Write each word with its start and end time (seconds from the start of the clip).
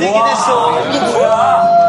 되긴 0.00 0.26
했어. 0.26 0.80
이거 0.90 1.06
뭐야? 1.12 1.80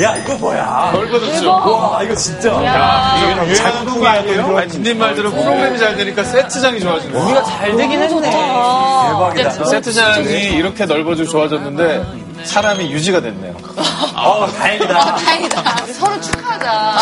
야, 0.00 0.16
이거 0.16 0.34
뭐야? 0.36 0.90
넓어졌죠. 0.94 1.50
와, 1.50 2.02
이거 2.02 2.14
진짜. 2.14 2.48
유행하는 2.50 4.00
거 4.00 4.06
아니에요? 4.06 4.56
아니, 4.56 4.68
딘딘 4.68 4.98
말대로 4.98 5.30
프로그램이 5.30 5.78
잘 5.78 5.96
되니까 5.96 6.24
세트장이 6.24 6.80
좋아지는 6.80 7.12
거예요. 7.12 7.26
우리가 7.26 7.42
잘 7.44 7.76
되긴 7.76 8.00
했네. 8.02 8.30
대박이다. 8.30 9.64
세트장이 9.64 10.30
이렇게 10.54 10.86
넓어지고 10.86 11.28
좋아졌는데 11.28 12.04
사람이 12.44 12.90
유지가 12.90 13.20
됐네요. 13.20 13.54
어, 14.16 14.46
다행이다. 14.46 15.14
다행이다. 15.16 15.62
서로 15.92 16.20
축하하자. 16.20 16.94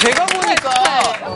제가 0.00 0.26
보니까 0.26 0.70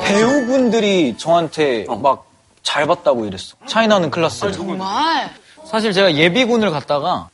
배우분들이 0.04 1.16
저한테 1.18 1.86
막잘 1.88 2.86
봤다고 2.86 3.24
이랬어. 3.26 3.56
차이나는 3.66 4.10
클래스를. 4.10 4.52
정말. 4.52 5.30
사실 5.68 5.92
제가 5.92 6.14
예비군을 6.14 6.70
갔다가 6.70 7.28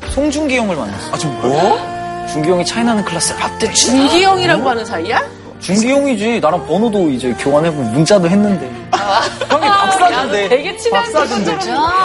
송중기 0.00 0.56
형을 0.56 0.76
만났어. 0.76 1.12
아, 1.12 1.18
지금 1.18 1.40
뭐? 1.40 2.26
중기 2.32 2.50
형이 2.50 2.64
차이나는 2.64 3.04
클래스를 3.04 3.40
봤대. 3.40 3.72
중기 3.72 4.24
형이라고 4.24 4.68
하는 4.68 4.84
사이야? 4.84 5.22
중기 5.60 5.90
형이지. 5.90 6.40
나랑 6.40 6.66
번호도 6.66 7.10
이제 7.10 7.32
교환해보고 7.34 7.82
문자도 7.82 8.28
했는데. 8.28 8.70
형이 9.48 9.68
밥 9.68 9.88
사준대. 9.88 10.48
되게 10.48 10.76
친한. 10.76 11.04
진짜. 11.26 11.58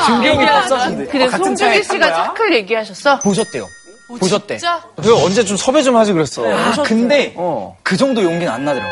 중기 0.06 0.28
형이 0.28 0.46
밥 0.46 0.61
사준대. 0.61 1.06
그래, 1.08 1.26
아, 1.26 1.38
송중기 1.38 1.84
씨가? 1.84 2.14
차클 2.14 2.54
얘기하셨어? 2.54 3.20
보셨대요. 3.20 3.68
보셨대. 4.08 4.58
진짜? 4.58 4.82
그 5.02 5.14
언제 5.24 5.44
좀 5.44 5.58
섭외 5.58 5.82
좀 5.84 5.98
하지 5.98 6.14
그랬어. 6.14 6.44
아, 6.50 6.82
근데 6.84 7.34
어. 7.36 7.76
그 7.84 7.98
정도 7.98 8.24
용기는 8.24 8.48
안 8.52 8.64
나더라고. 8.64 8.90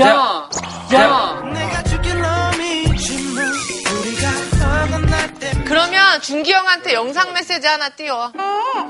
야, 0.00 0.48
야. 0.94 1.42
그러면 6.16 6.20
준기 6.22 6.52
형한테 6.52 6.94
영상 6.94 7.32
메시지 7.32 7.66
하나 7.66 7.88
띄워. 7.90 8.32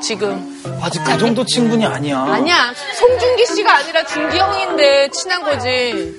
지금. 0.01 0.63
아직 0.81 1.03
그 1.05 1.19
정도 1.19 1.45
친분이 1.45 1.85
아니야. 1.85 2.21
아니야. 2.21 2.73
송중기 2.99 3.47
씨가 3.47 3.79
아니라 3.79 4.05
준기 4.05 4.39
형인데 4.39 5.11
친한 5.11 5.43
거지. 5.43 6.15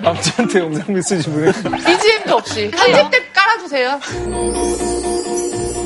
남자한테 0.00 0.60
영상 0.60 0.94
메시지 0.94 1.28
보내. 1.30 1.52
BGM도 1.52 2.36
없이. 2.36 2.70
편집 2.70 3.10
때 3.10 3.22
깔아주세요. 3.32 4.00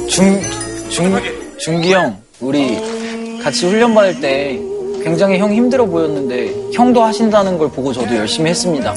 중, 0.08 0.40
중, 0.88 1.20
중기 1.58 1.92
형, 1.92 2.22
우리 2.40 3.40
같이 3.42 3.66
훈련 3.66 3.94
받을 3.94 4.20
때 4.20 4.58
굉장히 5.02 5.38
형 5.38 5.52
힘들어 5.52 5.86
보였는데 5.86 6.72
형도 6.74 7.02
하신다는 7.02 7.58
걸 7.58 7.70
보고 7.70 7.92
저도 7.92 8.14
열심히 8.16 8.50
했습니다. 8.50 8.94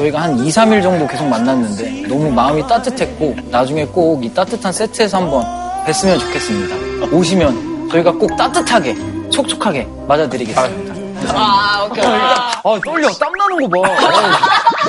저희가 0.00 0.22
한 0.22 0.38
2, 0.38 0.48
3일 0.48 0.82
정도 0.82 1.06
계속 1.06 1.26
만났는데 1.28 2.08
너무 2.08 2.30
마음이 2.30 2.66
따뜻했고 2.66 3.36
나중에 3.50 3.84
꼭 3.84 4.24
이 4.24 4.32
따뜻한 4.32 4.72
세트에서 4.72 5.18
한번 5.18 5.44
뵀으면 5.86 6.18
좋겠습니다. 6.20 7.06
오시면 7.14 7.88
저희가 7.90 8.10
꼭 8.12 8.34
따뜻하게, 8.36 8.94
촉촉하게 9.30 9.86
맞아드리겠습니다. 10.08 10.94
아, 11.34 11.86
오케이. 11.90 12.02
아, 12.04 12.50
떨려. 12.84 13.10
땀 13.12 13.30
나는 13.32 13.68
거 13.68 13.82
봐. 13.82 13.88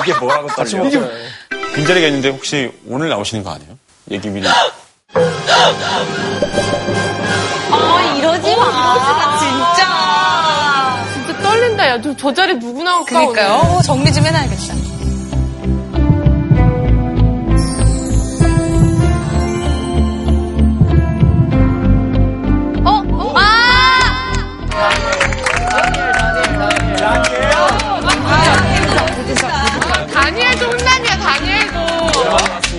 이게 0.02 0.14
뭐라고 0.18 0.48
떨려? 0.48 0.82
빈자리가 1.74 2.06
있는데 2.08 2.30
혹시 2.30 2.70
오늘 2.88 3.08
나오시는 3.10 3.44
거 3.44 3.50
아니에요? 3.50 3.70
얘기 4.12 4.28
미리. 4.30 4.46
아, 4.48 4.52
이러지 8.18 8.56
마. 8.56 9.38
진짜. 9.38 11.04
진짜 11.12 11.42
떨린다. 11.42 11.88
야, 11.88 12.00
저, 12.00 12.16
저 12.16 12.32
자리 12.32 12.58
누구 12.58 12.82
나올까? 12.82 13.20
그니까요. 13.20 13.54
어, 13.56 13.82
정리 13.82 14.10
좀 14.12 14.24
해놔야겠다. 14.24 14.91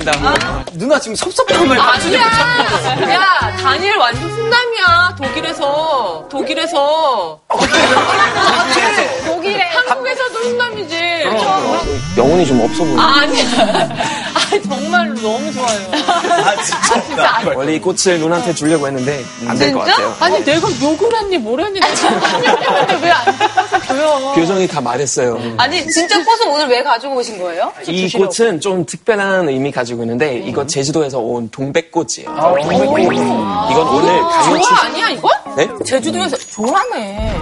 다니엘도. 0.06 0.64
누나 0.74 1.00
지금 1.00 1.16
섭섭함을 1.16 1.80
아니야. 1.80 2.22
야, 2.22 3.56
다니엘 3.58 3.96
완전 3.98 4.30
훈남이야. 4.30 5.16
독일에서. 5.18 6.26
독일에서. 6.30 7.40
독일에. 9.26 9.62
한국에서도 9.88 10.40
훈남이지. 10.40 11.04
영혼이 12.18 12.46
좀 12.46 12.62
없어 12.62 12.84
보여. 12.84 13.00
아니야. 13.02 13.44
아, 14.34 14.40
정말로 14.70 15.14
너무 15.16 15.52
좋아요. 15.54 15.92
아, 15.94 16.56
진짜. 16.62 17.42
원래 17.56 17.76
이 17.76 17.80
꽃을 17.80 18.20
누나한테 18.20 18.54
주려고 18.54 18.88
했는데 18.88 19.24
안 19.48 19.58
될 19.58 19.74
것 19.74 19.80
같아요. 19.80 20.16
아니, 20.20 20.44
내가 20.44 20.68
욕을 20.82 21.16
했니, 21.16 21.38
뭘 21.38 21.60
했니? 21.62 21.80
근데 21.80 22.96
왜안 23.02 23.26
표정이 24.36 24.68
다 24.68 24.82
말했어요. 24.82 25.40
아니, 25.58 25.86
진짜 25.90 26.24
꽃을 26.24 26.48
오늘 26.52 26.68
왜 26.68 26.84
가지고 26.84 27.16
오신 27.16 27.40
거예요? 27.40 27.72
이 27.88 28.10
꽃은 28.12 28.60
좀 28.60 28.86
특별한 28.86 29.50
의미 29.50 29.72
가지고 29.72 30.04
있는데 30.04 30.38
이거 30.40 30.66
제주도에서 30.66 31.20
온 31.20 31.50
동백꽃이에요. 31.50 32.30
이건 32.62 33.88
오늘 33.88 34.22
강연 34.22 34.62
좋아 34.62 34.78
아니야, 34.86 35.10
이거? 35.10 35.30
네? 35.56 35.70
제주도에서 35.86 36.36
좋아하네. 36.38 37.40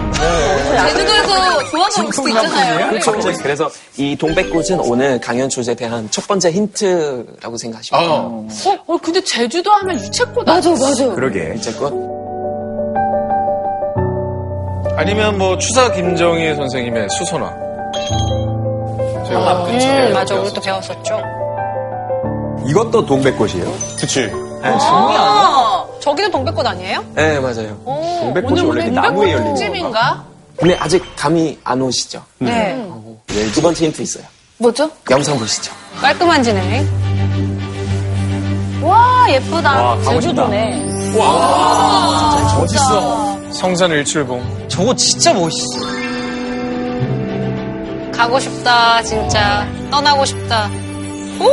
제주도에서 0.88 1.64
좋아하는 1.64 2.06
올 2.06 2.12
수도 2.12 2.28
있잖아요. 2.28 2.88
그렇죠. 2.90 3.12
그래서 3.42 3.70
이 3.96 4.16
동백꽃은 4.16 4.80
오늘 4.80 5.20
강연 5.20 5.48
주제에 5.48 5.74
대한 5.74 6.08
첫 6.10 6.26
번째 6.28 6.50
힌트라고 6.50 7.56
생각하시면 7.56 8.00
돼요. 8.02 8.10
어. 8.12 8.48
어, 8.66 8.94
어, 8.94 8.98
근데 9.02 9.22
제주도 9.22 9.70
하면 9.72 9.98
유채꽃 9.98 10.44
맞아, 10.46 10.70
맞아. 10.70 11.08
그러게. 11.14 11.54
이제 11.56 11.72
꽃. 11.72 11.92
아니면 14.96 15.38
뭐 15.38 15.56
추사 15.58 15.90
김정희 15.92 16.54
선생님의 16.54 17.08
수선화. 17.10 17.50
저희가 19.26 19.64
그 19.64 19.70
음, 19.70 20.12
맞아. 20.12 20.34
우리 20.34 20.52
또 20.52 20.60
배웠었죠. 20.60 21.20
이것도 22.66 23.06
동백꽃이에요. 23.06 23.72
그치. 23.98 24.30
아, 24.62 25.84
저기도 26.00 26.30
동백꽃 26.30 26.64
아니에요? 26.64 27.04
네, 27.14 27.40
맞아요. 27.40 27.76
동백꽃이 27.84 28.60
원래 28.60 28.84
나무에 28.90 29.32
열리는? 29.32 29.56
찜인가? 29.56 30.24
근데 30.56 30.76
아직 30.76 31.02
감이 31.16 31.58
안 31.64 31.80
오시죠? 31.82 32.22
네. 32.38 32.74
네, 33.26 33.50
두 33.52 33.60
번째 33.62 33.86
힌트 33.86 34.02
있어요. 34.02 34.24
뭐죠? 34.58 34.88
영상 35.10 35.36
보시죠. 35.38 35.72
깔끔한 36.00 36.42
진행. 36.42 36.86
와, 38.82 39.26
예쁘다. 39.30 40.00
제주도네. 40.02 40.86
멋있어. 42.58 43.41
성산 43.52 43.90
일출봉. 43.90 44.68
저거 44.68 44.94
진짜 44.94 45.32
멋있어. 45.34 45.80
가고 48.12 48.40
싶다, 48.40 49.02
진짜. 49.02 49.66
떠나고 49.90 50.24
싶다. 50.24 50.70
오! 51.40 51.46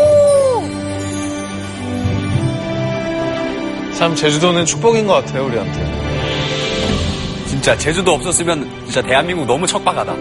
참 3.98 4.16
제주도는 4.16 4.66
축복인 4.66 5.08
것 5.08 5.14
같아요 5.14 5.46
우리한테. 5.46 6.00
진짜 7.48 7.78
제주도 7.78 8.14
없었으면 8.14 8.70
진짜 8.86 9.02
대한민국 9.02 9.46
너무 9.46 9.68
척박하다. 9.68 10.14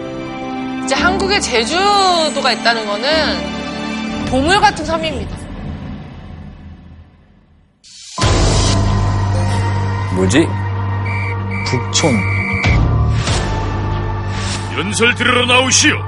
이제 0.84 0.95
한국에 0.97 1.39
제주도가 1.39 2.53
있다는 2.53 2.87
거는 2.87 4.27
보물 4.31 4.59
같은 4.60 4.84
섬입니다. 4.84 5.37
뭐지? 10.16 10.49
북촌. 11.70 12.18
연설 14.78 15.15
들으러 15.15 15.44
나오시오. 15.44 15.98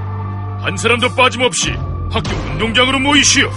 한 0.63 0.75
사람도 0.75 1.15
빠짐없이 1.15 1.73
학교 2.11 2.35
운동장으로 2.51 2.99
모이시오. 2.99 3.51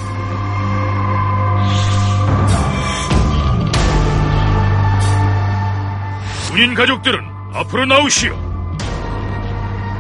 군인 6.52 6.74
가족들은 6.74 7.26
앞으로 7.54 7.86
나오시오. 7.86 8.38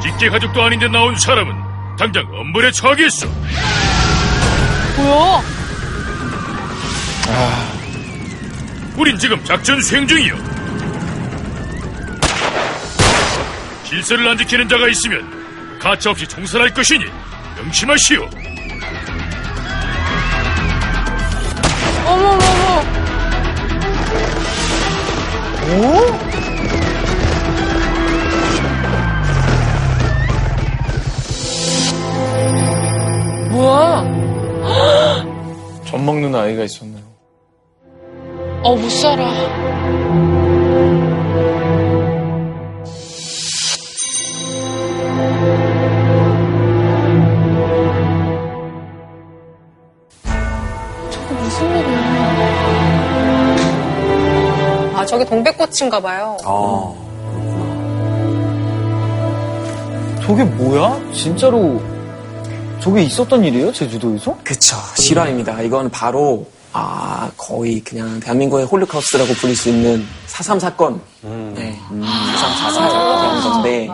직계 0.01 0.29
가족도 0.29 0.61
아닌데 0.61 0.89
나온 0.89 1.17
사람은 1.17 1.56
당장 1.97 2.27
엄벌에 2.33 2.71
처하겠소. 2.71 3.27
뭐야? 4.97 5.41
우린 8.97 9.17
지금 9.17 9.41
작전 9.45 9.81
수행 9.81 10.06
중이오. 10.06 10.52
질서를 13.94 14.28
안 14.28 14.38
지키는 14.38 14.68
자가 14.68 14.88
있으면 14.88 15.78
가차없이 15.80 16.28
총살할 16.28 16.74
것이니 16.74 17.06
명심하시오. 17.57 18.28
어머머머. 22.06 22.84
뭐야? 33.51 34.04
젖 35.86 35.98
먹는 36.01 36.34
아이가 36.34 36.63
있었네요. 36.63 37.04
어, 38.63 38.75
못 38.75 38.90
살아. 38.90 40.43
다친가 55.19 56.00
봐요. 56.01 56.38
아, 56.44 56.94
저게 60.25 60.44
뭐야? 60.44 61.00
진짜로 61.13 61.81
저게 62.80 63.04
있었던 63.04 63.44
일이에요? 63.44 63.71
제주도에서? 63.71 64.36
그쵸. 64.44 64.75
실화입니다. 64.95 65.62
이건 65.62 65.89
바로, 65.89 66.45
아, 66.74 67.30
거의 67.38 67.80
그냥 67.81 68.19
대한민국의 68.19 68.65
홀로코스트라고 68.65 69.33
부를 69.33 69.56
수 69.56 69.69
있는 69.69 70.06
4.3 70.27 70.60
사건. 70.60 71.00
네. 71.21 71.77
4.3 71.92 72.04
사사라는 72.57 73.42
건데, 73.42 73.89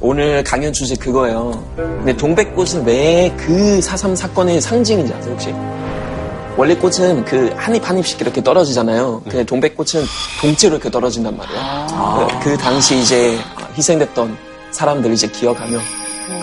오늘 0.00 0.42
강연 0.44 0.72
주제 0.72 0.94
그거예요. 0.96 1.50
근데 1.76 2.16
동백꽃은 2.16 2.84
왜 2.86 3.34
그 3.36 3.80
4.3 3.80 4.14
사건의 4.16 4.60
상징인지 4.60 5.12
아세요, 5.12 5.32
혹시? 5.32 5.52
원래 6.56 6.74
꽃은 6.74 7.24
그 7.24 7.52
한 7.56 7.75
잎 7.75 7.88
한 7.88 7.99
잎씩 7.99 8.20
이렇게 8.20 8.42
떨어지잖아요. 8.42 9.22
근데 9.24 9.44
동백꽃은 9.44 10.04
통째로 10.40 10.74
이렇게 10.74 10.90
떨어진단 10.90 11.36
말이에요. 11.36 12.28
그, 12.42 12.50
그 12.50 12.56
당시 12.58 12.98
이제 12.98 13.38
희생됐던 13.76 14.36
사람들 14.70 15.12
이제 15.12 15.26
기억하며 15.28 15.78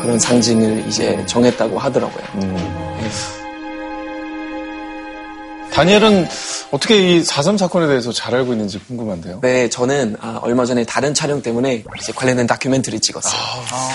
그런 0.01 0.19
상징을 0.19 0.85
이제 0.87 1.23
정했다고 1.27 1.77
하더라고요. 1.77 2.23
다니엘은 5.71 6.27
어떻게 6.71 7.19
이4.3 7.21 7.57
사건에 7.57 7.85
대해서 7.85 8.11
잘 8.11 8.33
알고 8.33 8.51
있는지 8.51 8.79
궁금한데요. 8.79 9.39
네, 9.41 9.69
저는 9.69 10.17
아, 10.19 10.39
얼마 10.41 10.65
전에 10.65 10.83
다른 10.83 11.13
촬영 11.13 11.41
때문에 11.41 11.83
이제 12.01 12.11
관련된 12.13 12.47
다큐멘터리 12.47 12.99
찍었어요. 12.99 13.39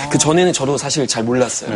그 0.08 0.16
전에는 0.16 0.52
저도 0.52 0.78
사실 0.78 1.06
잘 1.08 1.24
몰랐어요. 1.24 1.70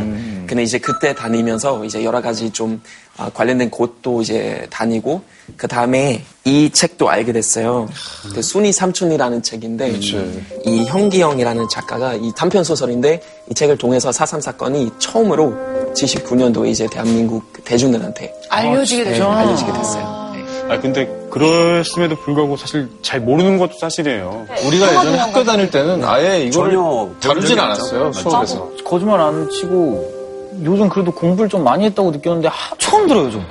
근데 0.46 0.62
이제 0.62 0.78
그때 0.78 1.12
다니면서 1.12 1.84
이제 1.84 2.04
여러 2.04 2.22
가지 2.22 2.50
좀 2.50 2.80
아, 3.05 3.05
관련된 3.34 3.70
곳도 3.70 4.22
이제 4.22 4.66
다니고 4.70 5.22
그 5.56 5.68
다음에 5.68 6.24
이 6.44 6.70
책도 6.70 7.08
알게 7.08 7.32
됐어요. 7.32 7.88
그 8.34 8.42
순이 8.42 8.72
삼촌이라는 8.72 9.42
책인데 9.42 9.90
이 9.90 10.84
형기영이라는 10.86 11.68
작가가 11.70 12.14
이 12.14 12.32
단편 12.36 12.62
소설인데 12.64 13.22
이 13.50 13.54
책을 13.54 13.78
통해서 13.78 14.10
4.3 14.10 14.40
사건이 14.40 14.90
처음으로 14.98 15.54
79년도에 15.94 16.68
이제 16.68 16.86
대한민국 16.90 17.64
대중들한테 17.64 18.34
알려지게 18.50 19.04
네, 19.04 19.10
되죠. 19.12 19.30
알려지게 19.30 19.72
됐어요. 19.72 20.32
네. 20.34 20.72
아 20.74 20.80
근데 20.80 21.06
그랬음에도 21.30 22.16
불구하고 22.16 22.56
사실 22.56 22.88
잘 23.00 23.20
모르는 23.20 23.56
것도 23.56 23.78
사실이에요. 23.78 24.46
우리가 24.66 24.88
예전에 24.90 25.16
학교 25.18 25.44
다닐 25.44 25.70
때는 25.70 26.04
아예 26.04 26.50
전혀 26.50 27.08
다루진 27.20 27.58
않았어요. 27.58 28.12
수업에서. 28.12 28.70
거짓말 28.84 29.20
안 29.20 29.48
치고 29.48 30.15
요즘 30.64 30.88
그래도 30.88 31.10
공부를 31.12 31.48
좀 31.48 31.64
많이 31.64 31.84
했다고 31.86 32.10
느꼈는데 32.10 32.48
하- 32.48 32.74
처음 32.78 33.06
들어요, 33.06 33.30
좀. 33.30 33.44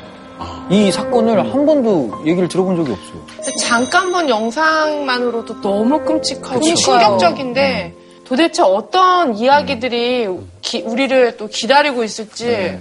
이 0.70 0.92
사건을 0.92 1.40
한 1.54 1.66
번도 1.66 2.24
얘기를 2.26 2.48
들어본 2.48 2.76
적이 2.78 2.92
없어요. 2.94 3.56
잠깐 3.60 4.12
본 4.12 4.28
영상만으로도 4.30 5.62
너무 5.62 6.00
끔찍하고 6.04 6.60
그러니까요. 6.60 6.76
충격적인데 6.76 7.94
도대체 8.26 8.64
어떤 8.64 9.36
이야기들이 9.36 10.28
기- 10.62 10.82
우리를 10.82 11.38
또 11.38 11.48
기다리고 11.48 12.04
있을지 12.04 12.80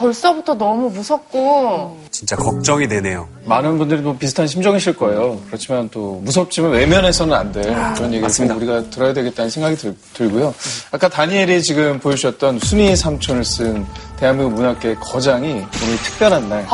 벌써부터 0.00 0.54
너무 0.54 0.88
무섭고 0.88 1.98
진짜 2.10 2.34
걱정이 2.34 2.88
되네요. 2.88 3.28
많은 3.44 3.76
분들이 3.76 4.00
뭐 4.00 4.16
비슷한 4.16 4.46
심정이실 4.46 4.96
거예요. 4.96 5.38
그렇지만 5.48 5.90
또 5.90 6.20
무섭지만 6.24 6.70
외면해서는 6.70 7.34
안 7.36 7.52
돼. 7.52 7.60
그런 7.60 8.04
얘기를 8.06 8.22
맞습니다. 8.22 8.54
꼭 8.54 8.62
우리가 8.62 8.88
들어야 8.88 9.12
되겠다는 9.12 9.50
생각이 9.50 9.76
들, 9.76 9.94
들고요. 10.14 10.54
아까 10.90 11.08
다니엘이 11.08 11.62
지금 11.62 12.00
보여주셨던 12.00 12.60
순이 12.60 12.96
삼촌을 12.96 13.44
쓴 13.44 13.86
대한민국 14.18 14.54
문학계 14.54 14.94
거장이 14.94 15.50
오늘 15.50 15.96
특별한 16.02 16.48
날 16.48 16.66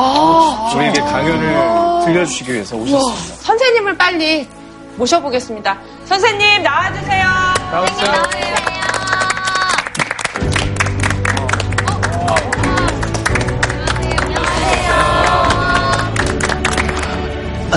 우리에게 0.75 1.01
강연을 1.01 2.05
들려주시기 2.05 2.53
위해서 2.53 2.77
오셨습니다. 2.77 3.43
선생님을 3.43 3.97
빨리 3.97 4.47
모셔보겠습니다. 4.95 5.77
선생님 6.05 6.63
나와주세요. 6.63 7.25
나오세요. 7.71 8.56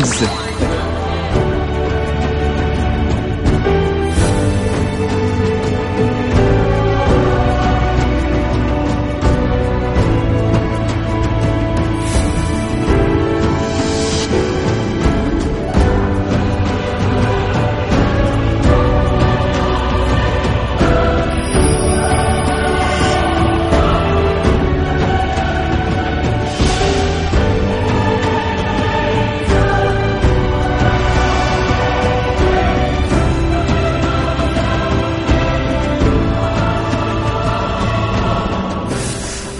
앉 0.00 0.39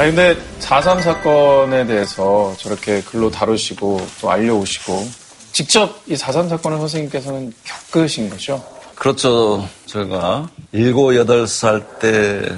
아니 0.01 0.15
근데 0.15 0.35
4.3 0.61 1.03
사건에 1.03 1.87
대해서 1.87 2.55
저렇게 2.57 3.03
글로 3.03 3.31
다루시고 3.31 4.01
또 4.23 4.31
알려오시고 4.31 5.07
직접 5.53 6.03
이 6.07 6.15
4.3 6.15 6.49
사건을 6.49 6.79
선생님께서는 6.79 7.53
겪으신 7.65 8.31
거죠? 8.31 8.65
그렇죠. 8.95 9.69
제가 9.85 10.49
일곱 10.73 11.15
여덟 11.17 11.47
살때 11.47 12.49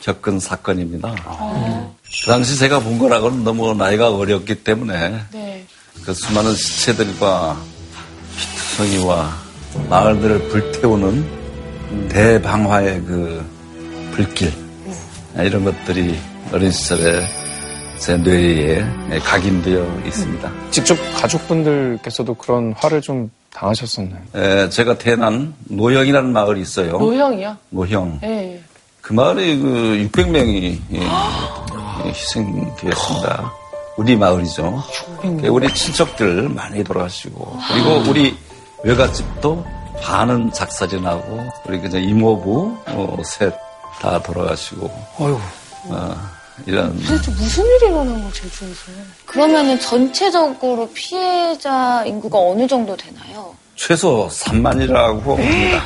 겪은 0.00 0.40
사건입니다. 0.40 1.14
그 2.02 2.26
당시 2.26 2.58
제가 2.58 2.80
본 2.80 2.98
거라고는 2.98 3.44
너무 3.44 3.74
나이가 3.74 4.10
어렸기 4.10 4.64
때문에 4.64 5.20
네. 5.30 5.64
그 6.04 6.12
수많은 6.12 6.52
시체들과 6.52 7.62
피투성이와 8.36 9.38
마을들을 9.88 10.48
불태우는 10.48 12.08
대방화의 12.08 13.02
그 13.04 13.46
불길 14.16 14.52
이런 15.36 15.62
것들이 15.62 16.18
어린 16.52 16.70
시절에 16.70 17.26
제 17.98 18.16
뇌에 18.16 18.84
각인되어 19.24 20.02
있습니다. 20.06 20.50
직접 20.70 20.96
가족분들께서도 21.16 22.34
그런 22.34 22.72
화를 22.76 23.00
좀 23.00 23.30
당하셨었나요? 23.52 24.20
에, 24.34 24.68
제가 24.68 24.98
태어난 24.98 25.54
노형이라는 25.64 26.32
마을이 26.32 26.60
있어요. 26.60 26.92
노형이요? 26.98 27.56
노형. 27.70 28.18
네. 28.22 28.62
그 29.00 29.12
마을에 29.12 29.56
그 29.56 30.08
600명이 30.12 30.78
희생되었습니다. 32.04 33.52
우리 33.96 34.16
마을이죠. 34.16 34.82
우리 35.48 35.74
친척들 35.74 36.48
많이 36.48 36.84
돌아가시고 36.84 37.58
그리고 37.68 38.10
우리 38.10 38.36
외갓집도 38.84 39.64
반은 40.02 40.52
나고 41.02 41.48
우리 41.66 41.80
그저 41.80 41.98
이모부 41.98 42.76
어, 42.86 43.16
셋 43.24 43.52
다 44.00 44.20
돌아가시고 44.22 44.86
어, 45.88 46.16
이런 46.66 46.96
도대체 47.02 47.30
무슨 47.32 47.64
일이 47.64 47.86
일어난 47.86 48.22
거 48.22 48.32
제주에서? 48.32 48.92
그러면은 49.26 49.78
전체적으로 49.78 50.88
피해자 50.92 52.04
인구가 52.06 52.38
어느 52.38 52.66
정도 52.66 52.96
되나요? 52.96 53.54
최소 53.76 54.28
3만이라고 54.30 55.36
합니다. 55.36 55.82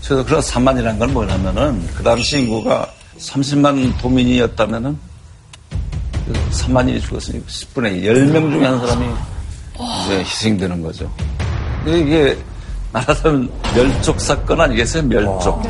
최소 0.00 0.24
그런 0.24 0.40
3만이라는 0.40 0.98
건 0.98 1.12
뭐냐면은 1.12 1.86
그 1.96 2.02
당시 2.02 2.40
인구가 2.40 2.90
30만 3.18 3.98
도민이었다면은 4.00 4.98
3만이 6.50 7.00
죽었으니 7.02 7.44
10분의 7.44 8.02
10명 8.02 8.52
중에 8.52 8.64
한 8.64 8.78
사람이 8.80 9.06
이제 10.04 10.18
희생되는 10.18 10.82
거죠. 10.82 11.10
이게 11.86 12.36
말하자면 12.94 13.50
멸족 13.74 14.20
사건 14.20 14.60
아니겠어요? 14.60 15.02
멸족. 15.02 15.60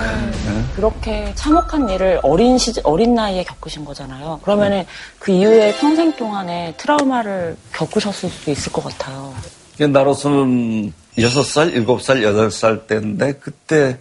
그렇게 0.76 1.33
참혹한 1.35 1.88
일을 1.88 2.21
어린 2.23 2.59
시 2.59 2.73
어린 2.83 3.14
나이에 3.14 3.43
겪으신 3.45 3.85
거잖아요. 3.85 4.40
그러면은 4.43 4.85
그 5.19 5.33
이후에 5.33 5.75
평생 5.78 6.14
동안에 6.14 6.75
트라우마를 6.76 7.57
겪으셨을 7.73 8.28
수도 8.28 8.50
있을 8.50 8.71
것 8.71 8.85
같아요. 8.85 9.35
나로서는 9.78 10.93
6살, 11.16 11.75
7살, 11.87 12.23
8살 12.23 12.87
때인데 12.87 13.33
그때 13.35 13.99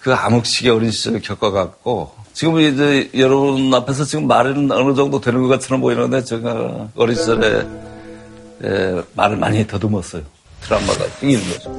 그 0.00 0.14
암흑시기 0.14 0.70
어린 0.70 0.90
시절을 0.90 1.20
겪어갖고 1.20 2.12
지금 2.32 2.58
이제 2.60 3.10
여러분 3.14 3.72
앞에서 3.74 4.04
지금 4.04 4.26
말은 4.26 4.70
어느 4.70 4.94
정도 4.94 5.20
되는 5.20 5.42
것 5.42 5.48
같처럼 5.48 5.80
보이는데 5.80 6.24
제가 6.24 6.88
어린 6.96 7.16
시절에 7.16 7.66
에, 8.64 9.02
말을 9.14 9.36
많이 9.36 9.66
더듬었어요. 9.66 10.22
트라우마가 10.62 11.04
생기는 11.20 11.44
거죠. 11.50 11.72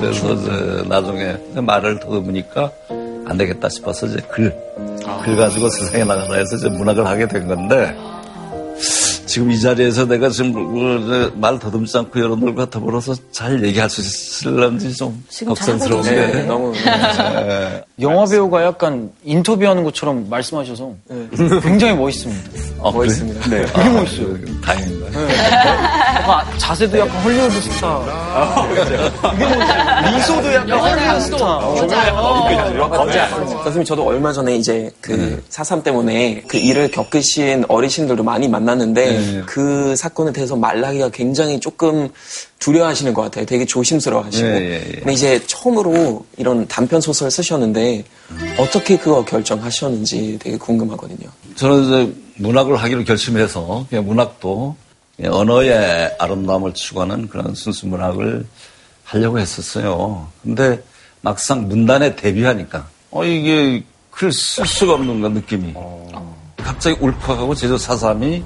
그래서 0.00 0.32
이제 0.34 0.84
나중에 0.88 1.36
말을 1.60 2.00
더듬으니까 2.00 2.70
안 3.26 3.36
되겠다 3.36 3.68
싶어서 3.68 4.06
이제 4.06 4.18
글, 4.30 4.54
글 5.24 5.36
가지고 5.36 5.68
세상에 5.70 6.04
나가라 6.04 6.36
해서 6.36 6.56
이제 6.56 6.68
문학을 6.68 7.06
하게 7.06 7.28
된 7.28 7.46
건데 7.46 7.94
지금 9.26 9.52
이 9.52 9.60
자리에서 9.60 10.06
내가 10.06 10.30
지금 10.30 10.54
그, 10.54 11.32
말 11.36 11.58
더듬지 11.58 11.98
않고 11.98 12.18
여러분들과 12.18 12.70
더불어서 12.70 13.14
잘 13.30 13.62
얘기할 13.62 13.90
수 13.90 14.00
있을런지 14.00 14.94
좀 14.94 15.22
걱정스러운데. 15.46 16.32
네, 16.32 16.42
너무 16.44 16.72
예. 16.74 17.84
영화 18.00 18.24
배우가 18.24 18.64
약간 18.64 19.10
인터뷰하는 19.24 19.84
것처럼 19.84 20.30
말씀하셔서 20.30 20.94
굉장히 21.62 21.94
멋있습니다. 21.94 22.50
어, 22.78 22.90
멋있습니다. 22.90 23.50
네. 23.50 23.66
되게 23.66 23.90
멋있어요. 23.90 24.60
다행입니다. 24.62 25.20
약간 26.28 26.58
자세도 26.58 26.98
약간 26.98 27.22
헐리우드 27.22 27.60
스타. 27.60 28.00
되게 28.64 28.76
멋있어요. 28.76 30.16
미소도 30.16 30.54
약간 30.54 30.78
헐리우드 30.78 31.20
스타. 31.20 31.60
선생님 33.64 33.84
저도 33.84 34.04
얼마 34.06 34.32
전에 34.32 34.56
이제 34.56 34.90
그 35.00 35.42
사삼 35.48 35.82
때문에 35.82 36.42
그 36.46 36.58
일을 36.58 36.90
겪으신 36.90 37.64
어르신들도 37.68 38.22
많이 38.22 38.48
만났는데 38.48 39.18
네. 39.18 39.42
그 39.46 39.96
사건에 39.96 40.32
대해서 40.32 40.56
말하기가 40.56 41.10
굉장히 41.10 41.58
조금 41.60 42.08
두려워하시는 42.58 43.14
것 43.14 43.22
같아요. 43.22 43.46
되게 43.46 43.64
조심스러워 43.64 44.24
하시고. 44.24 44.46
예, 44.46 44.52
예, 44.52 44.74
예. 44.74 44.92
근데 44.98 45.12
이제 45.12 45.40
처음으로 45.46 46.24
이런 46.36 46.66
단편 46.66 47.00
소설 47.00 47.30
쓰셨는데 47.30 48.04
어떻게 48.58 48.98
그거 48.98 49.24
결정하셨는지 49.24 50.38
되게 50.40 50.58
궁금하거든요. 50.58 51.28
저는 51.54 51.84
이제 51.84 52.12
문학을 52.36 52.76
하기로 52.76 53.04
결심해서 53.04 53.86
그냥 53.88 54.06
문학도 54.06 54.76
언어의 55.24 56.14
아름다움을 56.18 56.74
추구하는 56.74 57.28
그런 57.28 57.54
순수 57.54 57.86
문학을 57.86 58.46
하려고 59.04 59.38
했었어요. 59.38 60.28
근데 60.42 60.82
막상 61.22 61.66
문단에 61.68 62.14
데뷔하니까 62.14 62.86
어 63.10 63.24
이게 63.24 63.84
글 64.10 64.30
쓸 64.32 64.66
수가 64.66 64.94
없는 64.94 65.20
거 65.20 65.28
느낌이 65.28 65.74
갑자기 66.56 66.96
울컥하고 67.00 67.54
제주 67.54 67.78
사삼이 67.78 68.44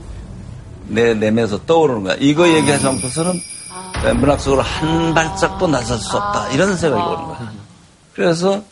내 0.89 1.15
내면에서 1.15 1.65
떠오르는 1.67 2.05
거야. 2.05 2.17
이거 2.21 2.49
얘기하지 2.49 2.87
않고서는 2.87 3.33
내 4.05 4.13
문학 4.13 4.41
속으로 4.41 4.63
한 4.63 5.15
발짝도 5.15 5.67
나설 5.67 5.99
수 5.99 6.17
없다 6.17 6.51
이런 6.53 6.77
생각이 6.77 7.03
오는 7.03 7.25
거야. 7.25 7.53
그래서 8.15 8.63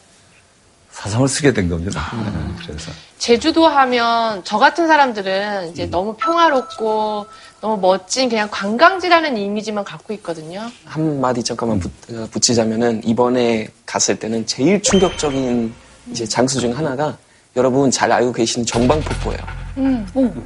사삼을 0.93 1.29
쓰게 1.29 1.53
된 1.53 1.69
겁니다. 1.69 2.13
네, 2.15 2.55
그래서. 2.67 2.91
제주도 3.19 3.67
하면 3.69 4.43
저 4.45 4.59
같은 4.59 4.87
사람들은 4.87 5.71
이제 5.73 5.87
너무 5.87 6.15
평화롭고 6.15 7.27
너무 7.61 7.77
멋진 7.79 8.29
그냥 8.29 8.49
관광지라는 8.51 9.37
이미지만 9.37 9.85
갖고 9.85 10.13
있거든요. 10.15 10.71
한 10.87 11.21
마디 11.21 11.43
잠깐만 11.43 11.79
붙, 11.79 11.91
어, 12.11 12.27
붙이자면은 12.31 13.03
이번에 13.05 13.69
갔을 13.85 14.19
때는 14.19 14.47
제일 14.47 14.81
충격적인 14.83 15.73
이제 16.11 16.25
장소 16.25 16.59
중 16.59 16.77
하나가 16.77 17.17
여러분 17.57 17.91
잘 17.91 18.11
알고 18.11 18.33
계시는 18.33 18.65
정방폭포예요. 18.65 19.41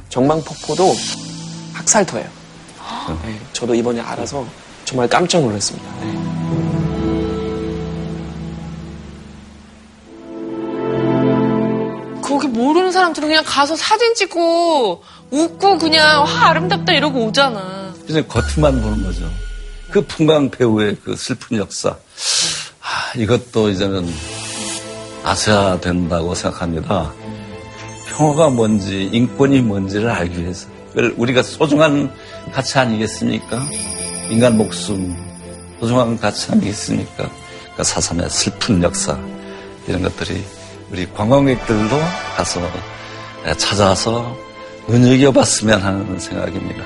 정방폭포도 0.09 0.93
학살터예요. 1.73 2.27
네, 3.25 3.39
저도 3.53 3.73
이번에 3.75 4.01
알아서 4.01 4.45
정말 4.83 5.07
깜짝 5.07 5.41
놀랐습니다. 5.41 5.87
네. 6.01 6.24
거기 12.35 12.47
모르는 12.49 12.91
사람들은 12.91 13.29
그냥 13.29 13.43
가서 13.45 13.77
사진 13.77 14.13
찍고 14.13 15.01
웃고 15.31 15.77
그냥 15.77 16.21
와 16.21 16.49
아름답다 16.49 16.91
이러고 16.91 17.27
오잖아. 17.27 17.93
그냥 18.05 18.25
겉만 18.27 18.81
보는 18.81 19.03
거죠. 19.03 19.31
그 19.89 20.05
풍광 20.05 20.49
배우의 20.51 20.97
그 21.01 21.15
슬픈 21.15 21.57
역사. 21.57 21.89
아, 21.89 23.17
이것도 23.17 23.69
이제는 23.69 24.13
아셔야 25.23 25.79
된다고 25.79 26.35
생각합니다. 26.35 27.13
평화가 28.09 28.49
뭔지, 28.49 29.09
인권이 29.13 29.61
뭔지를 29.61 30.09
알기 30.09 30.43
위해서. 30.43 30.67
우리가 31.15 31.41
소중한 31.41 32.13
가치 32.51 32.77
아니겠습니까? 32.77 33.65
인간 34.29 34.57
목숨, 34.57 35.15
소중한 35.79 36.19
가치 36.19 36.51
아니겠습니까? 36.51 37.29
그러니까 37.61 37.83
사삼의 37.83 38.29
슬픈 38.29 38.83
역사, 38.83 39.17
이런 39.87 40.01
것들이 40.03 40.43
우리 40.95 41.05
관광객들도 41.11 41.93
가서 42.37 42.61
찾아서 43.57 44.33
눈여겨봤으면 44.87 45.81
하는 45.81 46.17
생각입니다. 46.17 46.85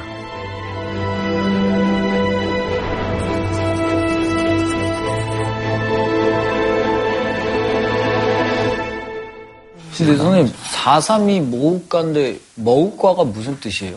근데 9.95 10.17
선생님 10.17 10.53
432 10.71 11.41
모국가인데 11.41 12.39
모국가가 12.55 13.23
무슨 13.23 13.59
뜻이에요? 13.59 13.95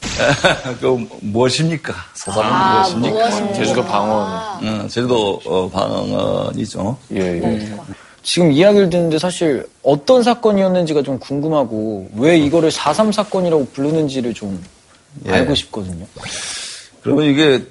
그 0.80 1.06
무엇입니까? 1.20 1.92
사삼은 2.14 2.96
무엇입니까? 3.00 3.52
제주도 3.52 3.84
방언. 3.84 4.62
음, 4.62 4.88
제주도 4.88 5.38
어, 5.44 5.68
방언이죠. 5.68 6.96
예, 7.12 7.42
예. 7.42 7.76
지금 8.22 8.52
이야기를 8.52 8.90
듣는데 8.90 9.18
사실 9.18 9.66
어떤 9.82 10.22
사건이었는지가 10.22 11.02
좀 11.02 11.18
궁금하고 11.18 12.10
왜 12.16 12.38
이거를 12.38 12.70
4.3 12.70 13.12
사건이라고 13.12 13.68
부르는지를 13.72 14.34
좀 14.34 14.62
예. 15.26 15.32
알고 15.32 15.54
싶거든요. 15.54 16.06
그러면 17.02 17.24
이게 17.26 17.62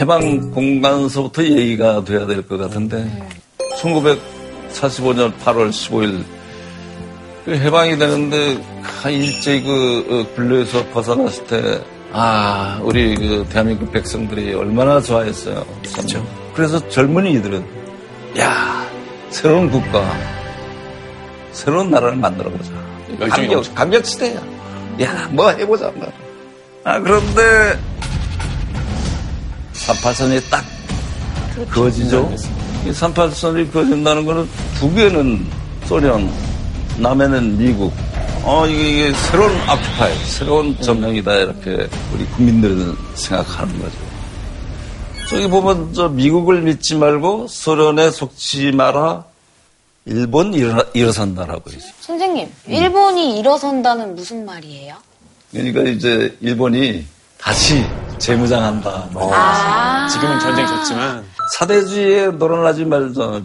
해방 0.00 0.50
공간서부터 0.52 1.44
얘기가 1.44 2.04
돼야 2.04 2.26
될 2.26 2.42
것 2.42 2.56
같은데 2.56 3.04
1945년 4.70 5.32
8월 5.44 5.70
15일 5.70 6.24
그 7.44 7.54
해방이 7.56 7.98
되는데 7.98 8.62
아, 9.04 9.10
일제히 9.10 9.62
그 9.62 10.06
어, 10.08 10.36
근로에서 10.36 10.86
벗어났을 10.90 11.44
때 11.46 11.80
아, 12.12 12.80
우리 12.82 13.14
그 13.14 13.44
대한민국 13.50 13.90
백성들이 13.90 14.54
얼마나 14.54 15.00
좋아했어요. 15.00 15.64
그렇죠. 15.92 16.24
그래서 16.54 16.88
젊은이들은 16.88 17.64
야, 18.38 18.86
새로운 19.32 19.70
국가, 19.70 20.14
새로운 21.52 21.90
나라를 21.90 22.16
만들어보자. 22.16 22.70
감격, 23.30 23.74
감격 23.74 24.04
시대야. 24.06 24.40
야, 25.00 25.28
뭐 25.30 25.50
해보자. 25.50 25.90
뭐. 25.96 26.12
아, 26.84 26.98
그런데 27.00 27.78
38선이 29.72 30.50
딱 30.50 30.62
그어지죠. 31.70 32.30
이 32.84 32.90
38선이 32.90 33.72
그어진다는 33.72 34.26
거는 34.26 34.48
북에는 34.74 35.46
소련, 35.86 36.30
남에는 36.98 37.56
미국. 37.56 37.92
어, 38.44 38.66
이게, 38.66 38.90
이게 38.90 39.12
새로운 39.14 39.56
아큐파이, 39.66 40.14
새로운 40.26 40.78
점령이다. 40.80 41.34
이렇게 41.36 41.88
우리 42.12 42.24
국민들은 42.26 42.94
생각하는 43.14 43.78
거죠. 43.80 44.11
저기 45.32 45.48
보면 45.48 45.94
저 45.94 46.10
미국을 46.10 46.60
믿지 46.60 46.94
말고 46.94 47.46
소련에 47.48 48.10
속지 48.10 48.72
마라. 48.72 49.24
일본 50.04 50.52
일어, 50.52 50.84
일어선다라고 50.92 51.70
있어요. 51.70 51.92
선생님, 52.00 52.48
일본이 52.68 53.38
일어선다는 53.38 54.14
무슨 54.14 54.44
말이에요? 54.44 54.96
그러니까 55.50 55.82
이제 55.84 56.36
일본이 56.42 57.06
다시 57.38 57.82
재무장한다. 58.18 59.08
뭐 59.12 59.32
지금은 60.12 60.38
전쟁 60.40 60.66
졌지만 60.66 61.24
사대주의에 61.54 62.26
놀아나지 62.32 62.84
말자. 62.84 63.40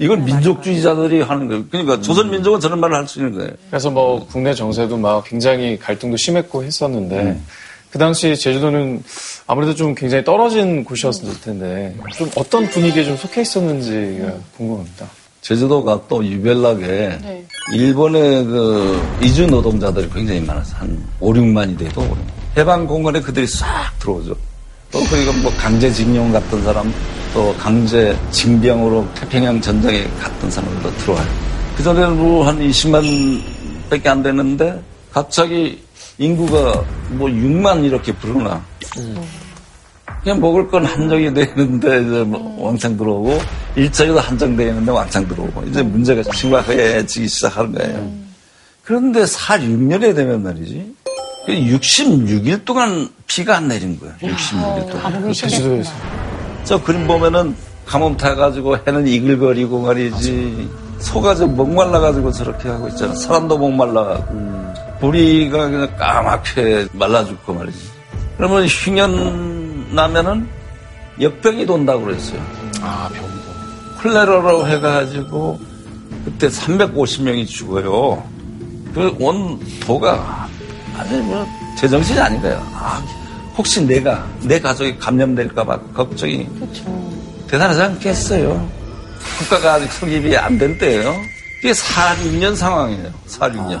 이건 0.00 0.24
민족주의자들이 0.24 1.22
하는 1.22 1.46
거예요. 1.48 1.64
그러니까 1.70 2.00
조선 2.00 2.28
민족은 2.30 2.58
저런 2.58 2.80
말을 2.80 2.96
할 2.96 3.06
수 3.06 3.20
있는 3.20 3.36
거예요. 3.38 3.50
그래서 3.70 3.88
뭐 3.88 4.26
국내 4.26 4.52
정세도 4.52 4.96
막 4.96 5.22
굉장히 5.24 5.78
갈등도 5.78 6.16
심했고 6.16 6.64
했었는데 6.64 7.38
그 7.94 7.98
당시 7.98 8.36
제주도는 8.36 9.04
아무래도 9.46 9.72
좀 9.72 9.94
굉장히 9.94 10.24
떨어진 10.24 10.82
곳이었을 10.82 11.40
텐데 11.40 11.94
좀 12.18 12.28
어떤 12.34 12.68
분위기에 12.68 13.04
좀 13.04 13.16
속해 13.16 13.42
있었는지가 13.42 14.32
궁금합니다. 14.56 15.06
제주도가 15.42 16.02
또 16.08 16.24
유별나게 16.24 16.86
네. 17.22 17.46
일본의 17.72 18.46
그 18.46 19.00
이주 19.22 19.46
노동자들이 19.46 20.10
굉장히 20.12 20.40
많아서 20.40 20.74
한 20.74 21.08
5, 21.20 21.34
6만이 21.34 21.78
돼도 21.78 22.16
해방 22.56 22.84
공간에 22.84 23.20
그들이 23.20 23.46
싹 23.46 23.96
들어오죠. 24.00 24.34
또 24.90 24.98
거기가 24.98 25.30
뭐 25.40 25.52
강제징용 25.56 26.32
갔던 26.32 26.64
사람, 26.64 26.92
또 27.32 27.54
강제 27.58 28.16
징병으로 28.32 29.06
태평양 29.14 29.60
전쟁에 29.60 30.02
갔던 30.18 30.50
사람들도 30.50 30.96
들어와요. 30.96 31.28
그전에는 31.76 32.16
뭐 32.16 32.44
한 32.44 32.58
20만 32.58 33.40
밖에 33.88 34.08
안 34.08 34.20
됐는데 34.20 34.82
갑자기 35.12 35.83
인구가 36.18 36.84
뭐 37.10 37.28
6만 37.28 37.84
이렇게 37.84 38.12
불어나. 38.12 38.64
그냥 40.22 40.40
먹을 40.40 40.68
건 40.68 40.84
한정이 40.84 41.34
되는데 41.34 42.00
이제 42.00 42.22
뭐 42.24 42.66
왕창 42.66 42.96
들어오고 42.96 43.38
일자리도 43.76 44.20
한정되어 44.20 44.68
있는데 44.68 44.90
왕창 44.90 45.26
들어오고 45.28 45.64
이제 45.64 45.82
문제가 45.82 46.22
심각해지기 46.32 47.28
시작하는 47.28 47.72
거예요. 47.72 48.10
그런데 48.84 49.26
4, 49.26 49.58
6년에 49.58 50.14
되면 50.14 50.42
말이지 50.42 50.94
66일 51.48 52.64
동안 52.64 53.08
비가 53.26 53.56
안 53.56 53.68
내린 53.68 53.98
거예요. 53.98 54.14
66일 54.22 54.90
동안. 54.90 55.32
제주도에서. 55.32 55.92
저 56.64 56.82
그림 56.82 57.06
보면은 57.06 57.54
가뭄 57.84 58.16
타가지고 58.16 58.78
해는 58.86 59.06
이글거리고 59.06 59.82
말이지 59.82 60.68
소가 61.04 61.34
좀 61.34 61.54
목말라가지고 61.54 62.32
저렇게 62.32 62.68
하고 62.68 62.88
있잖아. 62.88 63.14
사람도 63.14 63.58
목말라가고. 63.58 64.74
우리가 65.02 65.68
그냥 65.68 65.96
까맣게 65.98 66.88
말라 66.92 67.24
죽고 67.24 67.52
말이지. 67.52 67.78
그러면 68.36 68.66
흉년 68.66 69.94
나면은 69.94 70.48
역병이 71.20 71.66
돈다고 71.66 72.04
그랬어요. 72.06 72.40
아, 72.80 73.08
병도. 73.12 73.44
콜레라로 74.02 74.66
해가지고 74.66 75.60
그때 76.24 76.48
350명이 76.48 77.46
죽어요. 77.46 78.22
그 78.94 79.14
온도가 79.20 80.48
아니 80.96 81.18
뭐 81.18 81.46
제정신이 81.78 82.18
아닌 82.18 82.40
거예요. 82.40 82.62
아, 82.72 83.02
혹시 83.56 83.84
내가 83.86 84.24
내 84.42 84.58
가족이 84.58 84.98
감염될까봐 84.98 85.78
걱정이 85.92 86.48
대단하지 87.46 87.82
않겠어요. 87.82 88.83
국가가 89.38 89.74
아직 89.74 89.90
성립이 89.92 90.36
안 90.36 90.58
된 90.58 90.78
때예요. 90.78 91.14
이게 91.62 91.72
4, 91.74 92.14
6년 92.16 92.54
상황이에요. 92.56 93.10
4, 93.26 93.48
6년. 93.50 93.80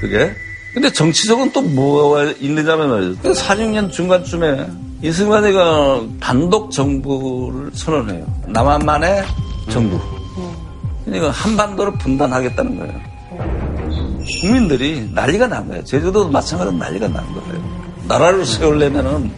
그게. 0.00 0.32
근데 0.74 0.92
정치적으로는 0.92 1.52
또 1.52 1.62
뭐가 1.62 2.24
있느냐면 2.40 2.90
말이죠. 2.90 3.34
4, 3.34 3.56
6년 3.56 3.90
중간쯤에 3.90 4.66
이승만이가 5.02 6.00
단독 6.20 6.70
정부를 6.70 7.70
선언해요. 7.72 8.26
남한만의 8.48 9.24
정부. 9.70 9.98
그러니까 11.04 11.30
한반도를 11.30 11.92
분단하겠다는 11.98 12.78
거예요. 12.78 13.00
국민들이 14.40 15.08
난리가 15.14 15.46
난 15.46 15.66
거예요. 15.68 15.82
제주도도 15.84 16.28
마찬가지로 16.30 16.76
난리가 16.76 17.08
난 17.08 17.24
거예요. 17.32 17.78
나라를 18.06 18.44
세우려면은 18.44 19.30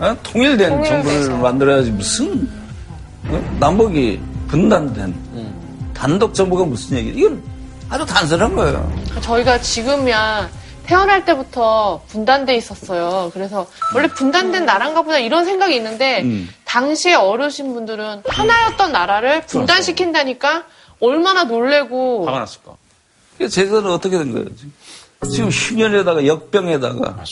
어? 0.00 0.16
통일된 0.22 0.84
정부를 0.84 1.38
만들어야지 1.38 1.90
무슨 1.90 2.48
어? 3.28 3.56
남북이 3.58 4.20
분단된 4.48 5.14
단독 5.94 6.34
정부가 6.34 6.64
무슨 6.64 6.96
얘기? 6.96 7.10
이건 7.10 7.42
아주 7.88 8.04
단순한 8.04 8.54
거예요. 8.54 8.92
저희가 9.20 9.60
지금이야 9.60 10.48
태어날 10.84 11.24
때부터 11.24 12.02
분단돼 12.08 12.56
있었어요. 12.56 13.30
그래서 13.34 13.66
원래 13.94 14.08
분단된 14.08 14.64
나라인가 14.64 15.02
보다 15.02 15.18
이런 15.18 15.44
생각이 15.44 15.76
있는데 15.76 16.22
음. 16.22 16.48
당시에 16.64 17.14
어르신 17.14 17.74
분들은 17.74 18.22
하나였던 18.26 18.92
나라를 18.92 19.42
분단시킨다니까 19.46 20.64
얼마나 21.00 21.44
놀래고 21.44 22.26
화가 22.26 22.38
났을까? 22.40 22.72
그러니까 23.36 23.54
제도는 23.54 23.90
어떻게 23.90 24.16
된 24.18 24.32
거예요? 24.32 24.46
지금, 24.56 24.72
지금 25.30 25.48
흉년에다가 25.50 26.26
역병에다가 26.26 27.24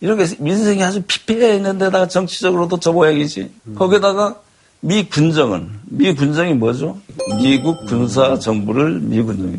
이렇게 0.00 0.26
민생이 0.38 0.82
아주 0.82 1.02
피폐해 1.06 1.54
있는 1.56 1.78
데다가 1.78 2.08
정치적으로도 2.08 2.80
저 2.80 2.92
모양이지. 2.92 3.52
거기다가 3.76 4.36
미 4.84 5.02
군정은 5.08 5.70
미 5.86 6.14
군정이 6.14 6.52
뭐죠? 6.52 6.98
미국 7.42 7.86
군사 7.86 8.38
정부를 8.38 9.00
미 9.00 9.22
군정이 9.22 9.56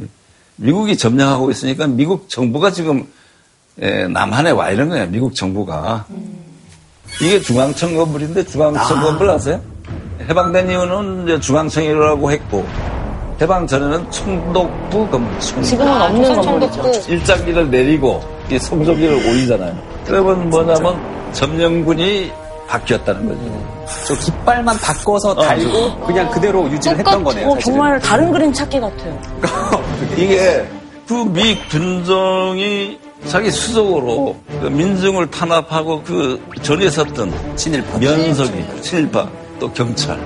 미국이 0.58 0.96
점령하고 0.96 1.50
있으니까 1.50 1.88
미국 1.88 2.30
정부가 2.30 2.70
지금 2.70 3.04
에, 3.82 4.08
남한에 4.08 4.52
와 4.52 4.70
이런 4.70 4.90
거예요. 4.90 5.08
미국 5.08 5.34
정부가 5.34 6.06
이게 7.20 7.42
중앙청 7.42 7.96
건물인데 7.96 8.46
중앙청 8.46 9.02
건물 9.02 9.32
아세요? 9.32 9.60
해방된 10.30 10.70
이유는 10.70 11.42
중앙청이라고 11.42 12.32
했고 12.32 12.64
해방 13.42 13.66
전에는 13.66 14.12
총독부 14.12 15.10
건물. 15.10 15.40
총독. 15.40 15.64
지금은 15.66 16.02
없는 16.04 16.36
건물이죠. 16.36 17.12
일장기를 17.12 17.72
내리고 17.72 18.24
이 18.52 18.60
성조기를 18.60 19.12
올리잖아요. 19.28 19.76
그러면 20.06 20.52
뭐냐면 20.52 21.34
점령군이 21.34 22.32
바뀌었다는 22.68 23.28
거죠. 23.28 23.86
저 24.08 24.16
깃발만 24.16 24.78
바꿔서 24.80 25.34
달고 25.36 26.00
그냥 26.06 26.30
그대로 26.32 26.70
유지를 26.72 26.98
했던 26.98 27.24
거네요. 27.24 27.48
어, 27.48 27.54
사실은. 27.56 27.74
정말 27.74 28.00
다른 28.00 28.32
그림 28.32 28.52
찾기 28.54 28.80
같아요. 28.80 29.22
이게 30.18 30.68
그 31.08 31.14
미 31.26 31.56
군정이 31.70 33.00
자기 33.28 33.52
수적으로 33.52 34.36
그 34.62 34.68
민중을 34.68 35.30
탄압하고 35.30 36.02
그 36.04 36.42
전에 36.64 36.90
섰던 36.90 37.56
친일파. 37.56 37.98
면석이 38.00 38.82
친일파 38.82 39.28
또 39.60 39.72
경찰 39.72 40.20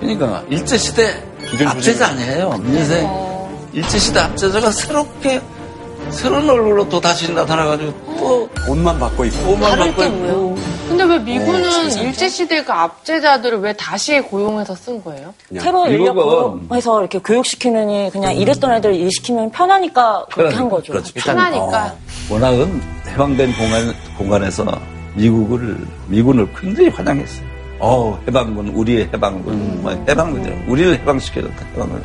그러니까 0.00 0.42
일제시대 0.50 1.22
압제자 1.66 2.08
아니에요 2.08 2.50
민생 2.62 3.08
일제시대 3.72 4.20
압제자가 4.20 4.70
새롭게 4.70 5.40
새로운 6.10 6.48
얼굴로 6.48 6.88
또 6.88 7.00
다시 7.00 7.32
나타나가지고 7.32 7.92
또 8.18 8.48
옷만 8.68 8.98
바꿔 8.98 9.24
입고. 9.24 9.50
옷만 9.52 9.78
바꿔 9.78 9.84
게 10.02 10.06
입고 10.06 10.16
뭐예요? 10.16 10.56
근데 10.88 11.04
왜 11.04 11.18
미군은 11.18 11.90
일제시대 12.00 12.64
그 12.64 12.72
압제자들을 12.72 13.58
왜 13.60 13.72
다시 13.74 14.20
고용해서 14.20 14.74
쓴 14.74 15.02
거예요? 15.02 15.34
테러 15.58 15.86
인력 15.88 16.14
미국은- 16.16 16.68
고용해서 16.68 17.00
이렇게 17.00 17.18
교육시키느니 17.18 18.10
그냥 18.12 18.34
이랬던 18.36 18.72
애들 18.74 18.94
일 18.94 19.10
시키면 19.10 19.50
편하니까 19.50 20.26
그렇게 20.32 20.54
한 20.56 20.68
거죠. 20.68 20.92
그렇죠. 20.92 21.12
편하니까. 21.14 21.94
워낙은 22.30 22.80
해방된 23.08 23.52
공간, 23.56 23.94
공간에서 24.16 24.64
미국을, 25.14 25.76
미군을 26.08 26.48
굉장히 26.60 26.88
환영했어요. 26.88 27.46
어, 27.78 28.18
해방군, 28.26 28.68
우리의 28.68 29.08
해방군. 29.12 29.82
뭐 29.82 29.90
해방군이요. 30.08 30.62
우리를 30.68 30.94
해방시켜줬다, 31.00 31.66
해방군. 31.74 32.02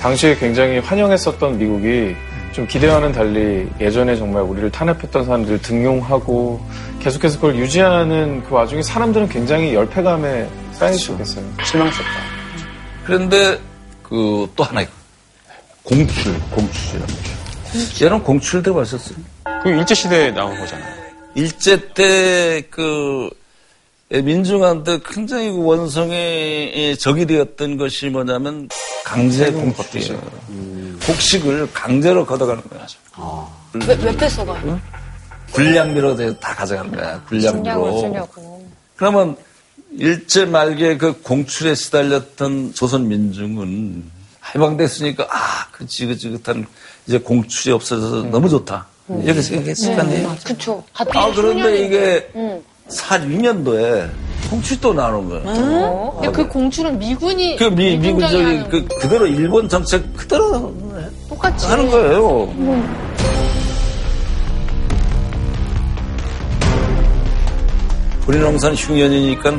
당시에 0.00 0.36
굉장히 0.36 0.78
환영했었던 0.78 1.58
미국이 1.58 2.14
좀 2.52 2.66
기대와는 2.66 3.12
달리 3.12 3.68
예전에 3.80 4.16
정말 4.16 4.42
우리를 4.42 4.70
탄압했던 4.70 5.24
사람들을 5.24 5.62
등용하고 5.62 6.60
계속해서 7.00 7.36
그걸 7.36 7.56
유지하는 7.56 8.42
그 8.44 8.54
와중에 8.54 8.82
사람들은 8.82 9.28
굉장히 9.28 9.74
열패감에 9.74 10.48
쌓이셨겠어요. 10.72 11.44
실망스럽다. 11.64 12.12
그런데, 13.04 13.58
그, 14.02 14.50
또 14.56 14.64
하나 14.64 14.82
있고. 14.82 14.92
공출, 15.84 16.38
공출이라는 16.50 17.06
거. 17.14 18.04
얘는 18.04 18.22
공출돼 18.22 18.72
봤었어요. 18.72 19.16
그 19.62 19.70
일제시대에 19.70 20.30
나온 20.32 20.58
거잖아요. 20.58 20.94
일제 21.34 21.92
때 21.94 22.62
그 22.70 23.28
민중한테 24.10 25.00
굉장히 25.04 25.50
그 25.50 25.62
원성의 25.62 26.96
적이 26.98 27.26
되었던 27.26 27.76
것이 27.76 28.08
뭐냐면 28.08 28.68
강제 29.04 29.50
공포예요. 29.52 30.18
곡식을 31.08 31.72
강제로 31.72 32.24
걷어가는 32.26 32.62
거야. 32.68 32.86
왜, 33.86 33.94
왜 34.04 34.16
뺏어가요? 34.16 34.80
군량비로 35.52 36.38
다 36.38 36.54
가져가는 36.54 36.92
거야. 36.92 37.20
군량비로. 37.24 38.14
그러면 38.96 39.36
일제 39.92 40.44
말기에 40.44 40.98
그 40.98 41.22
공출에 41.22 41.74
시달렸던 41.74 42.74
조선 42.74 43.08
민중은 43.08 44.04
해방됐으니까 44.54 45.26
아, 45.30 45.66
그 45.72 45.86
지긋지긋한 45.86 46.66
이제 47.06 47.18
공출이 47.18 47.72
없어져서 47.72 48.24
너무 48.24 48.48
좋다. 48.48 48.86
이렇게 49.08 49.40
생각했을 49.40 49.96
거 49.96 50.02
아니에요. 50.02 50.36
그쵸. 50.44 50.84
아, 50.92 51.32
그런데 51.34 51.86
이게 51.86 52.30
응. 52.36 52.62
4, 52.88 53.20
6년도에 53.20 54.10
공출이 54.50 54.80
또 54.80 54.94
나오는 54.94 55.28
거예요. 55.28 56.12
근데 56.20 56.32
그 56.32 56.48
공출은 56.48 56.98
미군이 56.98 57.56
그 57.56 57.64
미, 57.64 57.96
미군 57.96 58.20
저기 58.20 58.64
그 58.70 58.84
그대로 59.00 59.26
일본 59.26 59.68
정책 59.68 60.16
그대로 60.16 60.74
똑같이 61.28 61.66
하는 61.66 61.90
거예요. 61.90 62.52
우리 68.26 68.38
농산 68.38 68.74
흉년이니까 68.74 69.52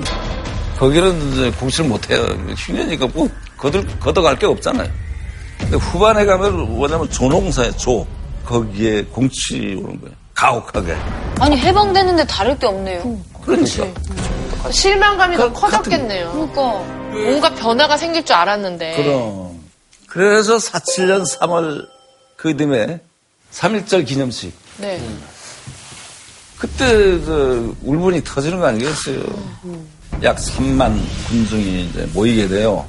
거기는 0.78 1.32
이제 1.32 1.52
공치를 1.60 1.90
못해요. 1.90 2.22
흉년이니까 2.56 3.08
뭐 3.14 3.28
걷을, 3.58 3.86
걷어갈 4.00 4.38
게 4.38 4.46
없잖아요. 4.46 4.88
근데 5.60 5.76
후반에 5.78 6.26
가면 6.26 6.76
뭐냐면 6.76 7.10
조농사에 7.10 7.72
조 7.72 8.06
거기에 8.46 9.04
공치 9.06 9.76
오는 9.76 10.00
거예요. 10.00 10.16
가혹하게. 10.34 10.96
아니, 11.40 11.58
해방됐는데 11.58 12.26
다를 12.28 12.58
게 12.58 12.66
없네요. 12.68 13.18
그러니까. 13.44 13.88
실망감이 14.72 15.38
더 15.38 15.52
그- 15.52 15.60
커졌겠네요. 15.62 16.32
그러니까. 16.32 16.62
뭔가 17.12 17.50
변화가 17.56 17.98
생길 17.98 18.24
줄 18.26 18.36
알았는데. 18.36 18.96
그럼. 19.04 19.60
그래서 20.08 20.58
47년 20.58 21.26
3월 21.38 21.88
그 22.36 22.56
듬해 22.56 23.00
3.1절 23.52 24.06
기념식. 24.06 24.54
네. 24.78 25.02
그때 26.58 26.86
그 26.88 27.76
울분이 27.84 28.24
터지는 28.24 28.60
거 28.60 28.68
아니겠어요? 28.68 29.22
약 30.24 30.38
3만 30.38 31.00
군중이 31.28 31.86
이제 31.86 32.08
모이게 32.14 32.48
돼요. 32.48 32.86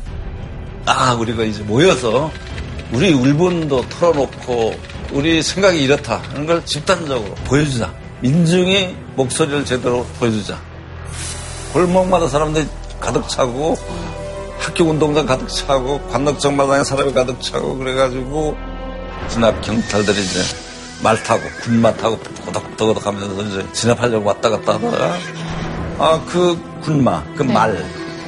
아, 0.87 1.13
우리가 1.15 1.45
이제 1.45 1.63
모여서 1.63 2.31
우리 2.93 3.13
울분도 3.13 3.89
털어놓고 3.89 4.75
우리 5.13 5.43
생각이 5.43 5.81
이렇다 5.83 6.17
하는 6.19 6.47
걸 6.47 6.65
집단적으로 6.65 7.35
보여주자. 7.45 7.93
민중의 8.21 8.97
목소리를 9.17 9.65
제대로 9.65 10.05
보여주자. 10.19 10.61
골목마다 11.73 12.29
사람들이 12.29 12.67
가득 12.99 13.29
차고 13.29 13.77
학교 14.59 14.85
운동장 14.85 15.25
가득 15.27 15.49
차고 15.49 16.01
관덕정 16.09 16.57
마당에 16.57 16.85
사람이 16.85 17.13
가득 17.13 17.41
차고 17.41 17.79
그래가지고 17.79 18.57
진압 19.29 19.61
경찰들이 19.63 20.21
이제 20.23 20.41
말 21.03 21.23
타고 21.23 21.41
군마 21.63 21.95
타고 21.95 22.19
도덕도덕 22.45 23.07
하면서 23.07 23.43
이제 23.43 23.67
진압하려고 23.73 24.27
왔다 24.27 24.51
갔다 24.51 24.75
하다가 24.75 25.15
아 25.99 26.21
그 26.27 26.59
군마 26.83 27.23
그말 27.37 27.85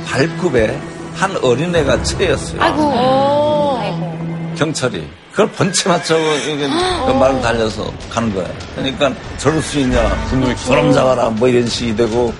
발굽에 0.06 0.78
한 1.14 1.36
어린애가 1.42 2.02
채였어요. 2.02 2.60
아이고. 2.60 3.78
아이고. 3.80 4.54
경찰이 4.56 5.08
그걸 5.30 5.50
번체 5.52 5.88
맞춰 5.88 6.18
이게 6.18 6.66
말을 6.68 7.40
달려서 7.40 7.90
가는 8.10 8.34
거야. 8.34 8.46
그러니까 8.74 9.10
저럴 9.38 9.62
수 9.62 9.78
있냐, 9.80 10.06
분노의 10.28 10.56
사람 10.56 10.92
잡아라 10.92 11.30
뭐 11.30 11.48
이런 11.48 11.66
식이 11.66 11.96
되고 11.96 12.32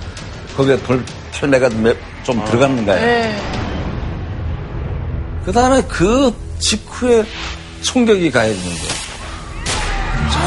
거기에 0.57 0.77
돌 0.83 1.05
팔매가 1.33 1.69
몇- 1.71 1.97
좀 2.23 2.45
들어가는 2.45 2.85
거야. 2.87 2.97
네. 3.01 3.41
그 5.45 5.53
다음에 5.53 5.83
그 5.89 6.33
직후에 6.61 7.25
총격이 7.83 8.31
가해지는 8.31 8.77
거야. 8.77 8.93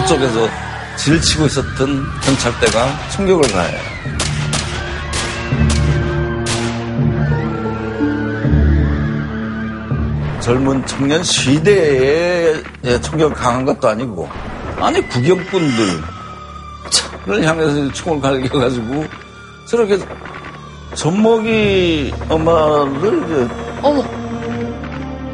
저쪽에서 0.08 0.50
질치고 0.98 1.46
있었던 1.48 2.06
경찰대가 2.24 3.10
총격을 3.12 3.52
가해. 3.52 3.78
젊은 10.42 10.86
청년 10.86 11.24
시대에 11.24 12.54
총격을 13.02 13.34
강한 13.36 13.66
것도 13.66 13.88
아니고, 13.90 14.30
아니, 14.80 15.02
구경꾼들을 15.10 16.04
향해서 17.44 17.92
총을 17.94 18.22
갈겨가지고, 18.22 19.06
저렇게 19.66 19.98
젖먹이 20.94 22.14
엄마를 22.30 23.24
이제 23.26 23.48
어머. 23.82 24.04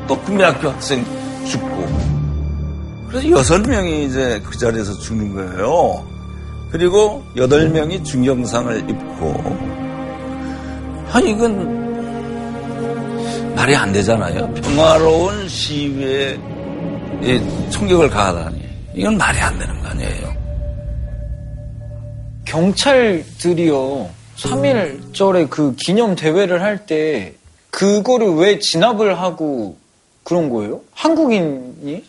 또 0.07 0.17
국민학교 0.19 0.69
학생 0.69 1.05
죽고. 1.45 1.87
그래서 3.07 3.29
여섯 3.29 3.61
명이 3.61 4.05
이제 4.05 4.41
그 4.43 4.57
자리에서 4.57 4.93
죽는 4.99 5.33
거예요. 5.33 6.05
그리고 6.71 7.23
여덟 7.35 7.69
명이 7.69 8.03
중경상을 8.03 8.89
입고. 8.89 9.33
아니, 11.11 11.31
이건 11.31 11.81
말이 13.55 13.75
안 13.75 13.91
되잖아요. 13.91 14.53
평화로운 14.53 15.47
시위에 15.47 16.39
이 17.21 17.69
총격을 17.69 18.09
가하다니. 18.09 18.61
이건 18.95 19.17
말이 19.17 19.39
안 19.39 19.59
되는 19.59 19.81
거 19.81 19.89
아니에요. 19.89 20.33
경찰들이요, 22.45 24.09
3.1절에 24.37 25.49
그 25.49 25.75
기념 25.75 26.15
대회를 26.15 26.61
할 26.61 26.85
때, 26.85 27.35
그거를 27.69 28.33
왜 28.35 28.59
진압을 28.59 29.19
하고 29.19 29.77
그런 30.23 30.49
거예요? 30.49 30.81
한국인이? 30.93 32.03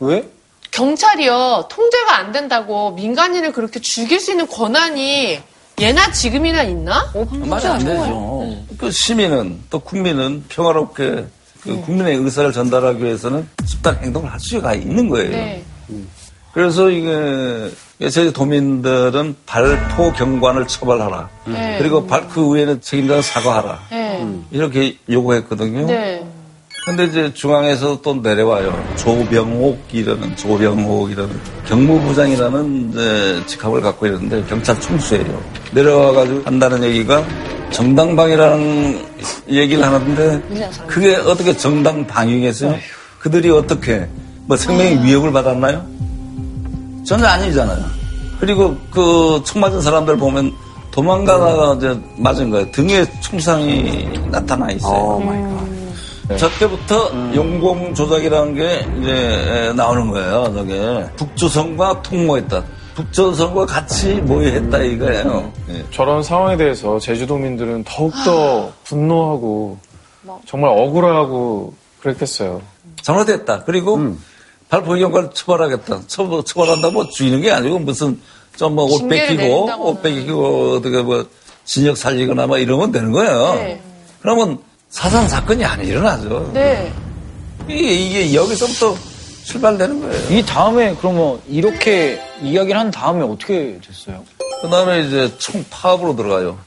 왜? 0.00 0.28
경찰이요 0.70 1.66
통제가 1.68 2.16
안 2.16 2.32
된다고 2.32 2.92
민간인을 2.92 3.52
그렇게 3.52 3.80
죽일 3.80 4.20
수 4.20 4.30
있는 4.30 4.46
권한이 4.46 5.40
예나 5.80 6.12
지금이나 6.12 6.62
있나? 6.62 7.12
말이 7.30 7.66
안 7.66 7.78
되죠. 7.84 8.56
그 8.78 8.90
시민은 8.90 9.60
또 9.68 9.80
국민은 9.80 10.44
평화롭게 10.48 11.26
그 11.60 11.80
국민의 11.82 12.16
의사를 12.16 12.52
전달하기 12.52 13.02
위해서는 13.02 13.48
집단 13.66 13.98
행동을 13.98 14.30
할 14.30 14.38
수가 14.40 14.74
있는 14.74 15.08
거예요. 15.08 15.30
네. 15.30 15.64
그래서 16.52 16.90
이게 16.90 17.70
저희 18.10 18.32
도민들은 18.32 19.36
발포 19.46 20.12
경관을 20.12 20.66
처벌하라. 20.66 21.28
네. 21.46 21.76
그리고 21.78 22.06
발, 22.06 22.28
그 22.28 22.54
위에는 22.54 22.80
책임자는 22.80 23.22
사과하라. 23.22 23.78
네. 23.90 24.26
이렇게 24.50 24.96
요구했거든요. 25.08 25.86
네. 25.86 26.26
근데 26.84 27.04
이제 27.04 27.32
중앙에서 27.34 28.00
또 28.02 28.14
내려와요. 28.14 28.94
조병옥이라는, 28.96 30.34
조병옥이라는 30.36 31.40
경무부장이라는 31.68 33.44
직함을 33.46 33.80
갖고 33.82 34.06
있는데 34.06 34.42
경찰 34.48 34.80
총수예요. 34.80 35.42
내려와가지고 35.72 36.42
한다는 36.46 36.82
얘기가 36.84 37.22
정당방위라는 37.70 39.06
얘기를 39.50 39.84
하는데 39.84 40.42
그게 40.86 41.14
어떻게 41.16 41.54
정당방위겠어요? 41.56 42.76
그들이 43.18 43.50
어떻게 43.50 44.08
뭐 44.46 44.56
생명의 44.56 45.04
위협을 45.04 45.32
받았나요? 45.32 45.86
전혀 47.10 47.26
아니잖아요. 47.26 47.84
그리고 48.38 48.76
그 48.92 49.42
총 49.44 49.60
맞은 49.60 49.80
사람들 49.80 50.16
보면 50.16 50.54
도망가다가 50.92 51.74
이제 51.74 51.98
맞은 52.16 52.50
거예요. 52.50 52.70
등에 52.70 53.04
총상이 53.20 54.08
나타나 54.30 54.70
있어요. 54.70 55.20
저 56.38 56.48
때부터 56.60 57.10
용공 57.34 57.94
조작이라는 57.94 58.54
게 58.54 58.86
이제 59.00 59.72
나오는 59.74 60.08
거예요. 60.12 60.52
저게 60.54 61.04
북조선과 61.16 62.02
통모했다. 62.02 62.62
북조선과 62.94 63.66
같이 63.66 64.14
모의했다 64.14 64.78
이거예요. 64.78 65.52
예. 65.70 65.84
저런 65.90 66.22
상황에 66.22 66.56
대해서 66.56 67.00
제주도민들은 67.00 67.82
더욱더 67.84 68.70
분노하고 68.84 69.78
정말 70.46 70.70
억울하고 70.70 71.74
그랬겠어요. 72.02 72.62
잘못했다. 73.02 73.64
그리고 73.64 73.98
발포경과를 74.70 75.30
처벌하겠다. 75.34 76.00
처벌, 76.06 76.42
처벌한다고 76.44 76.92
뭐 76.94 77.08
죽이는 77.08 77.40
게 77.42 77.50
아니고 77.50 77.78
무슨 77.80 78.18
좀 78.56 78.74
뭐 78.74 78.84
옷 78.86 79.08
뺏기고. 79.08 79.68
옷 79.80 80.02
뺏기고 80.02 80.72
어떻게 80.76 81.02
뭐 81.02 81.26
진역 81.64 81.96
살리거나 81.96 82.46
뭐 82.46 82.58
이러면 82.58 82.92
되는 82.92 83.10
거예요. 83.12 83.54
네. 83.54 83.80
그러면 84.22 84.58
사상 84.88 85.26
사건이 85.28 85.64
안 85.64 85.84
일어나죠. 85.84 86.50
네. 86.54 86.92
이게, 87.68 87.92
이게 87.92 88.34
여기서부터 88.34 88.96
출발되는 89.44 90.00
거예요. 90.00 90.38
이 90.38 90.44
다음에 90.44 90.94
그러면 91.00 91.40
이렇게 91.48 92.20
이야기를 92.42 92.78
한 92.78 92.90
다음에 92.90 93.22
어떻게 93.24 93.78
됐어요? 93.86 94.22
그 94.62 94.68
다음에 94.68 95.00
이제 95.06 95.32
총파업으로 95.38 96.16
들어가요. 96.16 96.58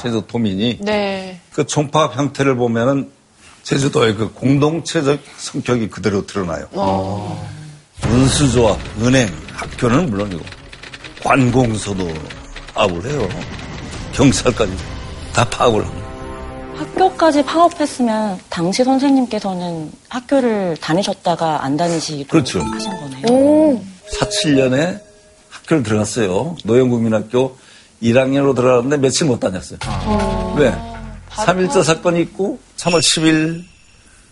제주 0.00 0.22
도민이. 0.26 0.78
네. 0.82 1.40
그 1.52 1.66
총파업 1.66 2.16
형태를 2.16 2.56
보면은 2.56 3.10
제주도의 3.68 4.14
그 4.14 4.32
공동체적 4.32 5.20
성격이 5.36 5.90
그대로 5.90 6.24
드러나요. 6.24 6.66
운수조합, 8.02 8.78
은행, 9.02 9.28
학교는 9.52 10.08
물론이고, 10.08 10.42
관공서도 11.22 12.08
파업을 12.72 13.10
해요. 13.10 13.28
경찰까지 14.12 14.72
다 15.34 15.44
파업을 15.50 15.84
합니다. 15.84 16.08
학교까지 16.76 17.44
파업했으면 17.44 18.38
당시 18.48 18.84
선생님께서는 18.84 19.92
학교를 20.08 20.78
다니셨다가 20.80 21.62
안 21.62 21.76
다니시기로 21.76 22.28
그렇죠. 22.28 22.62
하신 22.62 22.90
거네요. 22.90 23.82
47년에 24.18 24.98
학교를 25.50 25.82
들어갔어요. 25.82 26.56
노영국민학교 26.64 27.58
1학년으로 28.02 28.54
들어갔는데 28.54 28.96
며칠 28.96 29.26
못 29.26 29.40
다녔어요. 29.40 29.78
왜? 30.56 30.72
3.1절 31.44 31.82
사건이 31.84 32.20
있고 32.22 32.58
3월 32.76 32.98
10일 33.00 33.64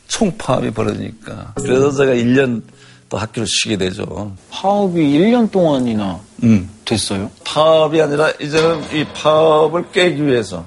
총파업이 0.08 0.70
벌어지니까. 0.70 1.52
그래서 1.56 1.90
제가 1.92 2.12
1년 2.12 2.62
또 3.08 3.18
학교를 3.18 3.46
쉬게 3.46 3.76
되죠. 3.76 4.32
파업이 4.50 5.00
1년 5.00 5.50
동안이나 5.50 6.18
음. 6.42 6.68
됐어요? 6.84 7.30
파업이 7.44 8.00
아니라 8.00 8.30
이제는 8.40 8.82
이 8.92 9.04
파업을 9.14 9.90
깨기 9.92 10.24
위해서 10.26 10.64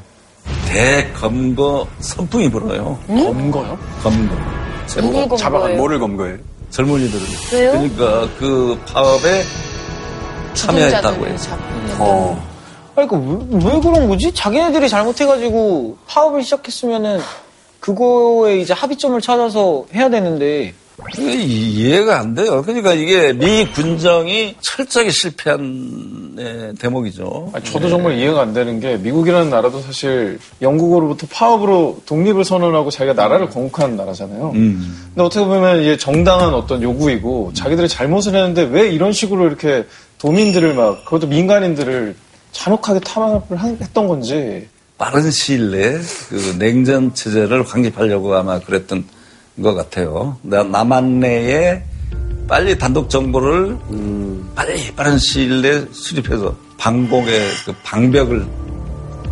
대검거 0.68 1.88
선풍이 2.00 2.50
불어요. 2.50 2.98
검거요? 3.08 3.78
검거. 4.02 5.38
잡아간 5.38 5.62
거예요? 5.62 5.78
뭐를 5.78 6.00
검거해요? 6.00 6.38
젊은이들을. 6.72 7.26
왜요? 7.54 7.72
그러니까 7.72 8.30
그 8.38 8.80
파업에 8.88 9.44
참여했다고 10.54 11.28
해요. 11.28 11.38
어. 12.00 12.49
아니, 13.00 13.08
그, 13.08 13.16
왜, 13.16 13.74
왜 13.74 13.80
그런 13.80 14.10
거지? 14.10 14.32
자기네들이 14.34 14.90
잘못해가지고 14.90 15.98
파업을 16.08 16.44
시작했으면은 16.44 17.20
그거에 17.80 18.60
이제 18.60 18.74
합의점을 18.74 19.20
찾아서 19.22 19.86
해야 19.94 20.10
되는데 20.10 20.74
이해가 21.18 22.20
안 22.20 22.36
돼요. 22.36 22.62
그러니까 22.62 22.94
이게 22.94 23.32
미 23.32 23.66
군정이 23.72 24.56
철저하게 24.60 25.12
실패한 25.12 26.36
네, 26.36 26.74
대목이죠. 26.78 27.52
아니, 27.54 27.64
저도 27.64 27.88
정말 27.88 28.18
이해가 28.18 28.42
안 28.42 28.54
되는 28.54 28.82
게 28.82 28.98
미국이라는 28.98 29.50
나라도 29.50 29.80
사실 29.80 30.40
영국으로부터 30.62 31.26
파업으로 31.32 32.02
독립을 32.06 32.44
선언하고 32.44 32.92
자기가 32.92 33.14
나라를 33.14 33.50
건국한 33.50 33.96
나라잖아요. 33.96 34.52
음. 34.56 35.10
근데 35.14 35.24
어떻게 35.24 35.46
보면 35.46 35.82
이게 35.82 35.96
정당한 35.96 36.54
어떤 36.54 36.84
요구이고 36.84 37.52
자기들이 37.54 37.88
잘못을 37.88 38.36
했는데 38.36 38.64
왜 38.64 38.90
이런 38.90 39.14
식으로 39.14 39.48
이렇게 39.48 39.86
도민들을 40.18 40.74
막 40.74 41.06
그것도 41.06 41.28
민간인들을 41.28 42.16
잔혹하게 42.52 43.00
탄압을 43.02 43.58
한- 43.58 43.78
했던 43.80 44.08
건지 44.08 44.68
빠른 44.98 45.30
시일 45.32 45.72
내에 45.72 45.98
그 46.30 46.56
냉전 46.58 47.14
체제를 47.14 47.64
확립하려고 47.64 48.36
아마 48.36 48.60
그랬던 48.60 49.06
것 49.64 49.74
같아요. 49.74 50.38
나- 50.42 50.64
남한 50.64 51.20
내에 51.20 51.82
빨리 52.48 52.78
단독 52.78 53.10
정보를 53.10 53.78
빨리 54.56 54.92
빠른 54.96 55.18
시일 55.18 55.62
내에 55.62 55.86
수립해서 55.92 56.56
방공의 56.78 57.48
그 57.66 57.74
방벽을 57.84 58.46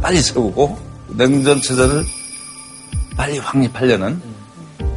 빨리 0.02 0.22
세우고 0.22 0.78
냉전 1.10 1.60
체제를 1.62 2.04
빨리 3.18 3.40
확립하려는 3.40 4.22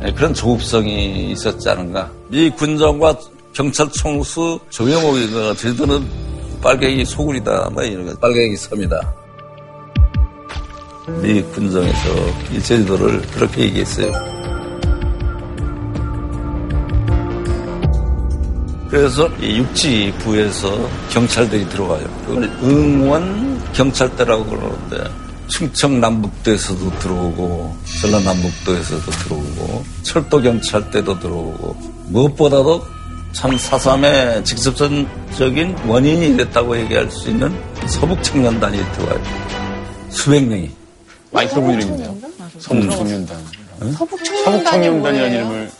예, 0.05 0.13
그런 0.13 0.33
조급성이 0.35 1.31
있었지 1.33 1.69
않은가. 1.69 2.11
미 2.29 2.49
군정과 2.51 3.19
경찰 3.53 3.91
총수 3.93 4.59
조영옥이 4.71 5.31
그 5.31 5.55
제주도는 5.57 6.07
빨갱이 6.63 7.05
소굴이다. 7.05 7.71
뭐 7.73 7.83
이런 7.83 8.07
거 8.07 8.15
빨갱이 8.19 8.57
섬이다. 8.57 9.15
미 11.23 11.43
군정에서 11.43 12.09
이 12.53 12.63
제주도를 12.63 13.23
그렇게 13.33 13.63
얘기했어요. 13.63 14.13
그래서 18.91 19.29
이 19.41 19.59
육지부에서 19.59 20.89
경찰들이 21.11 21.69
들어와요. 21.69 22.07
그걸 22.27 22.45
응원 22.63 23.63
경찰대라고 23.73 24.45
그러는데 24.47 25.05
충청 25.47 26.01
남북도에서도 26.01 26.99
들어오고 26.99 27.77
전라 28.01 28.21
남북도에서도 28.21 29.11
들어오고 29.11 29.85
철도 30.03 30.41
경찰대도 30.41 31.19
들어오고 31.19 31.77
무엇보다도 32.09 33.00
참 33.33 33.57
사삼의 33.57 34.45
직접적인 34.45 35.77
원인이 35.87 36.37
됐다고 36.37 36.77
얘기할 36.79 37.11
수 37.11 37.31
있는 37.31 37.55
서북 37.87 38.23
청년단이 38.23 38.79
들어와요. 38.93 39.23
수백 40.11 40.47
명이. 40.47 40.71
많이 41.31 41.49
들어본 41.49 41.75
이름인데요. 41.75 42.17
서북 42.59 42.91
청년단. 42.91 43.39
서북 43.97 44.25
청년단이라는 44.25 45.33
이름을 45.33 45.71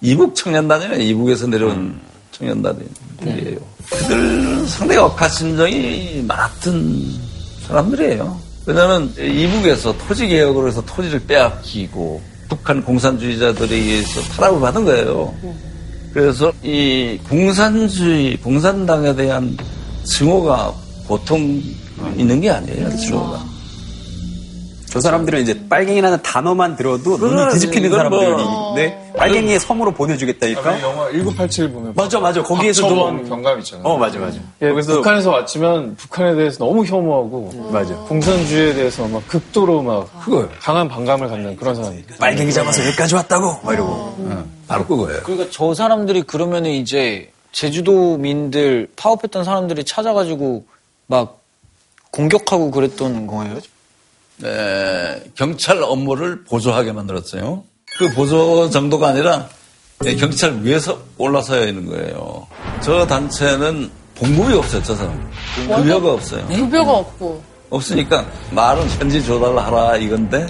이북 0.00 0.34
청년단이에요. 0.34 0.94
이북에서 0.94 1.46
내려온 1.48 2.00
청년단들이에요. 2.30 3.58
그들 3.90 4.66
상당히 4.66 5.00
억하심정이 5.00 6.24
많았던 6.26 7.14
사람들이에요. 7.66 8.40
왜냐하면 8.64 9.12
이북에서 9.18 9.94
토지 9.98 10.28
개혁으로 10.28 10.68
해서 10.68 10.80
토지를 10.86 11.20
빼앗기고 11.26 12.22
북한 12.48 12.82
공산주의자들에 12.82 13.74
의해서 13.74 14.20
타락을 14.34 14.60
받은 14.60 14.84
거예요. 14.84 15.34
그래서 16.12 16.52
이 16.62 17.18
공산주의, 17.28 18.36
공산당에 18.36 19.14
대한 19.14 19.56
증오가 20.04 20.72
보통 21.06 21.62
있는 22.16 22.40
게 22.40 22.50
아니에요, 22.50 22.96
증오가. 22.96 23.51
저 24.92 25.00
사람들은 25.00 25.40
이제 25.40 25.58
빨갱이라는 25.70 26.20
단어만 26.20 26.76
들어도 26.76 27.16
눈이 27.16 27.50
뒤집히는 27.54 27.88
이건 27.88 28.10
뭐- 28.10 28.20
사람들인데 28.20 29.12
빨갱이의 29.16 29.58
섬으로 29.58 29.90
아, 29.90 29.94
보내주겠다니까. 29.94 30.82
영화 30.82 31.10
1987 31.10 31.70
보면 31.72 31.92
맞아 31.96 32.20
맞아 32.20 32.42
거기에서도 32.42 32.88
박정원 32.88 33.26
경감 33.26 33.58
있잖아요. 33.60 33.86
어 33.86 33.96
맞아 33.96 34.18
맞아. 34.18 34.38
예, 34.60 34.68
거기서 34.68 34.96
북한에서 34.96 35.30
왔지만 35.30 35.96
북한에 35.96 36.34
대해서 36.34 36.58
너무 36.58 36.84
혐오하고 36.84 37.70
맞아. 37.72 37.94
공산주의에 37.94 38.74
대해서 38.74 39.08
막 39.08 39.26
극도로 39.28 39.80
막 39.80 40.24
그거예요. 40.24 40.50
강한 40.60 40.88
반감을 40.88 41.26
갖는 41.28 41.56
그런 41.56 41.74
사람이 41.74 42.04
빨갱이 42.20 42.52
잡아서 42.52 42.84
여기까지 42.86 43.14
왔다고 43.14 43.60
막 43.64 43.72
이러고. 43.72 44.16
바로 44.68 44.84
그거예요. 44.86 45.22
그러니까 45.22 45.48
저 45.50 45.72
사람들이 45.72 46.20
그러면은 46.24 46.70
이제 46.70 47.30
제주도민들 47.52 48.88
파업했던 48.96 49.44
사람들이 49.44 49.84
찾아가지고 49.84 50.66
막 51.06 51.38
공격하고 52.10 52.70
그랬던 52.70 53.26
거예요? 53.26 53.56
에, 54.44 55.22
경찰 55.34 55.82
업무를 55.82 56.44
보조하게 56.44 56.92
만들었어요. 56.92 57.64
그 57.98 58.12
보조 58.14 58.70
정도가 58.70 59.08
아니라 59.08 59.48
예, 60.04 60.16
경찰 60.16 60.58
위에서 60.62 60.98
올라서야 61.18 61.62
하는 61.68 61.86
거예요. 61.86 62.46
저 62.80 63.06
단체는 63.06 63.90
봉급이 64.16 64.54
없어요, 64.54 64.82
저 64.82 64.94
사람. 64.96 65.30
급여가 65.54 66.12
없어요. 66.12 66.46
급여가 66.48 66.92
없고. 66.92 67.42
없으니까 67.70 68.26
말은 68.50 68.86
현지 68.90 69.24
조달하라 69.24 69.96
이건데 69.96 70.46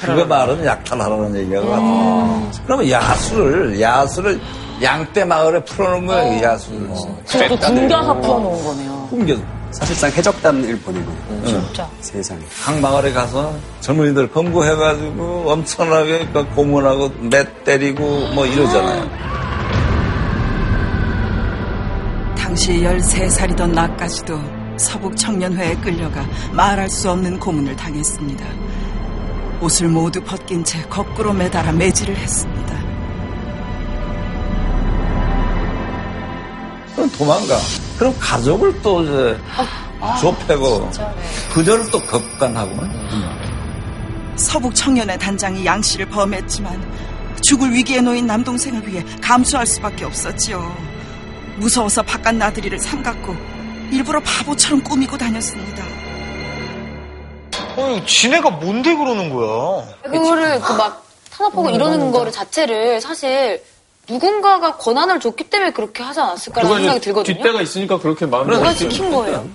그 0.00 0.10
말은 0.10 0.64
약탈하라는 0.64 1.36
얘기가 1.36 1.60
같아요. 1.60 2.50
그러면 2.66 2.90
야수를 2.90 3.80
야수를 3.80 4.40
양떼 4.82 5.24
마을에 5.24 5.62
풀어놓은 5.64 6.06
거예요, 6.06 6.42
야수를. 6.42 6.88
그것도 7.28 7.56
굶겨서 7.58 8.14
풀어놓은 8.20 8.64
거네요. 8.64 9.06
숨겨. 9.10 9.36
사실상 9.74 10.10
해적단을 10.12 10.78
보내고 10.80 11.12
진짜. 11.44 11.88
세상에. 12.00 12.40
각 12.62 12.78
마을에 12.78 13.12
가서 13.12 13.56
젊은이들 13.80 14.30
검거해가지고 14.30 15.50
엄청나게 15.50 16.28
그 16.32 16.46
고문하고 16.54 17.08
맷 17.18 17.64
때리고 17.64 18.28
뭐 18.34 18.46
이러잖아요. 18.46 19.10
당시 22.36 22.82
13살이던 22.82 23.72
나까지도 23.72 24.40
서북 24.76 25.16
청년회에 25.16 25.74
끌려가 25.76 26.24
말할 26.52 26.88
수 26.88 27.10
없는 27.10 27.40
고문을 27.40 27.74
당했습니다. 27.74 28.44
옷을 29.60 29.88
모두 29.88 30.20
벗긴 30.22 30.62
채 30.62 30.82
거꾸로 30.82 31.32
매달아 31.32 31.72
매질을 31.72 32.16
했습니다. 32.16 32.74
그럼 36.94 37.10
도망가. 37.10 37.58
그럼 37.98 38.14
가족을 38.18 38.80
또 38.82 39.02
이제 39.02 39.38
좁혀고 40.20 40.90
그녀를 41.52 41.90
또 41.90 42.00
겁간하고 42.00 42.76
서북 44.36 44.74
청년회 44.74 45.16
단장이 45.16 45.64
양 45.64 45.80
씨를 45.80 46.06
범했지만 46.08 46.92
죽을 47.42 47.72
위기에 47.72 48.00
놓인 48.00 48.26
남동생을 48.26 48.86
위해 48.88 49.04
감수할 49.22 49.66
수밖에 49.66 50.04
없었지요. 50.04 50.76
무서워서 51.56 52.02
바깥 52.02 52.34
나들이를 52.34 52.78
삼갔고 52.80 53.34
일부러 53.92 54.20
바보처럼 54.20 54.82
꾸미고 54.82 55.16
다녔습니다. 55.16 55.84
어, 57.76 58.00
지네가 58.06 58.50
뭔데 58.50 58.94
그러는 58.94 59.32
거야? 59.32 59.84
그거를 60.02 60.60
그 60.60 60.72
막 60.74 61.04
탄압하고 61.30 61.70
이러는 61.70 62.10
거를 62.12 62.30
자체를 62.32 63.00
사실 63.00 63.62
누군가가 64.08 64.76
권한을 64.76 65.20
줬기 65.20 65.44
때문에 65.44 65.72
그렇게 65.72 66.02
하지 66.02 66.20
않았을까라는 66.20 66.76
생각이 66.76 67.00
들거든요. 67.00 67.36
뒷대가 67.36 67.62
있으니까 67.62 67.98
그렇게 67.98 68.26
마음을 68.26 68.54
누가. 68.54 68.74
지킨 68.74 69.10
거예요? 69.10 69.48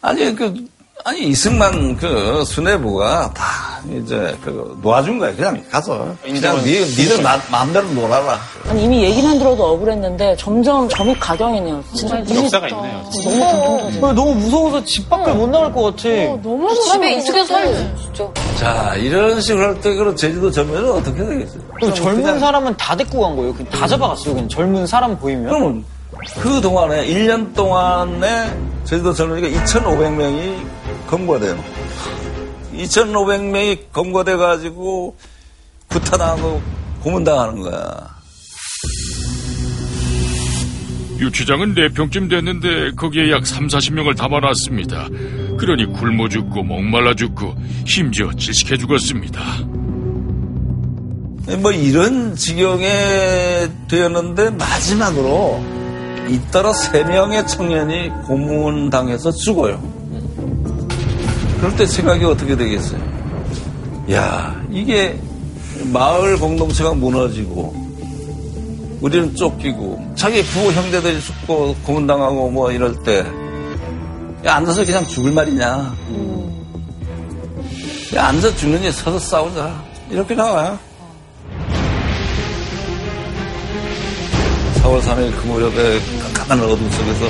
아니 0.00 0.34
그 0.34 0.54
아니 1.02 1.28
이승만 1.28 1.96
그 1.96 2.44
수뇌부가 2.46 3.32
다 3.34 3.44
이제 3.90 4.34
그 4.42 4.78
놓아준 4.80 5.18
거야. 5.18 5.34
그냥 5.34 5.62
가서 5.70 6.14
그냥 6.22 6.56
니, 6.64 6.70
니들 6.80 7.20
마, 7.20 7.36
마음대로 7.50 7.86
놀아라. 7.90 8.38
아니, 8.68 8.84
이미 8.84 9.02
얘기만 9.02 9.38
들어도 9.38 9.64
억울했는데 9.72 10.36
점점 10.38 10.88
점이 10.88 11.18
각영이네요. 11.18 11.82
진짜 11.94 12.18
역사가 12.20 12.68
있네요. 12.68 13.02
너무 13.12 13.60
공통적이에요. 13.66 14.12
너무 14.14 14.34
무서워서 14.36 14.84
집 14.84 15.10
밖을 15.10 15.34
못 15.34 15.48
나갈 15.48 15.72
것 15.74 15.82
같아. 15.96 16.08
너무 16.42 16.72
집에 16.74 17.14
있으면 17.16 17.46
살려 17.46 17.74
진짜. 17.96 18.32
자 18.56 18.94
이런 18.94 19.40
식으로 19.40 19.62
할 19.66 19.80
때 19.80 19.94
그럼 19.94 20.14
제주도 20.16 20.50
젊은이는 20.50 20.90
어떻게 20.90 21.18
되겠어요? 21.26 21.60
그 21.80 21.92
젊은 21.92 22.38
사람은 22.40 22.76
다 22.78 22.96
데리고 22.96 23.20
간 23.20 23.36
거예요. 23.36 23.52
그냥 23.52 23.70
다 23.72 23.86
잡아갔어요. 23.86 24.34
그냥 24.34 24.48
젊은 24.48 24.86
사람 24.86 25.18
보이면. 25.18 25.48
그러면 25.48 25.84
그 26.40 26.60
동안에 26.62 27.04
1년 27.08 27.54
동안에 27.54 28.56
제주도 28.84 29.12
젊은이가 29.12 29.48
2,500명이 29.64 30.56
검거돼요. 31.06 31.62
2,500명이 32.74 33.92
검거돼 33.92 34.36
가지고 34.36 35.16
구타당하고 35.88 36.60
고문당하는 37.02 37.60
거야. 37.60 38.14
유치장은 41.18 41.74
4평쯤 41.74 42.28
됐는데 42.28 42.92
거기에 42.96 43.30
약 43.30 43.46
3, 43.46 43.68
40명을 43.68 44.16
담아놨습니다. 44.16 45.08
그러니 45.58 45.86
굶어 45.92 46.28
죽고 46.28 46.64
목말라 46.64 47.14
죽고 47.14 47.54
심지어 47.86 48.32
질식해 48.32 48.76
죽었습니다. 48.76 49.40
뭐 51.60 51.70
이런 51.70 52.34
지경에 52.34 53.68
되었는데 53.88 54.50
마지막으로 54.50 55.62
잇따라 56.28 56.72
세 56.72 57.04
명의 57.04 57.46
청년이 57.46 58.08
고문당해서 58.26 59.30
죽어요. 59.30 59.93
그럴 61.64 61.76
때 61.78 61.86
생각이 61.86 62.22
어떻게 62.26 62.54
되겠어요? 62.54 63.00
야, 64.12 64.62
이게 64.70 65.18
마을 65.94 66.36
공동체가 66.38 66.92
무너지고 66.92 67.74
우리는 69.00 69.34
쫓기고 69.34 70.12
자기 70.14 70.44
부호 70.44 70.70
형제들이 70.72 71.18
죽고 71.22 71.74
고문당하고 71.84 72.50
뭐 72.50 72.70
이럴 72.70 73.02
때 73.02 73.24
야, 74.44 74.56
앉아서 74.56 74.84
그냥 74.84 75.06
죽을 75.06 75.32
말이냐. 75.32 75.96
야, 78.16 78.26
앉아 78.26 78.54
죽느니 78.56 78.92
서서 78.92 79.18
싸우자. 79.18 79.82
이렇게 80.10 80.34
나와요. 80.34 80.78
4월 84.82 85.00
3일 85.00 85.34
그 85.34 85.46
무렵에 85.46 85.98
깜깜한 86.34 86.62
어둠 86.62 86.90
속에서 86.90 87.24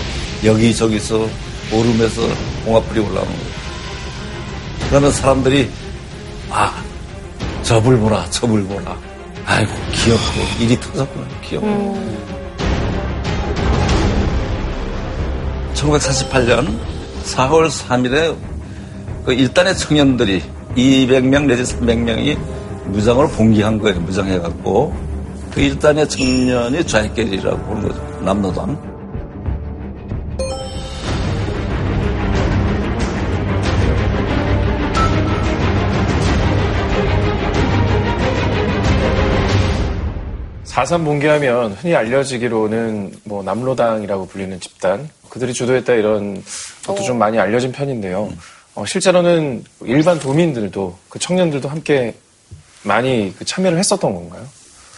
여기저기서 0.45 1.25
오름에서 1.73 2.23
봉화불이 2.65 2.99
올라오는 2.99 3.33
거예요. 3.33 3.54
그러면 4.95 5.11
사람들이 5.11 5.69
아, 6.53 6.73
저불 7.65 7.99
보라, 7.99 8.31
저불 8.31 8.63
보라. 8.63 8.97
아이고, 9.45 9.73
귀엽고, 9.93 10.41
일이 10.61 10.79
터졌구나, 10.79 11.27
귀엽고. 11.43 11.99
1948년 15.75 16.79
4월 17.25 17.69
3일에 17.69 18.37
그 19.27 19.33
일단의 19.33 19.77
청년들이 19.77 20.41
200명 20.77 21.47
내지 21.47 21.75
300명이 21.75 22.39
무장을 22.87 23.27
봉기한 23.31 23.81
거예요. 23.81 23.99
무장해갖고. 23.99 24.95
그 25.53 25.61
일단의 25.61 26.09
청년이 26.09 26.87
좌익계리라고 26.87 27.59
보는 27.65 27.89
거죠. 27.89 28.01
남노당. 28.21 28.94
4.3 40.75 41.05
봉기하면 41.05 41.73
흔히 41.75 41.95
알려지기로는 41.95 43.15
뭐 43.25 43.45
남로당이라고 43.45 44.27
불리는 44.27 44.59
집단 44.59 45.09
그들이 45.29 45.53
주도했다 45.55 45.93
이런 45.93 46.43
것도 46.85 47.03
좀 47.05 47.17
많이 47.17 47.39
알려진 47.39 47.71
편인데요. 47.71 48.33
어, 48.75 48.85
실제로는 48.85 49.63
일반 49.83 50.19
도민들도 50.19 50.99
그 51.09 51.21
청년들도 51.21 51.69
함께 51.69 52.17
많이 52.83 53.33
그 53.39 53.45
참여를 53.45 53.79
했었던 53.79 54.13
건가요? 54.13 54.45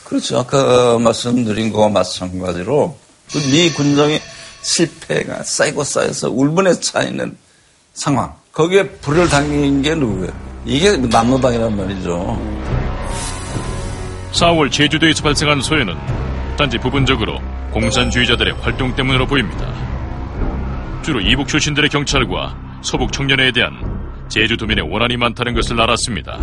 그렇죠. 0.05 0.39
아까 0.39 0.99
말씀드린 0.99 1.71
거와 1.71 1.91
마찬가지로 1.91 2.97
그미 3.31 3.71
군정의 3.73 4.21
실패가 4.63 5.43
쌓이고 5.43 5.85
쌓여서 5.85 6.31
울분에 6.31 6.81
차 6.81 7.03
있는 7.03 7.37
상황. 7.93 8.35
거기에 8.53 8.89
불을 8.89 9.29
당긴 9.29 9.83
게 9.83 9.95
누구예요? 9.95 10.33
이게 10.65 10.97
남로당이란 10.97 11.77
말이죠. 11.77 12.76
4월 14.37 14.71
제주도에서 14.71 15.23
발생한 15.23 15.63
소요는 15.63 15.95
단지 16.59 16.77
부분적으로 16.77 17.41
공산주의자들의 17.73 18.55
활동 18.61 18.95
때문으로 18.95 19.27
보입니다. 19.27 19.73
주로 21.03 21.21
이북 21.21 21.49
출신들의 21.49 21.89
경찰과 21.89 22.55
서북 22.83 23.13
청년회에 23.13 23.53
대한 23.53 23.73
제주도민의 24.29 24.91
원한이 24.91 25.17
많다는 25.17 25.55
것을 25.55 25.81
알았습니다. 25.81 26.39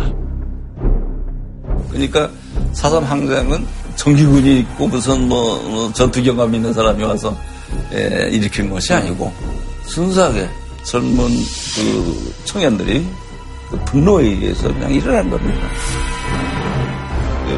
그러니까 1.90 2.28
사삼 2.72 3.04
항쟁은 3.04 3.64
정기군이 3.94 4.60
있고 4.60 4.88
무슨 4.88 5.28
뭐, 5.28 5.62
뭐 5.62 5.92
전투 5.92 6.20
경험 6.20 6.52
있는 6.52 6.72
사람이 6.72 7.02
와서 7.04 7.36
예, 7.92 8.28
일으킨 8.32 8.70
것이 8.70 8.92
아니고 8.92 9.32
순수하게 9.86 10.48
젊은 10.82 11.28
그 11.76 12.34
청년들이 12.44 13.06
그 13.70 13.78
분노에 13.84 14.24
의해서 14.24 14.66
그냥 14.68 14.92
일어난 14.92 15.30
겁니다. 15.30 15.68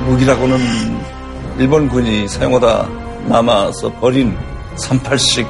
무기라고는 0.07 0.59
일본군이 1.59 2.29
사용하다 2.29 2.89
남아서 3.27 3.93
버린 3.95 4.37
38식, 4.77 5.47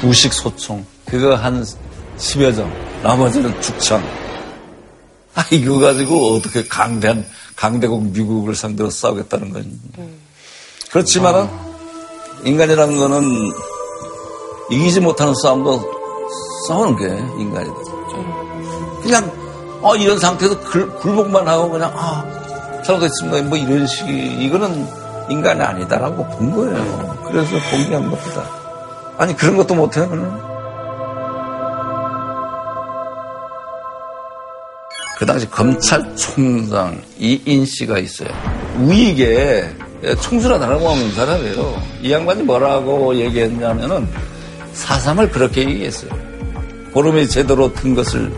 9식 0.00 0.32
소총 0.32 0.84
그거 1.06 1.34
한 1.34 1.64
10여 2.16 2.54
점 2.54 2.72
나머지는 3.02 3.60
죽창. 3.60 4.02
아 5.34 5.44
이거 5.50 5.78
가지고 5.78 6.34
어떻게 6.34 6.66
강대한 6.66 7.24
강대국 7.56 8.04
미국을 8.12 8.54
상대로 8.54 8.88
싸우겠다는 8.88 9.52
건 9.52 9.80
그렇지만은 10.90 11.48
인간이라는 12.44 12.98
거는 12.98 13.52
이기지 14.70 15.00
못하는 15.00 15.34
싸움도 15.34 15.82
싸우는 16.68 16.96
게 16.96 17.06
인간이다. 17.42 17.74
그냥 19.02 19.78
어 19.82 19.94
이런 19.96 20.18
상태에서 20.18 20.58
굴, 20.60 20.88
굴복만 20.96 21.46
하고 21.46 21.70
그냥 21.70 21.92
아 21.94 22.43
잘못했습니다. 22.84 23.42
뭐 23.48 23.58
이런 23.58 23.86
식이 23.86 24.44
이거는 24.44 24.86
인간이 25.28 25.60
아니다라고 25.60 26.26
본 26.28 26.50
거예요. 26.52 27.18
그래서 27.26 27.56
공개한 27.70 28.10
겁니다. 28.10 28.44
아니 29.16 29.34
그런 29.36 29.56
것도 29.56 29.74
못해요. 29.74 30.08
그는. 30.08 30.30
그 35.16 35.24
당시 35.24 35.48
검찰총장 35.48 37.00
이인 37.18 37.64
씨가 37.64 37.98
있어요. 37.98 38.28
우익에 38.80 39.74
총수라달라고 40.20 40.88
하는 40.90 41.12
사람이에요. 41.12 41.82
이 42.02 42.12
양반이 42.12 42.42
뭐라고 42.42 43.14
얘기했냐면은 43.16 44.06
사삼을 44.72 45.30
그렇게 45.30 45.62
얘기했어요. 45.62 46.10
보름이 46.92 47.28
제대로 47.28 47.72
튼 47.72 47.94
것을 47.94 48.30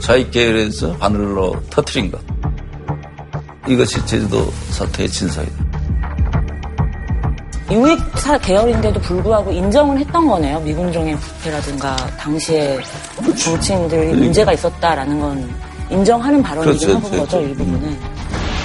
좌익계열에서 0.00 0.96
바늘로 0.96 1.60
터트린 1.70 2.10
것. 2.10 2.31
이것이 3.68 4.04
제주도 4.06 4.50
사태의 4.70 5.08
진상이다. 5.08 5.64
유익 7.70 7.98
사 8.18 8.36
계열인데도 8.36 9.00
불구하고 9.00 9.50
인정을 9.50 9.98
했던 9.98 10.26
거네요. 10.26 10.60
미군정의 10.60 11.16
부패라든가 11.16 11.96
당시에 12.18 12.78
정치인들이 13.36 14.14
문제가 14.14 14.52
있었다라는 14.52 15.20
건 15.20 15.54
인정하는 15.90 16.42
발언이긴 16.42 16.88
그렇죠, 16.88 16.96
하는 16.96 17.10
그렇죠. 17.10 17.24
거죠, 17.24 17.40
일부분은. 17.48 17.98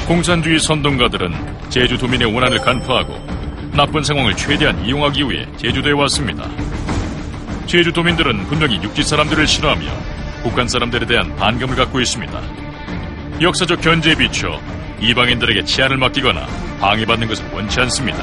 공산주의 0.08 0.60
선동가들은 0.60 1.32
제주도민의 1.70 2.34
원한을 2.34 2.60
간파하고 2.60 3.14
나쁜 3.74 4.04
상황을 4.04 4.36
최대한 4.36 4.84
이용하기 4.86 5.30
위해 5.30 5.46
제주도에 5.58 5.92
왔습니다. 5.94 6.50
제주도민들은 7.68 8.48
분명히 8.48 8.82
육지 8.82 9.04
사람들을 9.04 9.46
싫어하며 9.46 9.86
북한 10.44 10.68
사람들에 10.68 11.06
대한 11.06 11.36
반감을 11.36 11.76
갖고 11.76 12.00
있습니다. 12.00 12.67
역사적 13.40 13.82
견제에 13.82 14.16
비춰 14.16 14.48
이방인들에게 15.00 15.64
치안을 15.64 15.98
맡기거나 15.98 16.48
방해받는 16.80 17.28
것을 17.28 17.46
원치 17.54 17.80
않습니다. 17.82 18.18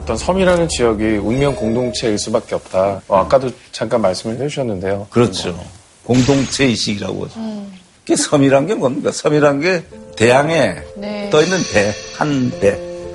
어떤 0.00 0.16
섬이라는 0.16 0.68
지역이 0.68 1.04
운명 1.18 1.54
공동체일 1.54 2.18
수밖에 2.18 2.56
없다. 2.56 3.02
어, 3.06 3.16
아까도 3.18 3.48
잠깐 3.70 4.00
말씀을 4.02 4.40
해주셨는데요. 4.40 5.06
그렇죠. 5.10 5.56
공동체 6.02 6.64
의식이라고 6.64 7.26
하죠. 7.26 7.40
그 8.04 8.16
섬이란 8.16 8.66
게 8.66 8.74
뭡니까? 8.74 9.12
섬이란 9.12 9.60
게 9.60 9.84
대양에 10.16 10.76
네. 10.96 11.28
떠 11.30 11.40
있는 11.42 11.58
배, 11.72 11.92
한 12.16 12.50
배, 12.58 12.72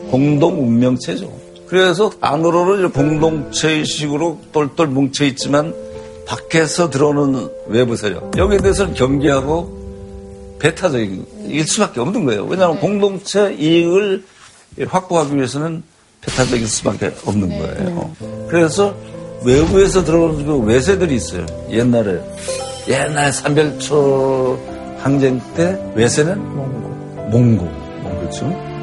공동 0.10 0.66
운명체죠. 0.66 1.30
그래서 1.68 2.12
안으로는 2.22 2.92
공동체 2.92 3.72
의식으로 3.72 4.40
똘똘 4.54 4.88
뭉쳐 4.88 5.26
있지만 5.26 5.74
밖에서 6.26 6.90
들어오는 6.90 7.50
외부 7.68 7.96
세력 7.96 8.38
여기에 8.38 8.60
대해서는 8.60 8.94
경계하고 8.94 9.84
배타적인 10.60 11.26
일 11.48 11.68
수밖에 11.68 12.00
없는 12.00 12.26
거예요. 12.26 12.46
왜냐하면 12.46 12.80
공동체 12.80 13.54
이익을 13.54 14.24
확보하기 14.88 15.36
위해서는 15.36 15.84
배타적일 16.22 16.68
수밖에 16.68 17.12
없는 17.26 17.50
거예요. 17.50 18.16
그래서 18.50 18.96
외부에서 19.44 20.06
들어오는 20.06 20.46
그 20.46 20.58
외세들이 20.60 21.16
있어요. 21.16 21.46
옛날에 21.70 22.22
옛날 22.88 23.34
삼별초 23.34 24.58
항쟁 25.00 25.42
때 25.56 25.78
외세는 25.96 26.42
몽고, 26.56 26.90
몽고, 27.30 27.66
몽고죠. 28.04 28.74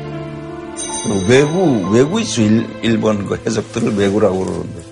외구 1.29 1.91
외구 1.93 2.21
있죠. 2.21 2.43
일, 2.43 2.67
일본 2.83 3.27
그 3.27 3.37
해적들을 3.47 3.97
외구라고 3.97 4.45
그러는데. 4.45 4.90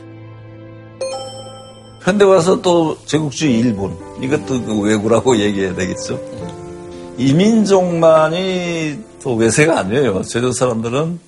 현대 2.09 2.25
와서 2.25 2.63
또 2.63 2.97
제국주의 3.05 3.59
일본 3.59 3.95
이것도 4.23 4.63
그 4.65 4.81
외구라고 4.81 5.37
얘기해야 5.37 5.75
되겠죠. 5.75 6.19
이민족만이 7.19 8.99
또 9.23 9.35
외세가 9.35 9.81
아니에요. 9.81 10.23
제주 10.23 10.51
사람들은 10.51 11.21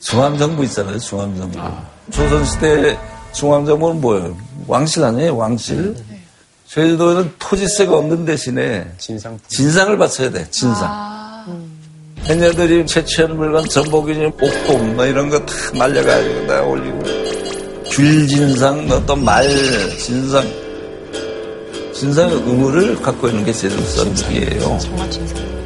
중앙정부 0.00 0.64
있잖아요. 0.64 0.98
중앙정부. 0.98 1.60
조선시대 2.10 2.98
중앙정부는 3.34 4.00
뭐예요? 4.00 4.34
왕실 4.66 5.04
아니에요? 5.04 5.36
왕실. 5.36 5.94
제주도에는 6.66 7.30
토지세가 7.38 7.94
없는 7.94 8.24
대신에 8.24 8.90
진상. 8.96 9.38
진상을 9.48 9.98
바쳐야 9.98 10.30
돼. 10.30 10.48
진상. 10.48 11.44
해녀들이 12.24 12.86
채취한 12.86 13.36
물건 13.36 13.68
전복이니 13.68 14.24
옥돔 14.40 14.96
뭐 14.96 15.04
이런 15.04 15.28
거다 15.28 15.52
말려가지고 15.74 16.46
다 16.46 16.62
올리고 16.62 17.21
귤진상 17.92 18.88
뭐또말 18.88 19.46
진상 19.98 20.42
진상의 21.92 22.34
의무를 22.36 22.96
갖고 22.96 23.28
있는 23.28 23.44
게 23.44 23.52
진상. 23.52 24.06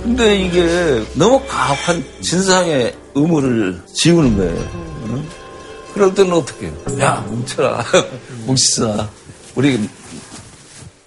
근데 0.03 0.37
이게 0.37 1.03
너무 1.14 1.41
가혹한 1.47 2.05
진상의 2.20 2.95
의무를 3.14 3.81
지우는 3.93 4.37
거예요. 4.37 4.53
응? 5.07 5.24
그럴 5.95 6.14
때는 6.14 6.33
어떻게 6.33 6.66
해요? 6.66 6.74
야, 7.01 7.24
뭉쳐라. 7.29 7.85
뭉치자. 8.45 9.09
우리 9.55 9.89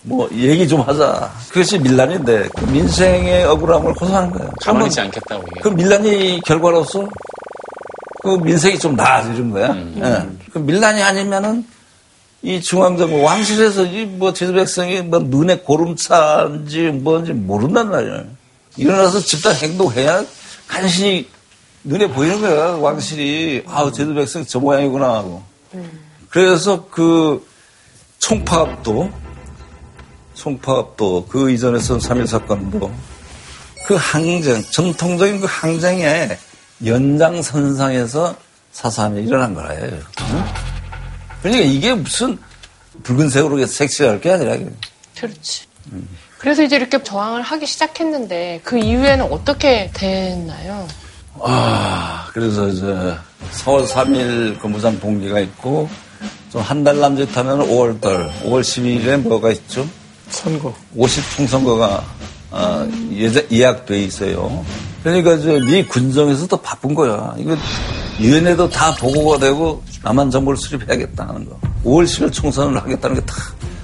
뭐 0.03 0.27
얘기 0.33 0.67
좀 0.67 0.81
하자. 0.81 1.31
그것이 1.49 1.77
밀란인데 1.79 2.47
그 2.57 2.65
민생의 2.65 3.43
억울함을 3.43 3.93
호소하는 3.99 4.31
거예요. 4.31 4.51
가만히 4.61 4.87
있지 4.87 5.01
않겠다고 5.01 5.43
이게. 5.51 5.61
그 5.61 5.67
밀란이 5.67 6.41
결과로서 6.45 7.07
그 8.29 8.43
민생이 8.43 8.77
좀 8.77 8.95
나아지는 8.95 9.51
거야. 9.51 9.75
예. 9.75 10.29
그 10.51 10.59
밀란이 10.59 11.01
아니면은 11.01 11.65
이 12.41 12.61
중앙정부 12.61 13.21
왕실에서 13.21 13.85
이뭐 13.85 14.33
제주 14.33 14.53
백성이 14.53 15.01
뭐 15.01 15.19
눈에 15.19 15.57
고름차인지 15.57 16.91
뭔지 16.91 17.33
모른단 17.33 17.89
말이야. 17.89 18.23
일어나서 18.77 19.19
집단 19.19 19.55
행동해야 19.55 20.23
간신히 20.67 21.27
눈에 21.83 22.07
보이는 22.07 22.39
거야. 22.39 22.75
왕실이 22.75 23.63
아 23.67 23.91
제주 23.91 24.13
백성 24.13 24.45
저 24.45 24.59
모양이구나 24.59 25.15
하고. 25.15 25.43
그래서 26.29 26.87
그 26.89 27.45
총파업도 28.19 29.11
총파업도 30.33 31.25
그 31.27 31.51
이전에서 31.51 31.97
3.1 31.97 32.27
사건도 32.27 32.91
그 33.85 33.95
항쟁, 33.95 34.61
전통적인 34.71 35.41
그 35.41 35.47
항쟁의 35.49 36.37
연장선상에서 36.85 38.35
사삼이 38.71 39.23
일어난 39.23 39.53
거예요. 39.53 39.83
응? 40.31 40.45
그러니까 41.41 41.65
이게 41.65 41.93
무슨 41.93 42.37
붉은색으로 43.03 43.65
색칠할 43.65 44.21
게 44.21 44.31
아니라. 44.31 44.57
그렇지. 45.19 45.63
그래서 46.37 46.63
이제 46.63 46.75
이렇게 46.77 47.01
저항을 47.03 47.41
하기 47.41 47.65
시작했는데 47.65 48.61
그 48.63 48.77
이후에는 48.77 49.25
어떻게 49.31 49.89
됐나요? 49.93 50.87
아, 51.41 52.29
그래서 52.33 52.67
이제 52.67 52.85
4월 53.63 53.87
3일 53.87 54.59
그 54.59 54.67
무장 54.67 54.97
봉기가 54.99 55.39
있고 55.41 55.89
좀 56.51 56.61
한 56.61 56.83
달 56.83 56.99
남짓하면 56.99 57.59
5월달, 57.59 58.31
5월 58.43 58.61
12일에 58.61 59.17
뭐가 59.17 59.51
있죠? 59.51 59.87
선거. 60.29 60.73
50 60.95 61.35
총 61.35 61.47
선거가 61.47 62.03
아, 62.51 62.87
예제, 63.13 63.47
예약돼 63.51 64.03
있어요. 64.03 64.65
그러니까 65.03 65.35
미 65.65 65.83
군정에서도 65.85 66.57
바쁜 66.57 66.93
거야. 66.93 67.35
이거 67.37 67.55
유엔에도 68.19 68.69
다 68.69 68.93
보고가 68.95 69.37
되고 69.37 69.81
남한 70.03 70.29
정부를 70.31 70.57
수립해야겠다 70.57 71.27
하는 71.27 71.45
거. 71.45 71.59
5월 71.85 72.03
10일 72.05 72.33
총선을 72.33 72.81
하겠다는 72.81 73.15
게 73.17 73.21
다 73.25 73.35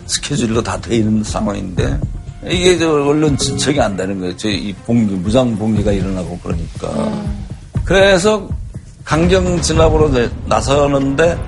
스케줄로 0.07 0.61
다 0.61 0.77
돼 0.79 0.97
있는 0.97 1.23
상황인데 1.23 1.99
이게 2.47 2.77
저 2.77 2.91
언론 2.91 3.35
진척이 3.37 3.79
안 3.81 3.95
되는 3.97 4.19
거예요. 4.19 4.37
저이 4.37 4.73
봉기, 4.85 5.15
무장 5.15 5.57
봉기가 5.57 5.91
일어나고 5.91 6.37
그러니까. 6.43 7.23
그래서 7.83 8.47
강경 9.03 9.61
진압으로 9.61 10.11
나서는데 10.45 11.39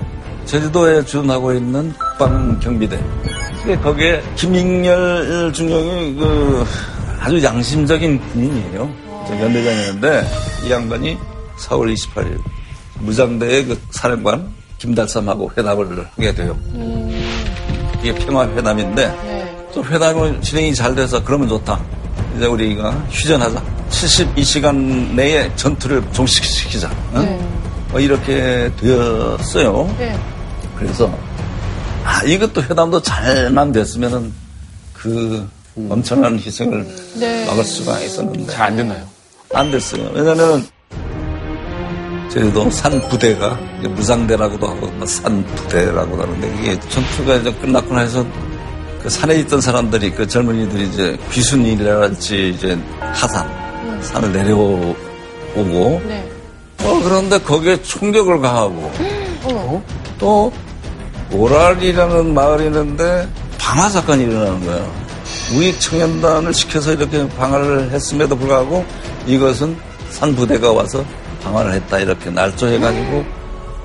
제주도에 0.46 1.04
주둔하고 1.06 1.54
있는 1.54 1.94
국방경비대. 1.94 3.00
거기에 3.84 4.24
김익렬 4.36 5.52
중령이 5.54 6.16
그 6.16 6.66
아주 7.20 7.44
양심적인 7.44 8.20
군인이에요. 8.32 9.08
저 9.28 9.40
연대장이었는데 9.40 10.28
이 10.66 10.72
양반이 10.72 11.18
4월 11.60 11.94
28일 11.94 12.40
무장대의 13.00 13.66
그 13.66 13.80
사령관 13.92 14.48
김달삼하고 14.78 15.52
회담을 15.58 16.06
하게 16.16 16.34
돼요. 16.34 16.58
이게 18.00 18.14
평화 18.14 18.48
회담인데 18.48 19.68
또 19.74 19.84
회담은 19.84 20.42
진행이 20.42 20.74
잘 20.74 20.96
돼서 20.96 21.24
그러면 21.24 21.50
좋다. 21.50 21.80
이제 22.36 22.46
우리가 22.46 22.92
휴전하자. 23.10 23.62
72시간 23.90 25.14
내에 25.16 25.54
전투를 25.56 26.04
종식시키자. 26.12 26.90
응? 27.16 27.48
뭐 27.90 28.00
이렇게 28.00 28.72
되었어요. 28.80 29.96
네. 29.98 30.18
그래서 30.78 31.12
아 32.04 32.22
이것도 32.24 32.64
회담도 32.64 33.02
잘만 33.02 33.72
됐으면은 33.72 34.32
그 34.94 35.48
엄청난 35.90 36.38
희생을 36.40 36.86
네. 37.20 37.46
막을 37.46 37.64
수가 37.64 38.00
있었는데 38.00 38.52
잘 38.54 38.68
안 38.68 38.76
됐나요? 38.78 39.04
안 39.54 39.72
됐어요. 39.72 40.10
왜냐면 40.14 40.66
제주도 42.32 42.70
산 42.70 43.00
부대가 43.08 43.58
이제 43.80 43.88
무상대라고도 43.88 44.68
하고 44.68 44.88
뭐 44.88 45.08
산부대라고도 45.08 46.22
하는데 46.24 46.56
이게 46.60 46.80
전투가 46.90 47.36
이제 47.36 47.54
끝났고 47.54 47.94
나서 47.96 48.26
그 49.02 49.10
산에 49.10 49.36
있던 49.40 49.62
사람들이 49.62 50.12
그 50.12 50.28
젊은이들이 50.28 50.88
이제 50.90 51.18
귀순이랄지 51.32 52.50
이제 52.50 52.78
하산 53.00 53.48
산을 54.02 54.34
내려오고 54.34 56.02
네. 56.08 56.30
어 56.84 57.00
그런데 57.04 57.40
거기에 57.40 57.82
총격을 57.82 58.42
가하고 58.42 58.92
어머. 59.46 59.82
또 60.20 60.52
오랄이라는 61.32 62.34
마을이 62.34 62.66
있는데 62.66 63.28
방화 63.58 63.90
사건이 63.90 64.24
일어나는 64.24 64.66
거예요. 64.66 65.07
우익 65.54 65.80
청년단을 65.80 66.54
시켜서 66.54 66.94
이렇게 66.94 67.28
방화를 67.30 67.90
했음에도 67.92 68.36
불구하고 68.38 68.86
이것은 69.26 69.78
산부대가 70.10 70.72
와서 70.72 71.06
방화를 71.44 71.74
했다 71.74 72.00
이렇게 72.00 72.30
날조해가지고 72.30 73.26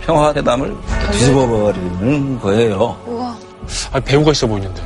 평화회담을 0.00 0.74
뒤집어버리는 1.12 2.38
거예요. 2.40 3.00
우와. 3.06 3.38
아, 3.92 4.00
배우가 4.00 4.32
있어 4.32 4.46
보이는데. 4.48 4.82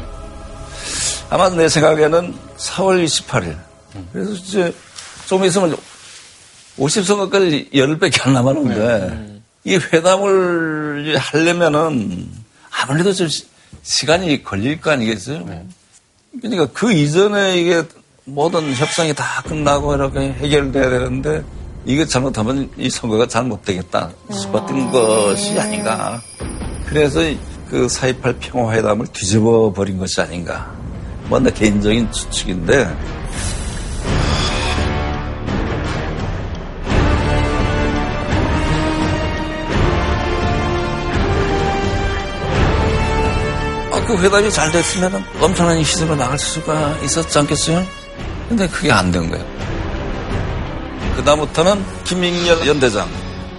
아마 1.31 1.49
내 1.49 1.69
생각에는 1.69 2.35
4월 2.59 3.05
28일. 3.05 3.57
그래서 4.13 4.33
이제 4.33 4.75
좀 5.27 5.45
있으면 5.45 5.75
50선거까지 6.79 7.75
열흘밖에 7.75 8.21
안 8.23 8.35
남았는데 8.35 9.41
이 9.65 9.77
회담을 9.77 11.17
하려면은 11.19 12.29
아무래도 12.71 13.13
좀 13.15 13.27
시- 13.29 13.47
시간이 13.83 14.43
걸릴 14.43 14.79
거 14.81 14.91
아니겠어요? 14.91 15.39
그러니까 16.41 16.67
그 16.73 16.93
이전에 16.93 17.61
이게 17.61 17.83
모든 18.25 18.73
협상이 18.75 19.15
다 19.15 19.43
끝나고 19.43 19.95
이렇게 19.95 20.33
해결돼야 20.33 20.91
되는데 20.91 21.45
이게 21.85 22.05
잘못하면 22.05 22.69
이 22.77 22.91
선거가 22.91 23.29
잘못되겠다. 23.29 24.11
수박된 24.31 24.91
것이 24.91 25.59
아닌가. 25.59 26.21
그래서 26.87 27.21
그4.28 27.71 28.37
평화회담을 28.41 29.07
뒤집어 29.13 29.73
버린 29.73 29.99
것이 29.99 30.21
아닌가. 30.21 30.73
뭐내 31.29 31.51
개인적인 31.53 32.11
추측인데 32.13 32.89
그 44.07 44.17
회담이 44.19 44.51
잘 44.51 44.71
됐으면 44.71 45.25
엄청난 45.41 45.79
희생을 45.79 46.17
막을 46.17 46.39
수가 46.39 46.97
있었지 47.03 47.39
않겠어요? 47.39 47.85
근데 48.49 48.69
그게 48.69 48.93
안 48.93 49.11
된 49.11 49.29
거예요. 49.29 49.45
그다음부터는 51.17 51.85
김익렬 52.05 52.67
연대장, 52.67 53.09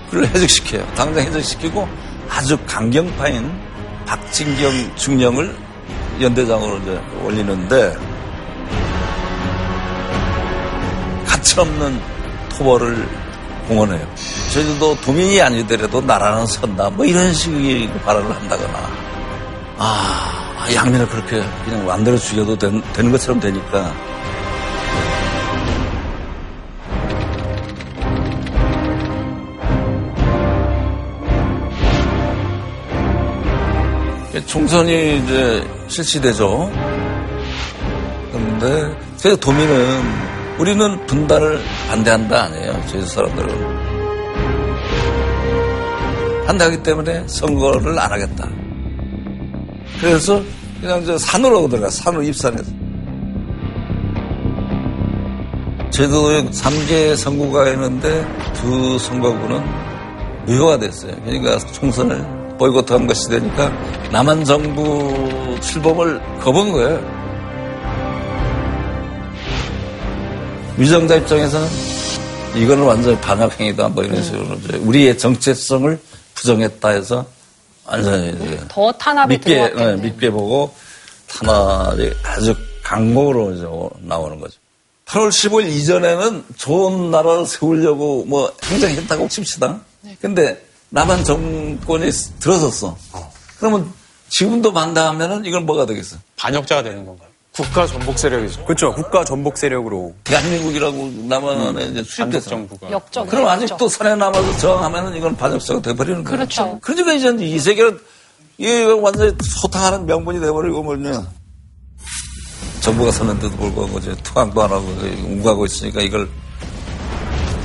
그를 0.10 0.28
해직시켜요. 0.28 0.86
당장 0.96 1.26
해직시키고 1.26 1.88
아주 2.30 2.58
강경파인 2.66 3.52
박진경 4.06 4.96
중령을 4.96 5.56
연대장으로 6.22 6.78
이제 6.78 7.02
올리는데 7.24 7.94
가치없는 11.28 12.00
토벌을 12.50 13.08
공언해요. 13.68 14.08
제주도 14.50 14.96
도민이 15.02 15.42
아니더라도 15.42 16.00
나라는 16.02 16.46
선다. 16.48 16.90
뭐 16.92 17.06
이런 17.06 17.34
식의 17.34 17.92
발언을 18.06 18.34
한다거나. 18.34 18.90
아, 19.80 20.37
양면을 20.76 21.08
그렇게 21.08 21.42
그냥 21.66 21.86
마음대로 21.86 22.18
죽여도 22.18 22.58
된- 22.58 22.82
되는 22.94 23.12
것처럼 23.12 23.40
되니까. 23.40 23.94
총선이 34.46 35.18
이제 35.18 35.68
실시되죠. 35.88 36.72
그런데 38.32 38.96
제 39.18 39.36
도민은 39.36 40.02
우리는 40.60 41.06
분단을 41.08 41.60
반대한다 41.90 42.44
아니에요. 42.44 42.84
제주 42.88 43.06
사람들은. 43.08 43.78
반대하기 46.46 46.84
때문에 46.84 47.24
선거를 47.28 47.98
안 48.00 48.12
하겠다. 48.12 48.48
그래서 50.00 50.42
그냥 50.80 51.04
저 51.06 51.18
산으로 51.18 51.68
들어가 51.68 51.90
산으로 51.90 52.24
입산해서 52.24 52.72
제주도에 55.90 56.44
3개 56.46 57.16
선거가 57.16 57.70
있는데 57.70 58.26
두 58.54 59.00
선거구는 59.00 59.64
무효가 60.46 60.78
됐어요. 60.78 61.16
그러니까 61.26 61.58
총선을 61.58 62.38
보이콧한 62.60 63.08
것이 63.08 63.30
되니까 63.30 63.72
남한 64.12 64.46
정부 64.46 65.58
출범을 65.62 66.22
거본 66.40 66.72
거예요. 66.72 67.18
위정자 70.78 71.16
입장에서는 71.16 71.68
이거는 72.56 72.84
완전히 72.84 73.20
반역행위다 73.20 73.90
뭐 73.90 74.04
이런 74.04 74.22
식으로 74.22 74.46
우리의 74.82 75.18
정체성을 75.18 76.00
부정했다 76.36 76.90
해서 76.90 77.26
완전히 77.88 78.30
이제 78.30 78.62
더 78.68 78.92
탄압이 78.92 79.36
밉게, 79.36 79.54
들어왔겠네. 79.54 79.96
네, 79.96 80.02
밉게 80.02 80.30
보고 80.30 80.74
탄압이 81.28 82.14
아주 82.24 82.56
강목으로 82.84 83.54
이제 83.54 83.66
나오는 84.02 84.40
거죠. 84.40 84.58
8월 85.06 85.30
15일 85.30 85.68
이전에는 85.68 86.44
좋은 86.58 87.12
나라를 87.12 87.46
세우려고 87.46 88.26
뭐 88.26 88.54
행정했다고 88.66 89.30
칩시다. 89.30 89.80
근데 90.22 90.62
남한 90.90 91.24
정권이 91.24 92.10
들어섰어. 92.40 92.98
그러면 93.58 93.92
지금도 94.30 94.74
반대하면은 94.74 95.46
이건 95.46 95.66
뭐가 95.66 95.86
되겠어? 95.86 96.18
반역자가 96.36 96.84
되는 96.84 97.06
건가요? 97.06 97.27
국가 97.58 97.88
전복 97.88 98.20
세력이죠. 98.20 98.66
그렇죠. 98.66 98.94
국가 98.94 99.26
전복 99.26 99.58
세력으로. 99.58 100.14
대한민국이라고 100.24 101.12
남한에 101.28 101.86
이제 101.86 102.04
수립돼서. 102.04 102.52
정부가. 102.52 102.92
역적. 102.92 103.28
그럼 103.28 103.48
아직도 103.48 103.90
산에 103.90 104.16
남아서 104.16 104.58
저항하면은 104.60 105.18
이건 105.18 105.36
반역자가 105.36 105.82
돼버리는 105.82 106.24
거예요. 106.24 106.38
그렇죠. 106.38 106.78
그러니까 106.82 107.14
이제 107.14 107.36
이 107.40 107.58
세계는 107.58 108.00
이게 108.60 108.84
완전히 108.84 109.34
소탕하는 109.42 110.06
명분이 110.06 110.40
돼버리고 110.40 110.84
뭐냐. 110.84 111.26
정부가 112.82 113.12
섰는데도 113.12 113.58
불구하고 113.58 113.98
이제 113.98 114.16
투항도 114.22 114.62
안 114.62 114.72
하고 114.72 114.86
웅가고 115.26 115.66
있으니까 115.66 116.02
이걸 116.02 116.30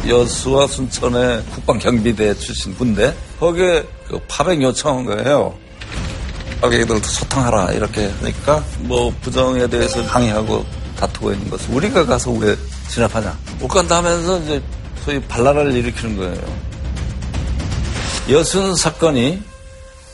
여수와 0.09 0.69
순천의 0.69 1.45
국방경비대 1.55 2.35
출신 2.39 2.75
군대 2.77 3.15
거기에 3.39 3.87
그 4.09 4.19
파병 4.27 4.63
요청한 4.63 5.05
거예요. 5.05 5.55
자기들도 6.63 7.01
소탕하라 7.01 7.73
이렇게 7.73 8.09
하니까 8.21 8.65
뭐 8.81 9.13
부정에 9.21 9.67
대해서 9.67 10.01
항의하고 10.03 10.65
다투고 10.97 11.33
있는 11.33 11.51
것을 11.51 11.75
우리가 11.75 12.07
가서 12.07 12.31
왜 12.31 12.57
진압하냐. 12.89 13.37
못 13.59 13.67
간다 13.67 13.97
하면서 13.97 14.39
이제 14.41 14.63
소위 15.05 15.21
반란을 15.23 15.73
일으키는 15.73 16.17
거예요. 16.17 16.73
여순 18.31 18.77
사건이 18.77 19.43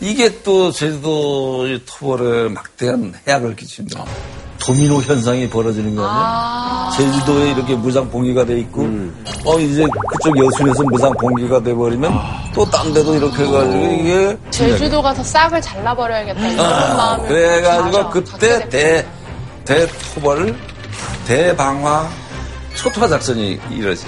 이게 0.01 0.43
또 0.43 0.73
제주도 0.73 1.67
토벌에 1.85 2.49
막대한 2.49 3.13
해악을 3.27 3.55
끼칩니다. 3.55 4.07
도미노 4.69 5.01
현상이 5.01 5.49
벌어지는 5.49 5.97
거 5.97 6.07
아니에요? 6.07 6.91
제주도에 6.95 7.53
이렇게 7.53 7.75
무장 7.75 8.11
봉기가 8.11 8.45
돼 8.45 8.61
있고, 8.61 8.83
어, 9.47 9.59
이제 9.59 9.83
그쪽 10.11 10.37
여순에서 10.37 10.83
무장 10.91 11.11
봉기가 11.15 11.63
돼 11.63 11.73
버리면 11.73 12.13
또딴 12.55 12.93
데도 12.93 13.15
이렇게 13.15 13.45
해가지고 13.47 13.85
이게. 13.99 14.39
제주도 14.51 15.01
가서 15.01 15.25
싹을 15.25 15.63
잘라버려야겠다 15.63 16.49
이런 16.49 16.67
아, 16.67 16.95
마음을 16.95 17.29
그래가지고 17.29 18.11
그때 18.11 18.69
대, 18.69 19.07
대토벌, 19.65 20.55
대방화, 21.27 22.07
초토화 22.75 23.09
작전이 23.09 23.59
이루어지. 23.71 24.05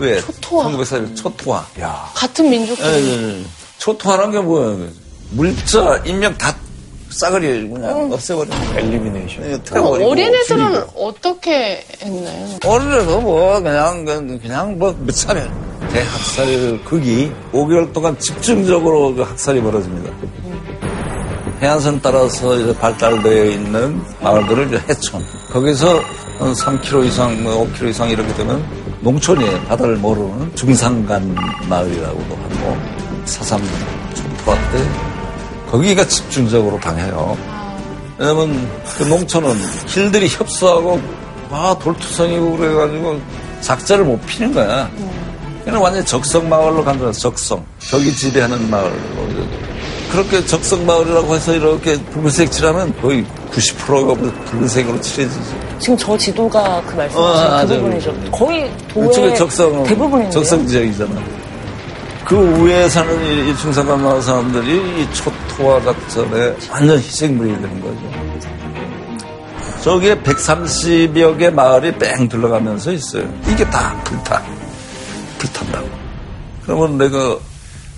그에 0.00 0.20
초토화. 0.20 0.64
1941 0.64 1.14
초토화. 1.16 1.64
같은 2.14 2.48
민족끼리 2.50 2.88
예, 2.88 3.38
예. 3.38 3.44
초토화란 3.78 4.30
게 4.30 4.40
뭐야? 4.40 4.76
물자, 5.32 6.02
인명 6.04 6.36
다 6.38 6.54
싸그리 7.10 7.68
그냥 7.68 8.10
없애버리는 8.12 8.56
엘리미네이션. 8.76 9.44
예, 9.44 9.48
그럼 9.50 9.62
태워버리고 9.64 10.10
어린애들은. 10.10 10.84
어떻게 10.96 11.84
했나요? 12.02 12.58
어린애도 12.64 13.20
뭐 13.20 13.60
그냥 13.60 14.04
그- 14.04 14.38
그냥 14.40 14.78
뭐 14.78 14.92
무차별 14.98 15.50
대학살 15.92 16.80
극이 16.84 17.30
5개월 17.52 17.92
동안 17.92 18.18
집중적으로 18.18 19.14
그 19.14 19.22
학살이 19.22 19.60
벌어집니다. 19.60 20.10
해안선 21.60 22.00
따라서 22.02 22.56
이제 22.58 22.74
발달되어 22.78 23.44
있는 23.46 24.00
마을들을 24.20 24.68
이제 24.68 24.82
해촌. 24.88 25.22
거기서 25.52 26.00
한 26.38 26.52
3km 26.54 27.04
이상, 27.06 27.42
뭐 27.42 27.66
5km 27.66 27.88
이상 27.90 28.08
이렇게 28.08 28.32
되면 28.34 28.64
농촌이에요. 29.00 29.60
바다를 29.62 29.96
모르는 29.96 30.54
중산간 30.54 31.34
마을이라고도 31.68 32.36
하고 32.36 32.76
사삼 33.24 33.62
초토화 34.14 34.56
때 34.72 34.88
거기가 35.70 36.06
집중적으로 36.06 36.78
당해요. 36.80 37.36
왜냐면 38.18 38.68
그 38.98 39.04
농촌은 39.04 39.54
길들이 39.86 40.28
협소하고 40.28 41.00
아 41.50 41.76
돌투성이고 41.80 42.56
그래가지고 42.56 43.20
작자를 43.60 44.04
못 44.04 44.20
피는 44.26 44.52
거야. 44.52 44.90
그냥 45.64 45.82
완전 45.82 46.02
히 46.02 46.06
적성 46.06 46.48
마을로 46.48 46.84
간 46.84 46.98
거야. 46.98 47.12
적성. 47.12 47.64
적이 47.78 48.14
지배하는 48.14 48.70
마을로. 48.70 48.94
그렇게 50.10 50.44
적성 50.44 50.84
마을이라고 50.86 51.34
해서 51.34 51.54
이렇게 51.54 51.96
붉은색 52.10 52.50
칠하면 52.50 53.00
거의 53.00 53.24
90%가 53.52 54.14
붉은색으로 54.46 55.00
칠해지지. 55.00 55.54
지금 55.78 55.96
저 55.96 56.16
지도가 56.16 56.82
그 56.86 56.94
말씀하신 56.96 57.18
어, 57.18 57.32
그 57.32 57.50
맞아요. 57.50 57.66
부분이죠. 57.66 58.14
거의 58.32 58.70
그쪽에 58.88 59.12
도의 59.20 59.36
적성, 59.36 59.84
대부분인데요. 59.84 60.30
적성 60.30 60.66
지역이잖아. 60.66 61.22
그 62.26 62.64
위에 62.64 62.88
사는 62.88 63.24
이, 63.24 63.50
이 63.50 63.56
중산간 63.56 64.02
마을 64.02 64.20
사람들이 64.22 65.02
이 65.02 65.14
초토화 65.14 65.80
작전에 65.82 66.54
완전 66.70 66.98
희생물이 66.98 67.50
되는 67.52 67.80
거죠. 67.80 68.00
저기에 69.82 70.16
130여 70.20 71.38
개 71.38 71.50
마을이 71.50 71.92
뺑 71.98 72.28
둘러가면서 72.28 72.92
있어요. 72.92 73.24
이게 73.48 73.64
다 73.70 73.98
불타. 74.04 74.42
불탄다고. 75.38 75.88
그러면 76.64 76.98
내가, 76.98 77.38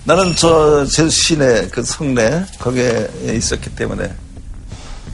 나는 0.05 0.35
저, 0.35 0.85
제 0.85 1.07
시내, 1.07 1.67
그 1.69 1.81
성내, 1.81 2.45
거기에 2.59 3.09
있었기 3.23 3.73
때문에, 3.73 4.13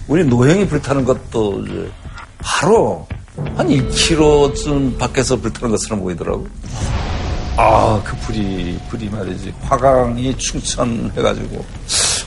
우리 0.07 0.23
노형이 0.23 0.67
불타는 0.67 1.05
것도 1.05 1.63
이제 1.63 1.91
바로 2.39 3.07
한 3.55 3.67
2km쯤 3.67 4.97
밖에서 4.97 5.35
불타는 5.35 5.69
것처럼 5.69 5.99
보이더라고. 5.99 6.47
아, 7.55 8.01
그 8.03 8.15
불이, 8.17 8.79
불이 8.89 9.09
말이지. 9.09 9.53
화강이 9.61 10.35
충천 10.37 11.11
해가지고, 11.15 11.63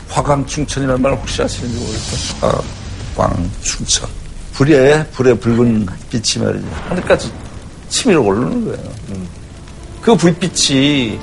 화강 0.08 0.46
충천이라는 0.46 1.02
말 1.02 1.14
혹시 1.14 1.42
아시는지 1.42 1.76
모르겠다. 1.80 2.62
화강 3.16 3.50
충천. 3.62 4.08
불에, 4.52 5.04
불에 5.08 5.34
붉은 5.34 5.86
빛이 6.10 6.44
말이지. 6.44 6.66
하늘까지 6.88 7.32
치밀어 7.88 8.20
오르는 8.20 8.64
거예요. 8.66 8.92
그 10.00 10.14
불빛이 10.14 11.18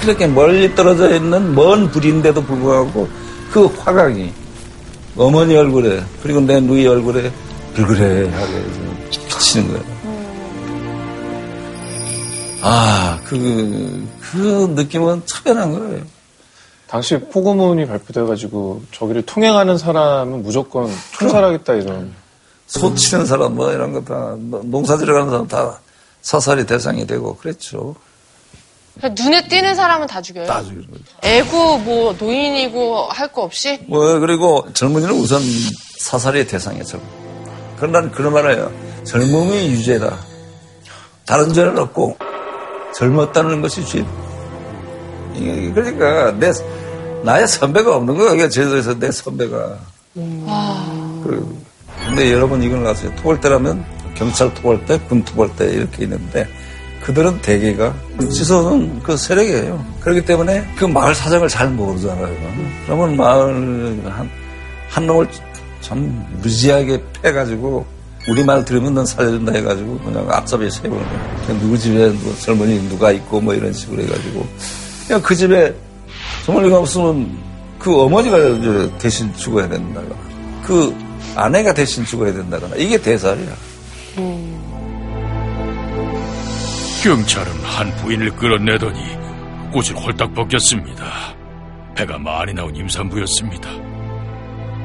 그렇게 0.00 0.26
멀리 0.26 0.74
떨어져 0.74 1.14
있는 1.14 1.54
먼 1.54 1.90
불인데도 1.90 2.42
불구하고 2.44 3.08
그 3.52 3.66
화강이 3.66 4.32
어머니 5.16 5.54
얼굴에, 5.54 6.02
그리고 6.22 6.40
내 6.40 6.58
누이 6.60 6.86
얼굴에 6.86 7.30
불그레 7.74 8.30
하게 8.30 8.64
비치는 9.10 9.68
거예요. 9.68 9.84
아, 12.62 13.18
그, 13.24 14.06
그 14.20 14.72
느낌은 14.74 15.22
특별한 15.26 15.72
거예요. 15.72 16.04
당시 16.86 17.18
포고문이 17.18 17.86
발표돼가지고 17.86 18.82
저기를 18.92 19.22
통행하는 19.22 19.78
사람은 19.78 20.42
무조건 20.42 20.90
총살하겠다 21.12 21.74
이런. 21.74 22.12
소 22.66 22.94
치는 22.94 23.26
사람 23.26 23.54
뭐 23.54 23.72
이런 23.72 23.92
거 23.92 24.02
다, 24.02 24.36
농사 24.64 24.96
들어가는 24.96 25.30
사람 25.30 25.48
다 25.48 25.80
사살이 26.22 26.64
대상이 26.64 27.06
되고 27.06 27.36
그랬죠. 27.36 27.94
그러니까 28.96 29.22
눈에 29.22 29.48
띄는 29.48 29.74
사람은 29.74 30.06
다 30.06 30.20
죽여요. 30.20 30.46
다 30.46 30.62
죽이는 30.62 30.86
거죠. 30.90 31.02
애고 31.22 31.78
뭐 31.78 32.14
노인이고 32.18 33.06
할 33.08 33.28
거 33.32 33.42
없이 33.42 33.78
뭐, 33.86 34.18
그리고 34.20 34.66
젊은이는 34.74 35.14
우선 35.14 35.40
사살의 35.98 36.46
대상이죠. 36.46 37.00
그런 37.76 37.92
난 37.92 38.10
그런 38.12 38.32
말 38.32 38.50
해요. 38.50 38.70
젊음이 39.04 39.68
유죄다. 39.72 40.16
다른 41.26 41.52
죄는 41.52 41.78
없고, 41.78 42.16
젊었다는 42.94 43.62
것이 43.62 43.84
죄. 43.86 44.04
그러니까, 45.74 46.32
내, 46.38 46.52
나의 47.24 47.48
선배가 47.48 47.96
없는 47.96 48.14
거야. 48.16 48.34
이게 48.34 48.48
제도에서 48.48 48.98
내 48.98 49.10
선배가. 49.10 49.78
그, 50.14 51.62
근데 52.06 52.32
여러분 52.32 52.62
이걸 52.62 52.86
아세요. 52.86 53.10
토벌대라면 53.16 53.84
경찰 54.16 54.52
토벌대, 54.54 54.98
군 55.08 55.24
토벌대 55.24 55.70
이렇게 55.70 56.04
있는데, 56.04 56.46
그들은 57.04 57.40
대개가 57.40 57.94
지소는 58.30 59.00
그 59.02 59.16
세력이에요. 59.16 59.84
그렇기 60.00 60.24
때문에 60.24 60.64
그 60.76 60.84
마을 60.84 61.14
사정을 61.14 61.48
잘 61.48 61.68
모르잖아요. 61.70 62.34
그러면 62.86 63.16
마을 63.16 64.00
한, 64.06 64.30
한 64.88 65.06
놈을 65.06 65.28
참 65.80 66.24
무지하게 66.40 67.02
패가지고 67.20 67.84
우리 68.28 68.44
말 68.44 68.64
들으면 68.64 68.94
넌 68.94 69.04
살려준다 69.04 69.52
해가지고 69.52 69.98
그냥 69.98 70.30
앞잡이에 70.30 70.70
세우는 70.70 70.96
거예요. 70.96 71.60
누구 71.60 71.76
집에 71.76 72.08
뭐 72.10 72.34
젊은이 72.38 72.88
누가 72.88 73.10
있고 73.10 73.40
뭐 73.40 73.52
이런 73.52 73.72
식으로 73.72 74.00
해가지고 74.02 74.46
그냥 75.08 75.22
그 75.22 75.34
집에 75.34 75.74
젊은이가 76.46 76.78
없으면 76.78 77.36
그 77.80 78.00
어머니가 78.00 78.96
대신 78.98 79.34
죽어야 79.34 79.68
된다거나 79.68 80.14
그 80.64 80.94
아내가 81.34 81.74
대신 81.74 82.04
죽어야 82.04 82.32
된다거나 82.32 82.76
이게 82.76 82.96
대살이야. 82.96 83.52
경찰은 87.02 87.52
한 87.64 87.90
부인을 87.96 88.30
끌어내더니 88.36 89.00
꽃을 89.72 89.96
홀딱 89.96 90.34
벗겼습니다. 90.34 91.34
배가 91.96 92.16
많이 92.16 92.54
나온 92.54 92.76
임산부였습니다. 92.76 93.68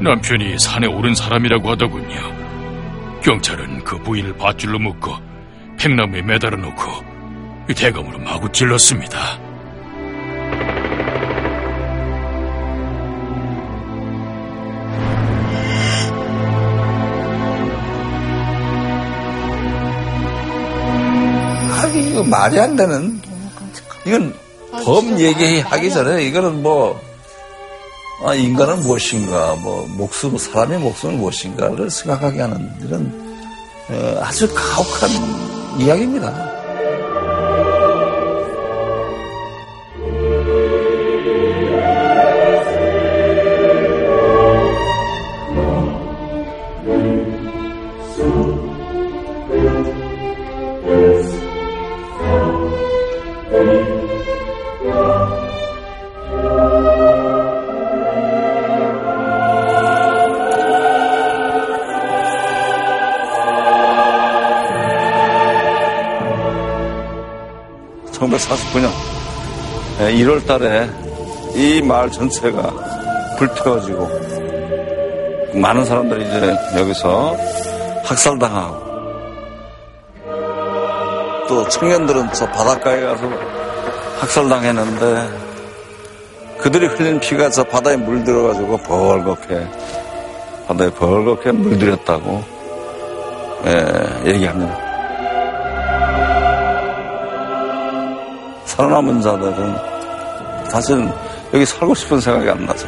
남편이 0.02 0.58
산에 0.58 0.88
오른 0.88 1.14
사람이라고 1.14 1.70
하더군요. 1.70 2.16
경찰은 3.22 3.84
그 3.84 4.00
부인을 4.00 4.36
밧줄로 4.36 4.80
묶어 4.80 5.22
팽나무에 5.80 6.24
매달아 6.24 6.58
놓고 6.58 6.92
이 7.70 7.74
대검으로 7.76 8.18
마구 8.18 8.52
찔렀습니다. 8.52 9.47
아, 21.98 22.00
이거 22.00 22.24
말이 22.24 22.60
안 22.60 22.76
되는. 22.76 23.20
이건 24.06 24.34
범 24.86 25.20
얘기하기 25.20 25.92
전에 25.92 26.24
이거는 26.26 26.62
뭐, 26.62 27.00
아, 28.24 28.34
인간은 28.36 28.82
무엇인가, 28.82 29.56
뭐, 29.56 29.88
목숨, 29.98 30.38
사람의 30.38 30.80
목숨은 30.80 31.18
무엇인가를 31.18 31.90
생각하게 31.90 32.42
하는 32.42 32.72
이런 32.82 33.28
어, 33.90 34.20
아주 34.22 34.48
가혹한 34.54 35.10
이야기입니다. 35.80 36.57
1월 70.12 70.46
달에 70.46 70.90
이 71.56 71.82
마을 71.82 72.12
전체가 72.12 73.36
불태워지고 73.38 74.10
많은 75.56 75.86
사람들이 75.86 76.26
이제 76.26 76.56
여기서 76.78 77.36
학살당하고 78.04 78.88
또 81.48 81.68
청년들은 81.68 82.34
저 82.34 82.46
바닷가에 82.48 83.02
가서 83.02 83.30
학살당했는데 84.20 85.48
그들이 86.60 86.88
흘린 86.88 87.20
피가 87.20 87.50
저 87.50 87.64
바다에 87.64 87.96
물들어가지고 87.96 88.78
벌겋게 88.80 89.68
바다에 90.68 90.90
벌겋게 90.90 91.52
물들였다고 91.52 92.44
예, 93.66 94.30
얘기합니다. 94.30 94.78
살아남은 98.66 99.22
자들은 99.22 99.97
사실은 100.78 101.12
여기 101.56 101.66
살고 101.66 101.96
싶은 101.96 102.20
생각이 102.20 102.48
안 102.52 102.64
나서 102.68 102.86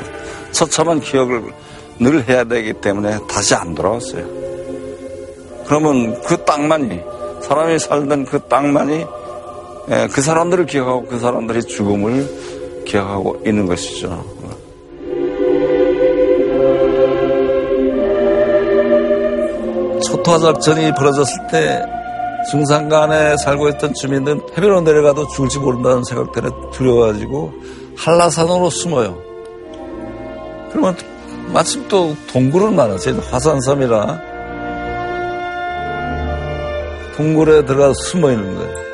처참한 0.52 1.00
기억을 1.00 1.42
늘 1.98 2.28
해야 2.30 2.44
되기 2.44 2.72
때문에 2.74 3.18
다시 3.28 3.56
안 3.56 3.74
돌아왔어요. 3.74 4.24
그러면 5.66 6.22
그 6.22 6.38
땅만이 6.46 7.02
사람이 7.42 7.80
살던 7.80 8.26
그 8.26 8.40
땅만이 8.42 9.06
예, 9.92 10.08
그 10.12 10.22
사람들을 10.22 10.68
기억하고 10.68 11.08
그 11.08 11.18
사람들의 11.18 11.64
죽음을 11.64 12.84
기억하고 12.86 13.42
있는 13.44 13.66
것이죠. 13.66 14.24
초토화 20.06 20.38
작전이 20.38 20.94
벌어졌을 20.94 21.48
때 21.52 21.84
중산간에 22.50 23.36
살고 23.38 23.70
있던 23.70 23.94
주민들은 23.94 24.42
해변으로 24.52 24.82
내려가도 24.82 25.28
죽을지 25.28 25.60
모른다는 25.60 26.04
생각 26.04 26.32
때문에 26.32 26.54
두려워가지고 26.72 27.78
한라산으로 28.00 28.70
숨어요. 28.70 29.22
그러면 30.72 30.95
마침 31.54 31.86
또 31.89 32.16
동굴은 32.32 32.76
많았어요. 32.76 33.20
화산섬이라 33.30 34.22
동굴에 37.18 37.66
들어가서 37.66 37.93
숨어 37.93 38.32
있는 38.32 38.56
거예요. 38.56 38.89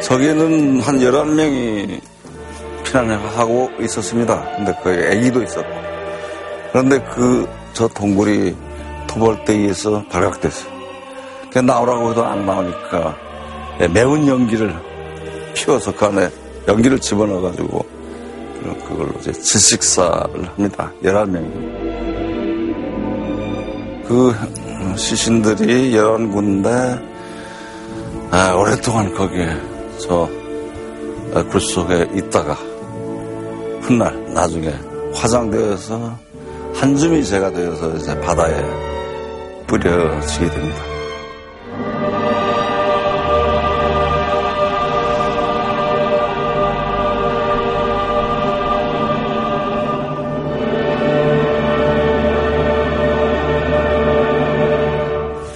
저기는 0.00 0.80
한 0.80 0.98
11명이 0.98 2.00
피난하고 2.84 3.70
있었습니다. 3.80 4.42
근데 4.56 4.72
거기 4.82 4.96
애기도 4.96 5.42
있었고. 5.42 5.83
그런데 6.74 7.00
그, 7.14 7.48
저 7.72 7.86
동굴이 7.86 8.52
토벌대기에서 9.06 10.06
발각됐어요. 10.10 10.74
그 11.52 11.60
나오라고 11.60 12.10
해도 12.10 12.24
안 12.24 12.44
나오니까 12.44 13.16
예, 13.80 13.86
매운 13.86 14.26
연기를 14.26 14.74
피워서 15.54 15.94
그 15.94 16.06
안에 16.06 16.28
연기를 16.66 16.98
집어넣어가지고 16.98 17.86
그걸로 18.88 19.12
이제 19.20 19.30
질식사를 19.32 20.48
합니다. 20.48 20.90
11명이. 21.04 21.84
그 24.08 24.34
시신들이 24.96 25.92
11군데 25.92 27.00
아, 28.32 28.52
오랫동안 28.54 29.14
거기에 29.14 29.46
저 29.98 30.44
굴 31.42 31.60
속에 31.60 32.08
있다가 32.14 32.54
훗날 33.80 34.32
나중에 34.32 34.72
화장되어서 35.12 36.16
한 36.74 36.96
줌이 36.96 37.24
제가 37.24 37.50
되어서 37.50 37.94
이제 37.96 38.20
바다에 38.20 38.54
뿌려지게 39.66 40.50
됩니다. 40.50 40.94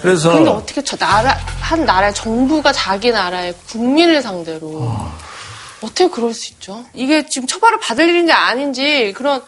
그래서 0.00 0.32
근데 0.32 0.50
어떻게 0.50 0.82
저 0.82 0.96
나라 0.96 1.36
한 1.60 1.84
나라의 1.84 2.14
정부가 2.14 2.72
자기 2.72 3.10
나라의 3.10 3.54
국민을 3.68 4.22
상대로 4.22 4.90
어떻게 5.82 6.08
그럴 6.08 6.32
수 6.32 6.52
있죠? 6.52 6.84
이게 6.94 7.26
지금 7.26 7.46
처벌을 7.46 7.78
받을 7.78 8.08
일인지 8.08 8.32
아닌지 8.32 9.12
그런 9.14 9.42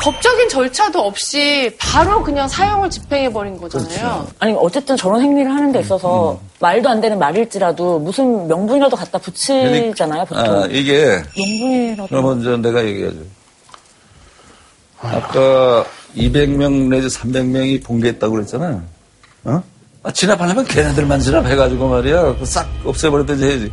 법적인 0.00 0.48
절차도 0.48 1.00
없이 1.00 1.74
바로 1.78 2.22
그냥 2.22 2.48
사형을 2.48 2.88
집행해 2.88 3.30
버린 3.32 3.58
거잖아요. 3.58 4.26
아니 4.38 4.54
어쨌든 4.58 4.96
저런 4.96 5.20
행위를 5.20 5.50
하는 5.50 5.70
데 5.70 5.80
있어서 5.80 6.40
말도 6.60 6.88
안 6.88 7.00
되는 7.00 7.18
말일지라도 7.18 7.98
무슨 7.98 8.48
명분이라도 8.48 8.96
갖다 8.96 9.18
붙이잖아요 9.18 10.24
보통. 10.24 10.62
아, 10.62 10.66
이게 10.70 11.22
명분이라도. 11.36 12.08
그러면 12.08 12.40
이제 12.40 12.56
내가 12.56 12.84
얘기하죠. 12.84 13.18
아까 15.00 15.84
200명 16.16 16.88
내지 16.88 17.08
300명이 17.08 17.84
봉기했다고 17.84 18.34
그랬잖아요. 18.34 18.82
어? 19.44 19.62
아, 20.04 20.12
진압하려면 20.12 20.64
걔네들만 20.64 21.20
진압해가지고 21.20 21.88
말이야. 21.88 22.36
그싹 22.38 22.68
없애버렸든지 22.84 23.44
해야지. 23.44 23.72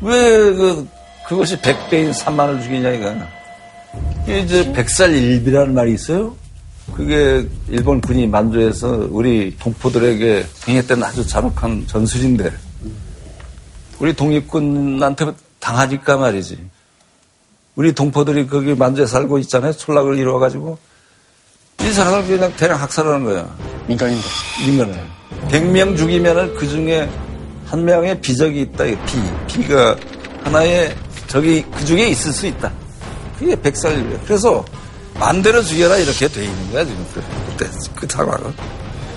왜 0.00 0.52
그, 0.54 0.86
그것이 1.26 1.56
100배인 1.58 2.12
3만을 2.12 2.62
죽이냐, 2.62 2.90
이거. 2.90 3.14
이제 4.26 4.72
백살일비라는 4.72 5.74
말이 5.74 5.94
있어요. 5.94 6.36
그게 6.94 7.46
일본 7.68 8.00
군이 8.00 8.26
만주에서 8.26 9.08
우리 9.10 9.56
동포들에게 9.58 10.46
행했던 10.68 11.02
아주 11.02 11.26
잔혹한 11.26 11.86
전술인데, 11.86 12.52
우리 13.98 14.14
독립군한테 14.14 15.32
당하니까 15.58 16.16
말이지. 16.16 16.58
우리 17.74 17.92
동포들이 17.92 18.46
거기 18.46 18.74
만주에 18.74 19.06
살고 19.06 19.38
있잖아요.村落을 19.38 20.18
이루어가지고. 20.18 20.78
이 21.80 21.90
사람을 21.90 22.26
그냥 22.26 22.52
대량 22.56 22.80
학살하는 22.80 23.24
거야. 23.24 23.56
민간인들. 23.86 24.24
민간인. 24.66 24.94
100명 25.48 25.96
죽이면은 25.96 26.54
그 26.54 26.68
중에 26.68 27.08
한 27.66 27.84
명의 27.84 28.20
비적이 28.20 28.62
있다. 28.62 28.84
이 28.84 28.96
비. 29.06 29.18
비가 29.46 29.96
하나의 30.42 30.94
적이 31.26 31.64
그 31.70 31.84
중에 31.84 32.08
있을 32.08 32.32
수 32.32 32.46
있다. 32.46 32.70
그게 33.42 33.60
백살이에요. 33.60 34.20
그래서 34.24 34.64
만대로 35.18 35.62
죽여라 35.62 35.96
이렇게 35.96 36.28
돼 36.28 36.44
있는 36.44 36.70
거야, 36.72 36.84
지금. 36.84 37.04
그때, 37.56 37.70
그 37.96 38.06
상황은. 38.08 38.54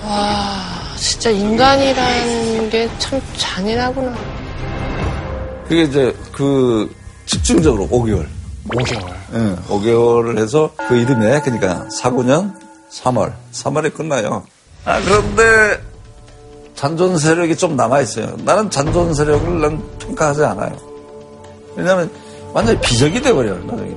와 0.04 0.62
진짜 0.96 1.30
인간이라는 1.30 2.70
게 2.70 2.88
참 2.98 3.20
잔인하구나. 3.36 4.14
그게 5.68 5.82
이제 5.82 6.16
그 6.32 6.92
집중적으로 7.26 7.88
5개월. 7.88 8.26
5개월. 8.68 9.14
응, 9.32 9.56
5개월을 9.68 10.38
해서 10.38 10.70
그 10.88 10.96
이듬해, 10.96 11.40
그러니까 11.42 11.86
4구년 11.88 12.52
3월. 12.90 13.32
3월에 13.52 13.94
끝나요. 13.94 14.44
아, 14.84 15.00
그런데 15.02 15.80
잔존 16.74 17.16
세력이 17.18 17.56
좀 17.56 17.76
남아 17.76 18.00
있어요. 18.00 18.36
나는 18.44 18.70
잔존 18.70 19.14
세력을 19.14 19.60
난 19.60 19.82
평가하지 19.98 20.44
않아요. 20.44 20.76
왜냐하면 21.76 22.10
완전히 22.52 22.80
비적이 22.80 23.22
돼버려요, 23.22 23.64
나중에. 23.64 23.96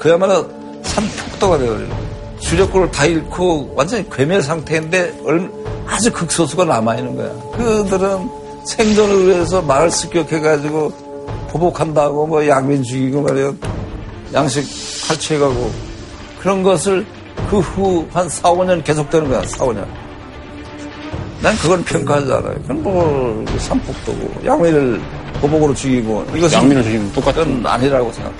그야말로 0.00 0.48
산폭도가 0.82 1.58
돼버려요. 1.58 2.10
주력권을 2.40 2.90
다 2.90 3.04
잃고 3.04 3.74
완전히 3.76 4.08
괴멸 4.10 4.42
상태인데 4.42 5.20
얼- 5.24 5.50
아주 5.86 6.10
극소수가 6.12 6.64
남아있는 6.64 7.16
거야. 7.16 7.30
그들은 7.52 8.28
생존을 8.66 9.26
위해서 9.28 9.60
말을 9.62 9.90
습격해가지고 9.90 10.90
보복한다고 11.50 12.26
뭐 12.26 12.46
양민 12.46 12.82
죽이고 12.82 13.22
말이야. 13.22 13.52
양식 14.32 14.64
탈취해가고 15.08 15.70
그런 16.40 16.62
것을 16.62 17.04
그 17.50 17.58
후 17.60 18.06
한 18.12 18.28
4, 18.28 18.50
5년 18.52 18.82
계속되는 18.84 19.28
거야, 19.28 19.42
4, 19.46 19.64
5년. 19.66 19.84
난 21.42 21.56
그걸 21.56 21.82
평가하지 21.82 22.32
않아요. 22.32 22.54
그건 22.62 22.82
뭐 22.82 23.44
산폭도고 23.58 24.46
양민을 24.46 25.00
보복으로 25.40 25.74
죽이고 25.74 26.24
이것은 26.34 26.58
양민을 26.58 26.82
죽이면 26.84 27.12
똑같은 27.12 27.62
건 27.62 27.72
아니라고 27.72 28.12
생각합 28.12 28.38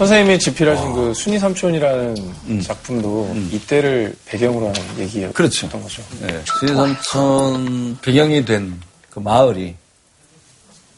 선생님이 0.00 0.38
집필하신 0.38 0.94
그 0.94 1.12
순이 1.12 1.38
삼촌이라는 1.38 2.62
작품도 2.62 3.36
이때를 3.52 4.14
배경으로 4.24 4.68
하는 4.68 4.80
얘기였던 4.98 5.32
그렇죠. 5.34 5.68
거죠. 5.68 6.02
네. 6.22 6.40
수인삼촌 6.58 7.98
배경이 8.00 8.42
된 8.46 8.80
그 9.10 9.18
마을이 9.18 9.74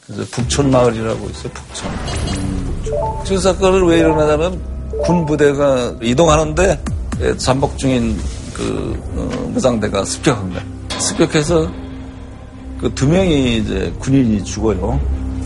그래서 0.05 0.23
북촌 0.31 0.71
마을이라고 0.71 1.29
있어요. 1.31 1.51
북촌. 1.51 1.91
음. 1.91 3.21
그 3.27 3.37
사건을 3.37 3.83
왜 3.87 3.99
일어나냐면 3.99 4.61
군 5.03 5.25
부대가 5.25 5.93
이동하는데 6.01 6.81
예, 7.21 7.37
잠복 7.37 7.77
중인 7.77 8.17
그 8.53 8.97
어, 9.15 9.49
무장대가 9.49 10.05
습격한 10.05 10.53
거야. 10.53 10.63
습격해서 10.99 11.69
그 12.79 12.93
두 12.95 13.07
명이 13.07 13.57
이제 13.57 13.93
군인이 13.99 14.43
죽어요. 14.45 14.99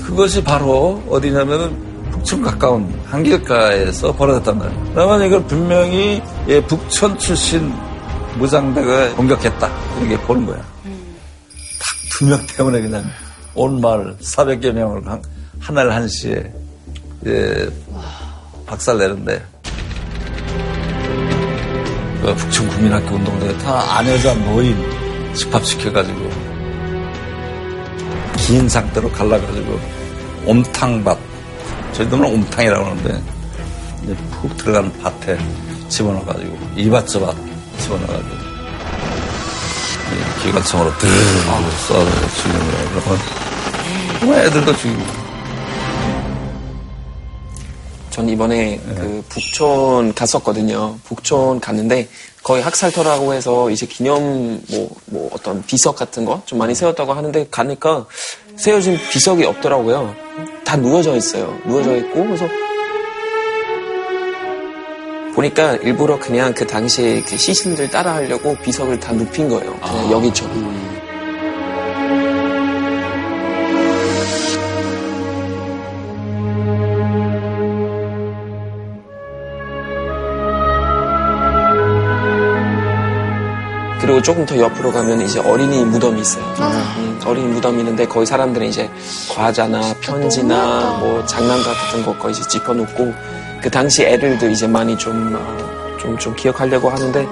그것이 0.03 0.43
바로 0.43 1.01
어디냐면은 1.09 1.86
북촌 2.17 2.41
가까운 2.41 2.99
한길가에서 3.05 4.13
벌어졌단 4.15 4.57
말이에요. 4.57 4.91
그러면 4.93 5.27
이걸 5.27 5.43
분명히 5.45 6.21
예, 6.47 6.61
북촌 6.61 7.17
출신 7.17 7.73
무장대가 8.37 9.15
공격했다. 9.15 9.69
이렇게 9.99 10.17
보는 10.25 10.45
거야. 10.45 10.57
딱두명 12.09 12.45
때문에 12.57 12.81
그냥 12.81 13.03
온 13.53 13.79
마을 13.81 14.15
400여 14.19 14.71
명을 14.71 15.07
한, 15.07 15.21
하날 15.59 15.91
한시에 15.91 16.51
예, 17.25 17.69
박살 18.65 18.97
내는데 18.97 19.43
그 22.21 22.35
북촌 22.35 22.67
국민학교 22.67 23.15
운동대회 23.15 23.57
다 23.59 23.97
아내자 23.97 24.33
노인 24.33 24.75
집합시켜가지고 25.33 26.29
긴 28.37 28.67
상태로 28.67 29.11
갈라가지고 29.11 29.79
옴탕밭 30.45 31.36
저희들은 31.97 32.23
옴탕이라고 32.23 32.85
하는데 32.85 33.21
푹 34.41 34.55
들어간 34.57 34.91
밭에 35.01 35.37
집어넣어가지고 35.89 36.57
이밭 36.75 37.07
저밭 37.07 37.35
집어넣어가지고 37.79 38.35
이 40.07 40.43
기관총으로 40.43 40.97
드르르 40.97 41.15
쏴서 41.87 42.35
죽이는 42.37 42.71
거예요. 42.71 42.89
그러면 42.89 43.19
정말 44.19 44.45
애들도 44.45 44.75
죽이고 44.77 45.01
전 48.11 48.29
이번에 48.29 48.79
그 48.95 49.23
북촌 49.29 50.13
갔었거든요. 50.13 50.97
북촌 51.03 51.59
갔는데 51.59 52.07
거의 52.41 52.63
학살터라고 52.63 53.33
해서 53.33 53.69
이제 53.69 53.85
기념 53.85 54.61
뭐, 54.69 54.89
뭐 55.05 55.29
어떤 55.33 55.61
비석 55.65 55.95
같은 55.95 56.25
거 56.25 56.41
좀 56.45 56.57
많이 56.59 56.73
세웠다고 56.73 57.13
하는데 57.13 57.47
가니까 57.51 58.05
세워진 58.57 58.97
비석이 59.11 59.45
없더라고요. 59.45 60.15
다 60.65 60.75
누워져 60.75 61.15
있어요. 61.15 61.57
누워져 61.65 61.95
있고 61.97 62.25
그래서 62.25 62.47
보니까 65.35 65.75
일부러 65.75 66.17
그냥 66.19 66.53
그 66.53 66.65
당시에 66.65 67.21
그 67.21 67.37
시신들 67.37 67.91
따라하려고 67.91 68.55
비석을 68.57 68.99
다 68.99 69.13
눕힌 69.13 69.49
거예요. 69.49 69.77
그냥 69.79 70.11
여기저기. 70.11 70.86
그리고 84.07 84.21
조금 84.21 84.45
더 84.45 84.57
옆으로 84.57 84.89
가면 84.89 85.19
이제 85.19 85.37
어린이 85.37 85.83
무덤이 85.83 86.21
있어요. 86.21 86.45
음, 86.97 87.19
어린이 87.25 87.45
무덤이 87.47 87.79
있는데 87.79 88.07
거기 88.07 88.25
사람들은 88.25 88.67
이제 88.67 88.89
과자나 89.29 89.81
편지나 89.99 90.99
뭐 91.01 91.25
장난감 91.25 91.73
같은 91.73 92.05
거 92.05 92.17
거의 92.17 92.33
이제 92.33 92.41
짚어놓고 92.47 93.13
그 93.61 93.69
당시 93.69 94.05
애들도 94.05 94.49
이제 94.49 94.65
많이 94.65 94.97
좀, 94.97 95.35
어, 95.35 95.97
좀, 95.99 96.17
좀 96.17 96.33
기억하려고 96.37 96.89
하는데 96.89 97.27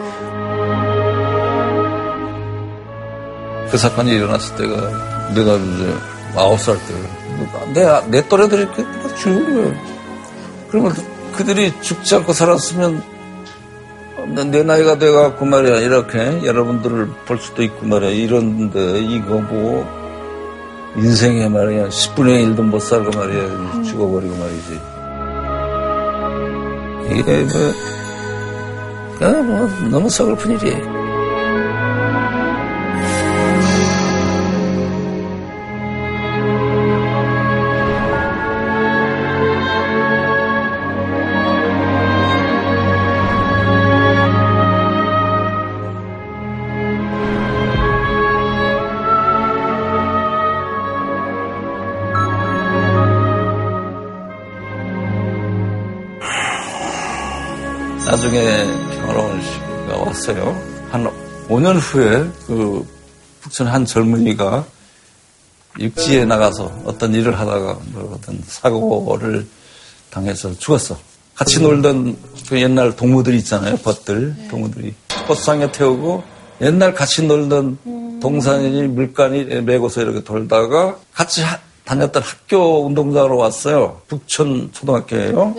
그 3.71 3.77
사건이 3.77 4.11
일어났을 4.11 4.57
때가 4.57 5.33
내가 5.33 5.55
이제 5.55 5.93
아홉 6.35 6.59
살 6.59 6.75
때. 6.75 7.73
내, 7.73 8.01
내 8.09 8.27
또래들이 8.27 8.67
그 8.75 9.15
죽은 9.15 9.55
거예요. 9.55 9.73
그러면 10.69 10.93
그들이 11.37 11.71
죽지 11.79 12.15
않고 12.15 12.33
살았으면 12.33 13.14
내 14.27 14.63
나이가 14.63 14.97
돼갖고 14.97 15.45
말이야. 15.45 15.79
이렇게 15.79 16.45
여러분들을 16.45 17.07
볼 17.25 17.37
수도 17.37 17.63
있고 17.63 17.85
말이야. 17.85 18.09
이런데 18.09 18.99
이거 18.99 19.35
뭐 19.39 19.85
인생에 20.97 21.47
말이야. 21.49 21.89
10분의 21.89 22.55
1도 22.55 22.61
못 22.61 22.79
살고 22.79 23.11
말이야. 23.17 23.83
죽어버리고 23.83 24.35
말이지. 24.35 24.81
이게 27.11 27.43
뭐, 27.43 27.73
그냥 29.17 29.47
뭐 29.47 29.89
너무 29.89 30.09
서글픈 30.09 30.51
일이에요. 30.59 31.04
나중에 58.25 58.65
평화로운 58.97 59.39
시기가 59.43 59.97
왔어요. 59.99 60.59
한 60.89 61.07
5년 61.47 61.77
후에 61.79 62.27
그 62.47 62.83
북촌 63.41 63.67
한 63.67 63.85
젊은이가 63.85 64.65
육지에 65.79 66.25
나가서 66.25 66.71
어떤 66.85 67.13
일을 67.13 67.37
하다가 67.39 67.77
뭐 67.91 68.15
어떤 68.15 68.41
사고를 68.47 69.45
당해서 70.09 70.57
죽었어. 70.57 70.97
같이 71.35 71.59
놀던 71.59 72.17
그 72.49 72.59
옛날 72.59 72.95
동무들 72.95 73.35
있잖아요. 73.35 73.77
벗들 73.77 74.35
동무들이 74.49 74.95
버스상에 75.27 75.71
태우고 75.71 76.23
옛날 76.61 76.95
같이 76.95 77.21
놀던 77.27 78.19
동산이 78.21 78.87
물간이 78.87 79.43
메고서 79.61 80.01
이렇게 80.01 80.23
돌다가 80.23 80.97
같이 81.13 81.43
하- 81.43 81.59
다녔던 81.83 82.23
학교 82.23 82.87
운동장으로 82.87 83.37
왔어요. 83.37 84.01
북촌 84.07 84.71
초등학교예요. 84.73 85.53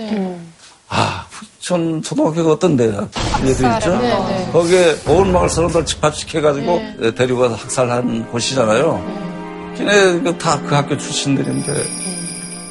아, 0.89 1.27
북촌 1.67 2.03
초등학교가 2.03 2.53
어떤데? 2.53 2.97
얘들 3.45 3.75
있죠? 3.75 3.99
네, 3.99 4.15
네. 4.29 4.51
거기에 4.53 4.97
온 5.09 5.33
마을 5.33 5.49
사람들 5.49 5.85
집합시켜가지고 5.85 7.15
데리고 7.17 7.41
가서 7.41 7.57
학살한 7.57 8.31
곳이잖아요. 8.31 9.75
걔네 9.77 10.39
다그 10.39 10.75
학교 10.75 10.97
출신들인데 10.97 11.73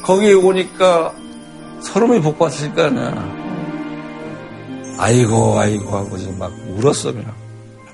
거기에 0.04 0.34
오니까 0.34 1.14
서름이 1.82 2.22
복받으실 2.22 2.74
거 2.74 2.84
아니야. 2.84 3.14
아이고, 4.98 5.60
아이고 5.60 5.96
하고 5.96 6.18
막 6.40 6.52
울었어, 6.78 7.12
그냥. 7.12 7.34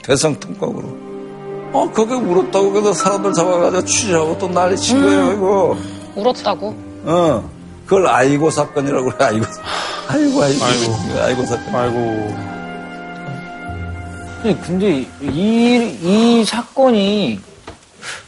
대성통곡으로. 0.04 0.88
어, 1.74 1.92
그게 1.92 2.14
울었다고 2.14 2.72
그래서 2.72 2.94
사람들 2.94 3.34
잡아가지고 3.34 3.86
취재하고 3.86 4.38
또 4.38 4.48
난리 4.48 4.78
친 4.78 5.02
거예요, 5.02 5.32
이거. 5.34 5.78
울었다고? 6.16 6.76
어. 7.06 7.50
그걸 7.88 8.08
아이고 8.08 8.52
사건이라고 8.52 9.06
그래, 9.06 9.26
아이고. 9.26 9.46
아이고, 10.12 10.44
아이고. 10.44 11.20
아이고, 11.22 11.46
사건. 11.46 11.76
아이고. 11.76 12.36
아니, 14.44 14.62
근데 14.62 15.06
이, 15.22 15.98
이 16.02 16.44
사건이 16.46 17.40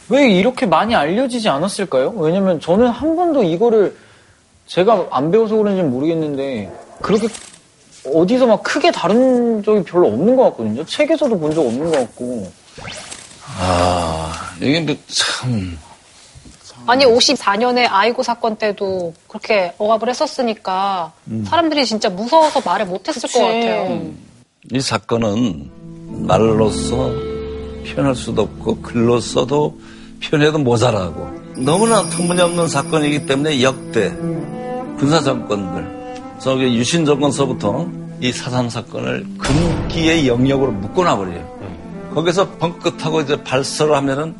왜 0.08 0.28
이렇게 0.30 0.64
많이 0.66 0.94
알려지지 0.94 1.48
않았을까요? 1.48 2.10
왜냐면 2.16 2.60
저는 2.60 2.88
한 2.88 3.16
번도 3.16 3.42
이거를 3.42 3.96
제가 4.66 5.08
안 5.10 5.30
배워서 5.30 5.56
그런지는 5.56 5.90
모르겠는데 5.90 6.72
그렇게 7.02 7.26
어디서 8.06 8.46
막 8.46 8.62
크게 8.62 8.92
다른 8.92 9.62
적이 9.62 9.82
별로 9.82 10.06
없는 10.08 10.36
것 10.36 10.44
같거든요. 10.44 10.84
책에서도 10.84 11.38
본 11.38 11.52
적 11.54 11.66
없는 11.66 11.90
것 11.90 11.98
같고. 11.98 12.50
아, 13.58 14.52
이게 14.60 14.80
뭐 14.80 14.94
참. 15.08 15.76
아니 16.86 17.04
54년에 17.04 17.86
아이고 17.88 18.22
사건 18.22 18.56
때도 18.56 19.14
그렇게 19.28 19.72
억압을 19.78 20.08
했었으니까 20.08 21.12
음. 21.28 21.44
사람들이 21.48 21.86
진짜 21.86 22.08
무서워서 22.10 22.60
말을 22.64 22.86
못했을 22.86 23.30
것 23.30 23.40
같아요. 23.40 24.12
이 24.70 24.80
사건은 24.80 25.70
말로써 26.26 27.10
표현할 27.86 28.14
수도 28.14 28.42
없고 28.42 28.80
글로 28.80 29.20
써도 29.20 29.78
표현해도 30.22 30.58
모자라고 30.58 31.28
너무나 31.56 32.02
터무니없는 32.08 32.68
사건이기 32.68 33.26
때문에 33.26 33.62
역대 33.62 34.10
군사 34.98 35.20
정권들 35.20 36.04
저기 36.38 36.76
유신 36.76 37.04
정권서부터 37.04 37.88
이 38.20 38.32
사삼 38.32 38.68
사건을 38.68 39.26
금기의 39.38 40.26
영역으로 40.28 40.72
묶어놔버려요. 40.72 41.54
거기서 42.14 42.50
벙긋하고 42.52 43.22
이제 43.22 43.42
발설을 43.42 43.94
하면은 43.96 44.34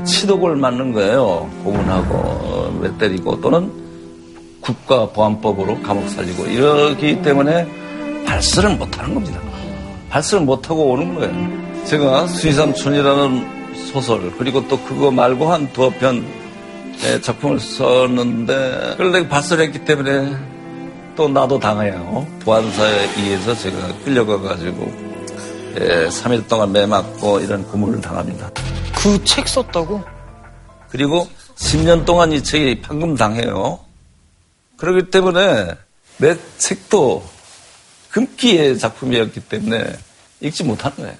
치독을 0.00 0.56
맞는 0.56 0.92
거예요. 0.92 1.50
고문하고 1.64 2.14
어, 2.14 2.78
왜 2.80 2.90
때리고 2.98 3.40
또는 3.40 3.70
국가보안법으로 4.62 5.82
감옥 5.82 6.08
살리고 6.08 6.46
이러기 6.46 7.22
때문에 7.22 7.66
발설을 8.24 8.76
못하는 8.76 9.14
겁니다. 9.14 9.40
발설을 10.08 10.44
못하고 10.44 10.92
오는 10.92 11.14
거예요. 11.14 11.84
제가 11.84 12.26
수의삼촌이라는 12.26 13.62
소설 13.92 14.32
그리고 14.38 14.66
또 14.68 14.78
그거 14.80 15.10
말고 15.10 15.52
한 15.52 15.72
두어 15.72 15.90
편의 15.90 16.22
작품을 17.22 17.60
썼는데 17.60 18.92
그걸 18.92 19.12
내가 19.12 19.28
발설했기 19.28 19.84
때문에 19.84 20.32
또 21.16 21.28
나도 21.28 21.58
당해요. 21.58 22.26
보안사에 22.40 23.08
의해서 23.18 23.54
제가 23.54 23.76
끌려가가지고 24.04 25.12
3일 25.74 26.48
동안 26.48 26.72
매 26.72 26.86
맞고 26.86 27.40
이런 27.40 27.64
고문을 27.64 28.00
당합니다. 28.00 28.50
그 28.94 29.22
책 29.24 29.48
썼다고? 29.48 30.02
그리고 30.90 31.28
10년 31.56 32.04
동안 32.04 32.32
이 32.32 32.42
책이 32.42 32.82
판금당해요. 32.82 33.80
그렇기 34.76 35.10
때문에 35.10 35.74
내 36.18 36.36
책도 36.58 37.24
금기의 38.10 38.78
작품이었기 38.78 39.40
때문에 39.40 39.96
읽지 40.40 40.64
못하는 40.64 40.96
거예요. 40.98 41.14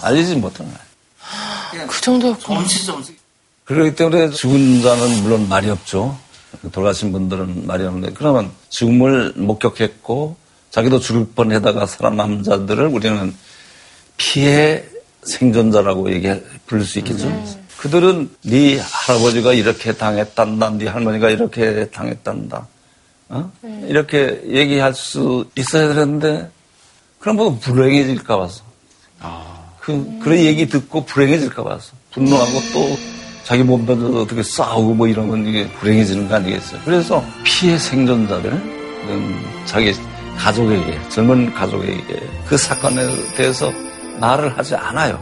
알리지 0.00 0.36
못하는 0.36 0.72
거예요. 0.72 1.86
그 1.88 2.00
정도였구나. 2.00 2.64
그렇기 3.64 3.94
때문에 3.94 4.30
죽은 4.30 4.82
자는 4.82 5.22
물론 5.22 5.48
말이 5.48 5.70
없죠. 5.70 6.18
돌아가신 6.72 7.12
분들은 7.12 7.66
말이 7.66 7.84
없는데 7.84 8.12
그러면 8.14 8.50
죽음을 8.70 9.32
목격했고 9.36 10.36
자기도 10.70 10.98
죽을 11.00 11.26
뻔해다가 11.34 11.86
살아남은 11.86 12.42
자들을 12.42 12.86
우리는 12.88 13.34
피해 14.16 14.84
생존자라고 15.24 16.12
얘기 16.12 16.28
부를 16.66 16.84
수 16.84 16.98
있겠죠. 16.98 17.30
그들은 17.78 18.30
네 18.42 18.78
할아버지가 18.78 19.52
이렇게 19.54 19.92
당했단다, 19.92 20.70
네 20.78 20.86
할머니가 20.86 21.30
이렇게 21.30 21.88
당했단다. 21.90 22.66
어? 23.30 23.52
이렇게 23.88 24.42
얘기할 24.46 24.94
수 24.94 25.46
있어야 25.56 25.88
되는데 25.88 26.50
그럼 27.18 27.36
뭐 27.36 27.58
불행해질까 27.58 28.36
봐서. 28.36 28.62
그, 29.80 30.18
그런 30.22 30.38
얘기 30.38 30.68
듣고 30.68 31.04
불행해질까 31.04 31.64
봐서. 31.64 31.92
분노하고 32.12 32.52
또 32.72 32.96
자기 33.44 33.64
몸 33.64 33.84
던져서 33.84 34.20
어떻게 34.20 34.42
싸우고 34.42 34.94
뭐 34.94 35.08
이런 35.08 35.28
건 35.28 35.46
이게 35.46 35.68
불행해지는 35.72 36.28
거 36.28 36.36
아니겠어요. 36.36 36.80
그래서 36.84 37.24
피해 37.42 37.76
생존자들은 37.76 38.62
자기 39.64 39.92
가족에게, 40.38 41.00
젊은 41.08 41.52
가족에게 41.52 42.20
그 42.46 42.56
사건에 42.56 43.06
대해서 43.36 43.72
말을 44.22 44.56
하지 44.56 44.76
않아요. 44.76 45.20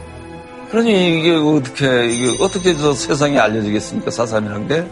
그러니 0.69 1.19
이게 1.19 1.35
어떻게, 1.35 2.05
이게 2.05 2.43
어떻게 2.43 2.77
저 2.77 2.93
세상에 2.93 3.39
알려지겠습니까? 3.39 4.11
사삼이란 4.11 4.67
게. 4.67 4.85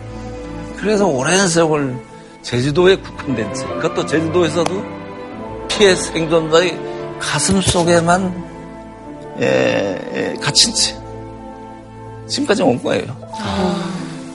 그래서 0.78 1.06
오랜 1.06 1.48
세월 1.48 1.96
제주도에 2.42 2.96
국한된 2.96 3.54
채, 3.54 3.66
그것도 3.66 4.06
제주도에서도 4.08 4.84
피해 5.68 5.96
생존자의 5.96 6.78
가슴 7.20 7.62
속에만 7.62 8.50
예, 9.42 10.02
예, 10.14 10.34
갇힌 10.42 10.74
채. 10.74 10.98
지금까지 12.28 12.64
온 12.64 12.82
거예요. 12.82 13.16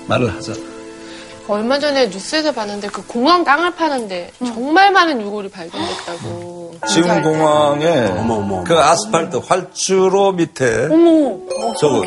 말을 0.07 0.35
하자. 0.35 0.53
얼마 1.47 1.79
전에 1.79 2.07
뉴스에서 2.07 2.53
봤는데 2.53 2.89
그 2.89 3.07
공항 3.07 3.45
땅을 3.45 3.75
파는데 3.75 4.33
정말 4.39 4.91
많은 4.93 5.21
유골이 5.21 5.51
발견됐다고. 5.51 6.75
지금 6.89 7.23
공항에 7.23 7.85
그 8.67 8.79
아스팔트 8.79 9.37
활주로 9.37 10.33
밑에 10.33 10.89
어머, 10.91 11.39
저거 11.79 12.03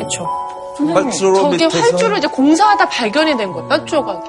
활주로 0.92 1.34
저게 1.34 1.56
밑에서 1.56 1.78
활주로 1.78 2.16
이제 2.16 2.26
공사하다 2.26 2.88
발견이 2.88 3.36
된 3.36 3.52
거야, 3.52 3.68
뼈 3.68 3.84
조각이. 3.84 4.28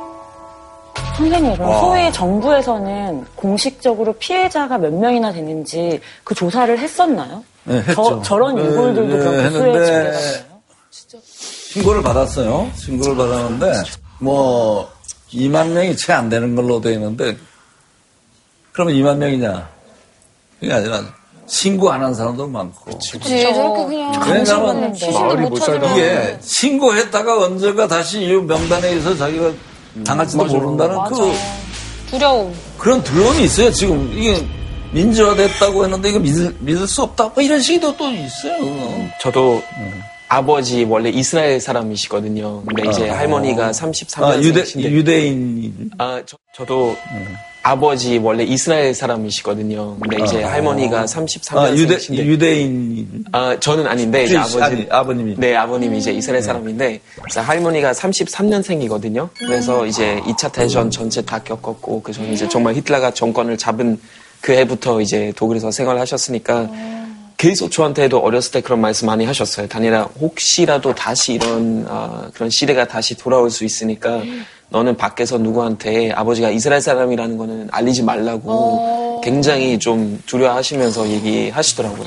선생님, 1.18 1.54
그럼 1.54 1.70
와. 1.70 1.80
소위 1.82 2.12
정부에서는 2.12 3.26
공식적으로 3.36 4.14
피해자가 4.14 4.78
몇 4.78 4.94
명이나 4.94 5.32
되는지 5.32 6.00
그 6.24 6.34
조사를 6.34 6.78
했었나요? 6.80 7.44
네, 7.66 7.78
했죠. 7.80 8.22
저, 8.24 8.38
런 8.38 8.56
네, 8.56 8.64
유골들도 8.64 9.18
네, 9.18 9.24
그렇게 9.24 9.44
했는데 9.44 9.86
수혜에 9.86 10.46
집계가 10.92 11.24
신고를 11.24 12.04
받았어요. 12.04 12.72
신고를 12.76 13.16
받았는데 13.16 13.74
뭐 14.20 14.90
2만 15.34 15.70
명이 15.70 15.96
채 15.98 16.14
안 16.14 16.30
되는 16.30 16.56
걸로 16.56 16.82
되어 16.82 16.94
있는데 16.94 17.38
그러면 18.72 18.94
2만 18.96 19.18
명이냐? 19.18 19.70
그게 20.60 20.74
아니라 20.74 21.02
신고 21.48 21.92
안 21.92 22.04
한 22.04 22.14
사람도 22.14 22.48
많고. 22.48 22.92
그치, 22.92 23.20
저렇게 23.20 23.86
그냥 23.86 24.22
왜냐면 24.28 24.94
시신을 24.94 25.38
못 25.50 25.56
찾으면 25.60 25.92
이게 25.98 26.38
신고했다가 26.42 27.40
언제가 27.46 27.88
다시 27.88 28.22
이 28.22 28.34
명단에 28.34 28.92
있어 28.98 29.16
자기가 29.16 29.52
당할지도 30.06 30.46
모른다는 30.46 30.98
그 31.10 31.34
두려움. 32.10 32.54
그런 32.78 33.04
두려움이 33.04 33.44
있어요. 33.44 33.72
지금 33.72 34.12
이게 34.16 34.46
민주화됐다고 34.92 35.84
했는데 35.84 36.10
이거 36.10 36.20
믿을, 36.20 36.56
믿을 36.60 36.88
수 36.88 37.04
없다. 37.04 37.30
뭐 37.34 37.44
이런 37.44 37.62
식도 37.62 37.96
또 37.98 38.10
있어요. 38.10 39.10
저도 39.22 39.62
아버지 40.30 40.84
원래 40.84 41.10
이스라엘 41.10 41.60
사람이시거든요. 41.60 42.64
근데 42.64 42.90
이제 42.90 43.10
아. 43.10 43.18
할머니가 43.18 43.72
33년생이신데 43.72 44.24
아, 44.24 44.42
유대, 44.42 44.64
유대인. 44.92 45.90
아, 45.98 46.22
저, 46.26 46.66
도 46.66 46.96
아버지 47.64 48.18
원래 48.20 48.44
이스라엘 48.44 48.94
사람이시거든요. 48.94 49.98
근데 50.00 50.24
이제 50.24 50.44
아. 50.44 50.52
할머니가 50.52 51.02
아, 51.02 51.06
33년생이신데 51.06 52.14
유대, 52.16 52.26
유대 52.26 52.62
인. 52.62 53.26
아, 53.32 53.58
저는 53.60 53.88
아닌데 53.88 54.26
이제 54.26 54.38
아버지 54.38 54.62
아니, 54.62 54.86
아버님이. 54.90 55.36
네, 55.38 55.56
아버님이 55.56 55.98
이제 55.98 56.12
이스라엘 56.12 56.44
사람인데 56.44 57.00
그래서 57.16 57.42
할머니가 57.42 57.94
33년생이거든요. 57.94 59.30
그래서 59.36 59.88
이제 59.88 60.22
2차 60.26 60.52
대전 60.52 60.92
전체 60.92 61.24
다 61.24 61.40
겪었고 61.40 62.04
그 62.04 62.14
전에 62.14 62.32
이제 62.34 62.48
정말 62.48 62.76
히틀러가 62.76 63.12
정권을 63.12 63.58
잡은 63.58 64.00
그 64.42 64.54
해부터 64.54 65.02
이제 65.02 65.34
독일에서 65.36 65.72
생활하셨으니까 65.72 66.70
계속 67.40 67.72
저한테도 67.72 68.20
어렸을 68.20 68.52
때 68.52 68.60
그런 68.60 68.82
말씀 68.82 69.06
많이 69.06 69.24
하셨어요. 69.24 69.66
다니라 69.66 70.10
혹시라도 70.20 70.94
다시 70.94 71.34
이런 71.34 71.86
아, 71.88 72.30
그런 72.34 72.50
시대가 72.50 72.86
다시 72.86 73.16
돌아올 73.16 73.50
수 73.50 73.64
있으니까 73.64 74.22
너는 74.68 74.98
밖에서 74.98 75.38
누구한테 75.38 76.12
아버지가 76.12 76.50
이스라엘 76.50 76.82
사람이라는 76.82 77.38
거는 77.38 77.70
알리지 77.72 78.04
말라고 78.04 79.22
굉장히 79.24 79.80
좀 79.80 80.22
두려워하시면서 80.26 81.08
얘기하시더라고요. 81.08 82.04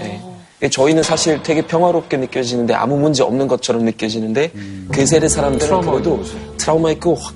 네. 0.00 0.22
근데 0.60 0.70
저희는 0.70 1.02
사실 1.02 1.42
되게 1.42 1.62
평화롭게 1.62 2.18
느껴지는데 2.18 2.74
아무 2.74 2.98
문제 2.98 3.22
없는 3.22 3.48
것처럼 3.48 3.86
느껴지는데 3.86 4.52
그 4.92 5.06
세대 5.06 5.28
사람들은 5.28 5.80
그래도 5.80 6.22
트라우마 6.58 6.90
있고 6.90 7.14
확 7.14 7.34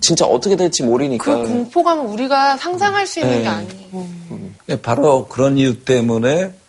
진짜 0.00 0.26
어떻게 0.26 0.56
될지 0.56 0.82
모르니까 0.82 1.42
그 1.42 1.48
공포감은 1.48 2.06
우리가 2.06 2.56
상상할 2.56 3.06
수 3.06 3.20
있는 3.20 3.36
네. 3.36 3.42
게 3.42 3.48
아니에요. 3.48 4.06
예, 4.70 4.76
바로 4.80 5.26
그런 5.28 5.56
이유 5.58 5.84
때문에 5.84 6.42
에, 6.42 6.61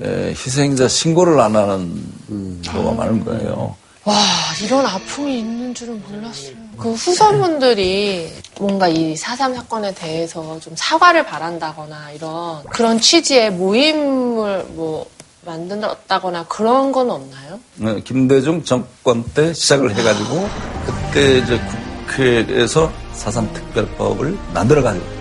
희생자 0.00 0.88
신고를 0.88 1.38
안 1.40 1.54
하는 1.56 2.62
경우가 2.62 2.92
많은 2.92 3.24
거예요. 3.24 3.76
와, 4.04 4.14
이런 4.62 4.84
아픔이 4.84 5.38
있는 5.38 5.74
줄은 5.74 6.02
몰랐어요. 6.06 6.52
그 6.76 6.92
후손분들이 6.92 8.30
뭔가 8.58 8.88
이4.3 8.88 9.54
사건에 9.54 9.94
대해서 9.94 10.58
좀 10.60 10.74
사과를 10.76 11.24
바란다거나 11.24 12.10
이런 12.10 12.62
그런 12.64 13.00
취지의 13.00 13.52
모임을 13.52 14.66
뭐 14.70 15.08
만들었다거나 15.46 16.44
그런 16.48 16.92
건 16.92 17.10
없나요? 17.10 17.60
네, 17.76 18.00
김대중 18.02 18.62
정권 18.64 19.24
때 19.24 19.54
시작을 19.54 19.94
해가지고 19.94 20.48
그때 20.86 21.38
이제 21.38 21.60
국회에서 22.06 22.92
사삼 23.14 23.50
특별법을 23.52 24.36
만들어가지고 24.52 25.13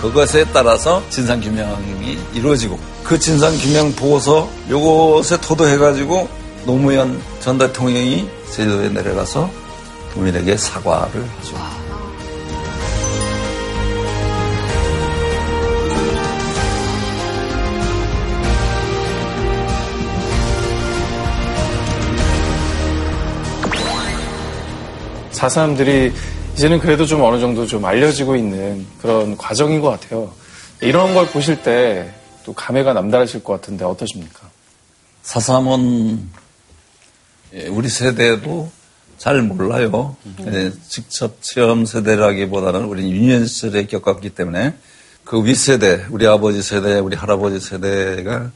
그것에 0.00 0.46
따라서 0.52 1.02
진상규명이 1.10 2.18
이루어지고 2.34 2.78
그 3.04 3.18
진상규명 3.18 3.92
보고서 3.92 4.48
요것에 4.70 5.40
토도해가지고 5.40 6.28
노무현 6.64 7.20
전 7.40 7.58
대통령이 7.58 8.28
제주도에 8.50 8.88
내려가서 8.88 9.50
국민에게 10.14 10.56
사과를 10.56 11.22
하죠. 11.22 11.56
사사람들이 25.32 26.12
이제는 26.60 26.78
그래도 26.78 27.06
좀 27.06 27.22
어느 27.22 27.40
정도 27.40 27.66
좀 27.66 27.84
알려지고 27.84 28.36
있는 28.36 28.86
그런 29.00 29.36
과정인 29.36 29.80
것 29.80 29.90
같아요. 29.90 30.32
이런 30.80 31.14
걸 31.14 31.26
보실 31.26 31.62
때 31.62 32.20
또 32.44 32.52
감회가 32.52 32.92
남다르실 32.92 33.44
것 33.44 33.52
같은데 33.54 33.84
어떠십니까? 33.84 34.50
사삼은 35.22 36.28
예, 37.54 37.68
우리 37.68 37.88
세대도 37.88 38.70
잘 39.18 39.42
몰라요. 39.42 40.16
예, 40.46 40.72
직접 40.88 41.42
체험 41.42 41.84
세대라기보다는 41.84 42.84
우리는 42.84 43.10
유년 43.10 43.46
시절에 43.46 43.86
겪었기 43.86 44.30
때문에 44.30 44.74
그 45.24 45.44
윗세대, 45.44 46.06
우리 46.10 46.26
아버지 46.26 46.62
세대, 46.62 46.98
우리 46.98 47.16
할아버지 47.16 47.60
세대가 47.60 48.50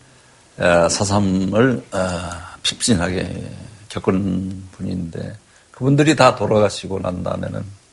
아, 0.59 0.89
사삼을 0.89 1.85
아, 1.93 2.57
핍진하게 2.63 3.49
겪은 3.91 4.63
분인데 4.73 5.37
그분들이 5.71 6.17
다 6.17 6.35
돌아가시고 6.35 7.01
난 7.01 7.23
다음에는 7.23 7.61
이 7.61 7.84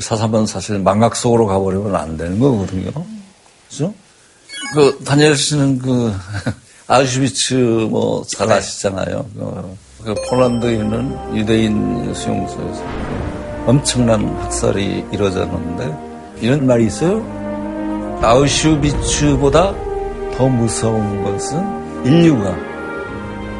사삼은 0.00 0.46
사실 0.46 0.78
망각 0.78 1.16
속으로 1.16 1.46
가버리면 1.46 1.94
안 1.94 2.16
되는 2.16 2.38
거거든요. 2.38 2.90
그죠? 3.68 3.92
그, 4.74 4.98
다니엘 5.04 5.36
씨는 5.36 5.78
그, 5.78 6.12
아우슈비츠 6.86 7.54
뭐 7.90 8.24
잘 8.26 8.50
아시잖아요. 8.50 9.24
그, 9.34 9.76
그 10.04 10.14
폴란드에 10.28 10.72
있는 10.74 11.36
유대인 11.36 12.12
수용소에서 12.14 12.84
엄청난 13.66 14.26
학살이 14.40 15.04
이루어졌는데 15.12 16.40
이런 16.40 16.66
말이 16.66 16.86
있어요. 16.86 17.22
아우슈비츠보다 18.22 19.72
더 20.36 20.48
무서운 20.48 21.22
것은 21.22 22.04
인류가 22.06 22.56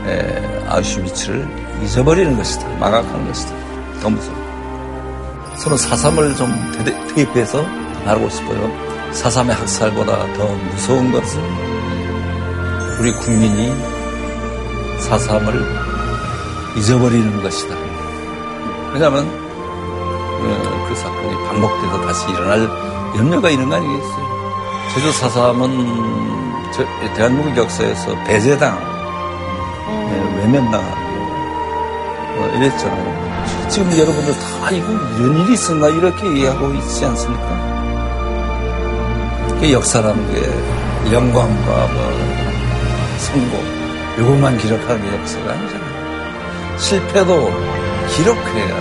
에, 0.06 0.66
아우슈비츠를 0.66 1.46
잊어버리는 1.84 2.36
것이다. 2.36 2.66
망각하는 2.78 3.26
것이다. 3.28 3.54
더 4.02 4.10
무서워. 4.10 4.49
서로 5.62 5.76
사삼을 5.76 6.34
좀 6.36 6.50
대- 6.84 7.14
대입해서 7.14 7.62
말하고 8.04 8.28
싶어요. 8.30 8.70
사삼의 9.12 9.54
학살보다 9.56 10.32
더 10.34 10.46
무서운 10.46 11.12
것은 11.12 11.40
우리 12.98 13.12
국민이 13.12 13.74
사삼을 15.00 15.64
잊어버리는 16.76 17.42
것이다. 17.42 17.74
왜냐하면 18.92 19.26
어, 20.42 20.86
그 20.88 20.94
사건이 20.94 21.34
반복돼서 21.48 22.00
다시 22.06 22.30
일어날 22.30 22.60
염려가 23.16 23.50
있는 23.50 23.68
거 23.68 23.76
아니겠어요? 23.76 24.30
제주 24.94 25.12
사삼은 25.12 26.70
저- 26.72 27.14
대한민국 27.14 27.56
역사에서 27.56 28.14
배제당하고 28.24 28.86
네, 30.08 30.38
외면당하고 30.38 31.00
뭐 32.36 32.48
이랬잖아요. 32.56 33.19
지금 33.70 33.96
여러분들 33.96 34.34
다 34.34 34.70
이거 34.72 34.92
이런 35.18 35.38
일이 35.38 35.52
있었나 35.52 35.86
이렇게 35.88 36.26
이해하고 36.26 36.74
있지 36.74 37.04
않습니까? 37.04 37.70
그 39.60 39.72
역사라는 39.72 40.32
게 40.32 41.12
영광과 41.14 41.86
뭐 41.86 42.12
성공 43.18 43.62
이것만 44.18 44.58
기록하는 44.58 45.00
게 45.02 45.16
역사가 45.16 45.52
아니잖아요. 45.52 46.78
실패도 46.78 47.52
기록해야 48.16 48.74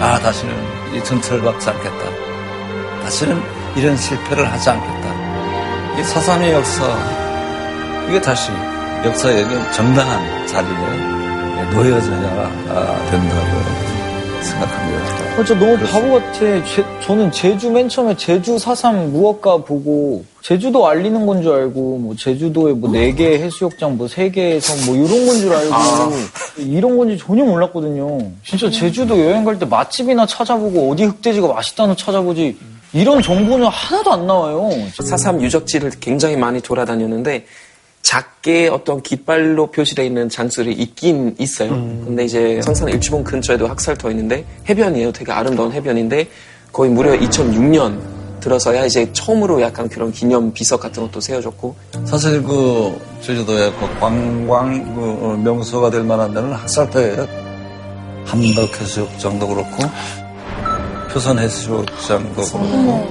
아 0.00 0.18
다시는 0.18 0.54
이 0.94 1.02
전철 1.02 1.40
밟지 1.40 1.70
않겠다. 1.70 3.02
다시는 3.04 3.42
이런 3.74 3.96
실패를 3.96 4.52
하지 4.52 4.68
않겠다. 4.68 5.98
이 5.98 6.04
사삼의 6.04 6.52
역사 6.52 6.84
이게 8.06 8.20
다시 8.20 8.50
역사의 9.02 9.44
그 9.44 9.72
정당한 9.72 10.46
자리에 10.46 11.70
놓여져야 11.72 12.50
아, 12.68 13.10
된다고 13.10 13.99
생각합니다. 14.42 15.40
어, 15.40 15.44
저 15.44 15.54
너무 15.54 15.76
바보 15.78 16.12
같아. 16.14 16.38
제- 16.38 16.84
저는 17.06 17.30
제주 17.32 17.70
맨 17.70 17.88
처음에 17.88 18.16
제주 18.16 18.58
사삼 18.58 19.12
무엇가 19.12 19.58
보고 19.58 20.24
제주도 20.42 20.86
알리는 20.88 21.24
건 21.26 21.42
줄 21.42 21.52
알고 21.52 21.98
뭐 21.98 22.14
제주도에 22.16 22.72
뭐 22.72 22.90
네 22.90 23.12
개 23.14 23.38
해수욕장 23.38 23.96
뭐 23.96 24.08
세 24.08 24.30
개에서 24.30 24.74
뭐 24.86 24.96
이런 24.96 25.26
건 25.26 25.36
줄 25.38 25.52
알고 25.54 25.74
이런 26.58 26.96
건지 26.98 27.16
전혀 27.18 27.44
몰랐거든요. 27.44 28.18
진짜 28.44 28.70
제주도 28.70 29.18
여행 29.18 29.44
갈 29.44 29.58
때 29.58 29.64
맛집이나 29.66 30.26
찾아보고 30.26 30.90
어디 30.90 31.04
흑돼지가 31.04 31.48
맛있다는 31.48 31.96
찾아보지 31.96 32.56
이런 32.92 33.22
정보는 33.22 33.66
하나도 33.68 34.12
안 34.12 34.26
나와요. 34.26 34.68
사삼 35.02 35.40
유적지를 35.42 35.92
굉장히 36.00 36.36
많이 36.36 36.60
돌아다녔는데 36.60 37.46
작게 38.02 38.68
어떤 38.68 39.02
깃발로 39.02 39.68
표시되어 39.68 40.04
있는 40.04 40.28
장소들이 40.28 40.74
있긴 40.74 41.36
있어요. 41.38 41.70
근데 41.70 42.24
이제 42.24 42.60
성산 42.62 42.88
일주봉 42.88 43.22
근처에도 43.24 43.68
학살터 43.68 44.10
있는데 44.10 44.44
해변이에요. 44.68 45.12
되게 45.12 45.32
아름다운 45.32 45.72
해변인데 45.72 46.26
거의 46.72 46.90
무려 46.90 47.12
2006년 47.18 48.00
들어서야 48.40 48.86
이제 48.86 49.12
처음으로 49.12 49.60
약간 49.60 49.88
그런 49.88 50.10
기념 50.10 50.52
비석 50.52 50.80
같은 50.80 51.02
것도 51.02 51.20
세워졌고 51.20 51.76
사실 52.06 52.42
그 52.42 52.98
제주도의 53.20 53.70
그 53.72 54.00
관광 54.00 54.94
그 54.94 55.38
명소가 55.44 55.90
될 55.90 56.02
만한 56.02 56.32
데는 56.32 56.52
학살터예요. 56.54 57.28
함덕 58.24 58.80
해수욕장도 58.80 59.46
그렇고 59.46 59.82
표선 61.12 61.38
해수욕장도 61.38 62.42
그렇고 62.42 63.06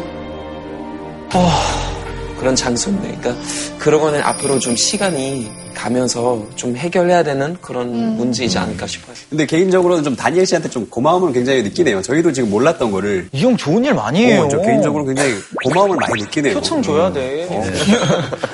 그런 2.40 2.56
장소인데, 2.56 3.18
그러니까 3.20 3.36
그런 3.78 4.02
거는 4.02 4.22
앞으로 4.22 4.60
좀 4.60 4.76
시간이 4.76 5.50
가면서 5.74 6.46
좀 6.56 6.76
해결해야 6.76 7.24
되는 7.24 7.56
그런 7.62 8.18
문제이지 8.18 8.58
않을까 8.58 8.86
싶어요. 8.86 9.16
근데 9.30 9.46
개인적으로는 9.46 10.04
좀 10.04 10.14
다니엘 10.16 10.46
씨한테 10.46 10.70
좀 10.70 10.86
고마움을 10.90 11.32
굉장히 11.32 11.64
느끼네요. 11.64 12.02
저희도 12.02 12.34
지금 12.34 12.50
몰랐던 12.50 12.92
거를. 12.92 13.30
이 13.32 13.42
형 13.42 13.56
좋은 13.56 13.86
일 13.86 13.94
많이 13.94 14.26
해요. 14.26 14.44
어, 14.44 14.48
저 14.50 14.60
개인적으로 14.60 15.06
굉장히 15.06 15.36
고마움을 15.64 15.96
많이 15.96 16.22
느끼네요. 16.24 16.56
표창 16.56 16.82
줘야 16.82 17.12
돼. 17.14 17.48
어. 17.50 17.64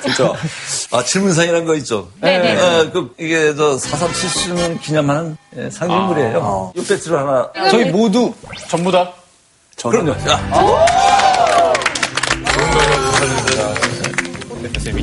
진짜. 0.04 0.32
아 0.92 1.02
질문상이라는 1.02 1.66
거 1.66 1.74
있죠. 1.76 2.08
네네. 2.20 2.56
어, 2.60 2.90
그 2.92 3.10
이게 3.18 3.54
저 3.56 3.76
사삼 3.76 4.08
70주년 4.12 4.80
기념하는 4.80 5.36
예, 5.56 5.68
상징물이에요. 5.70 6.72
이 6.76 6.84
배지를 6.84 7.18
하나. 7.18 7.50
저희 7.70 7.86
모두 7.86 8.32
전부 8.68 8.92
다 8.92 9.12
그럼요. 9.82 10.14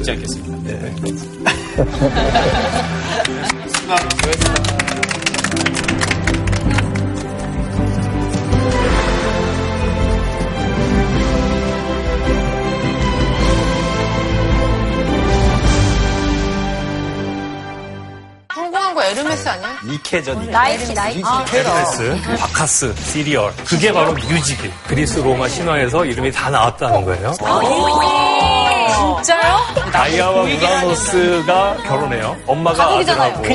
잊지 0.04 0.12
않겠습니다. 0.12 0.54
성공한 18.54 18.93
거 18.93 19.04
에르메스 19.04 19.49
아니야? 19.49 19.80
니케전. 19.86 20.51
나이키, 20.51 20.93
나이키. 20.93 21.22
아, 21.26 21.45
에르메스, 21.54 22.22
바카스, 22.39 22.93
시리얼. 22.95 23.54
그게 23.66 23.91
바로 23.91 24.12
뮤직일. 24.14 24.72
그리스 24.88 25.20
로마 25.20 25.47
신화에서 25.47 26.06
이름이 26.06 26.32
다 26.32 26.49
나왔다는 26.49 27.06
거예요. 27.06 27.34
진짜요? 29.24 29.58
다이아와 29.91 30.41
우라노스가 30.43 31.78
결혼해요. 31.86 32.36
엄마가 32.47 32.86
가족이잖아요. 32.86 33.34
아들하고. 33.36 33.47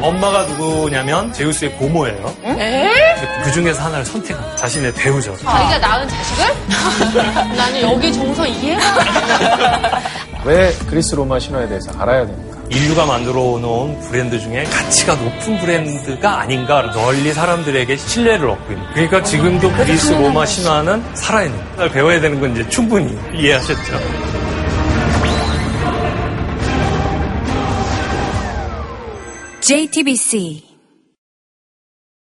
네. 0.00 0.06
엄마가 0.06 0.42
누구냐면 0.44 1.32
제우스의 1.32 1.72
고모예요. 1.72 2.34
에? 2.44 2.90
그 3.44 3.52
중에서 3.52 3.82
하나를 3.84 4.04
선택한 4.04 4.56
자신의 4.56 4.92
배우죠. 4.94 5.36
자기가 5.38 5.78
낳은 5.78 6.08
자식을? 6.08 6.44
나는 7.56 7.82
여기 7.82 8.12
정서 8.12 8.46
이해가 8.46 8.80
왜 10.44 10.72
그리스 10.88 11.14
로마 11.14 11.38
신화에 11.38 11.68
대해서 11.68 11.90
알아야 11.98 12.26
됩니까? 12.26 12.58
인류가 12.70 13.04
만들어 13.04 13.34
놓은 13.34 13.98
브랜드 14.00 14.38
중에 14.38 14.62
가치가 14.64 15.14
높은 15.16 15.58
브랜드가 15.58 16.40
아닌가 16.40 16.82
널리 16.92 17.32
사람들에게 17.32 17.96
신뢰를 17.96 18.48
얻고 18.48 18.72
있는. 18.72 18.86
그러니까 18.94 19.22
지금도 19.24 19.70
그리스 19.72 20.12
로마 20.12 20.46
신화는 20.46 21.04
살아있는. 21.14 21.76
걸 21.76 21.90
배워야 21.90 22.20
되는 22.20 22.40
건 22.40 22.52
이제 22.52 22.66
충분히 22.68 23.18
이해하셨죠. 23.34 24.49
JTBC 29.70 30.69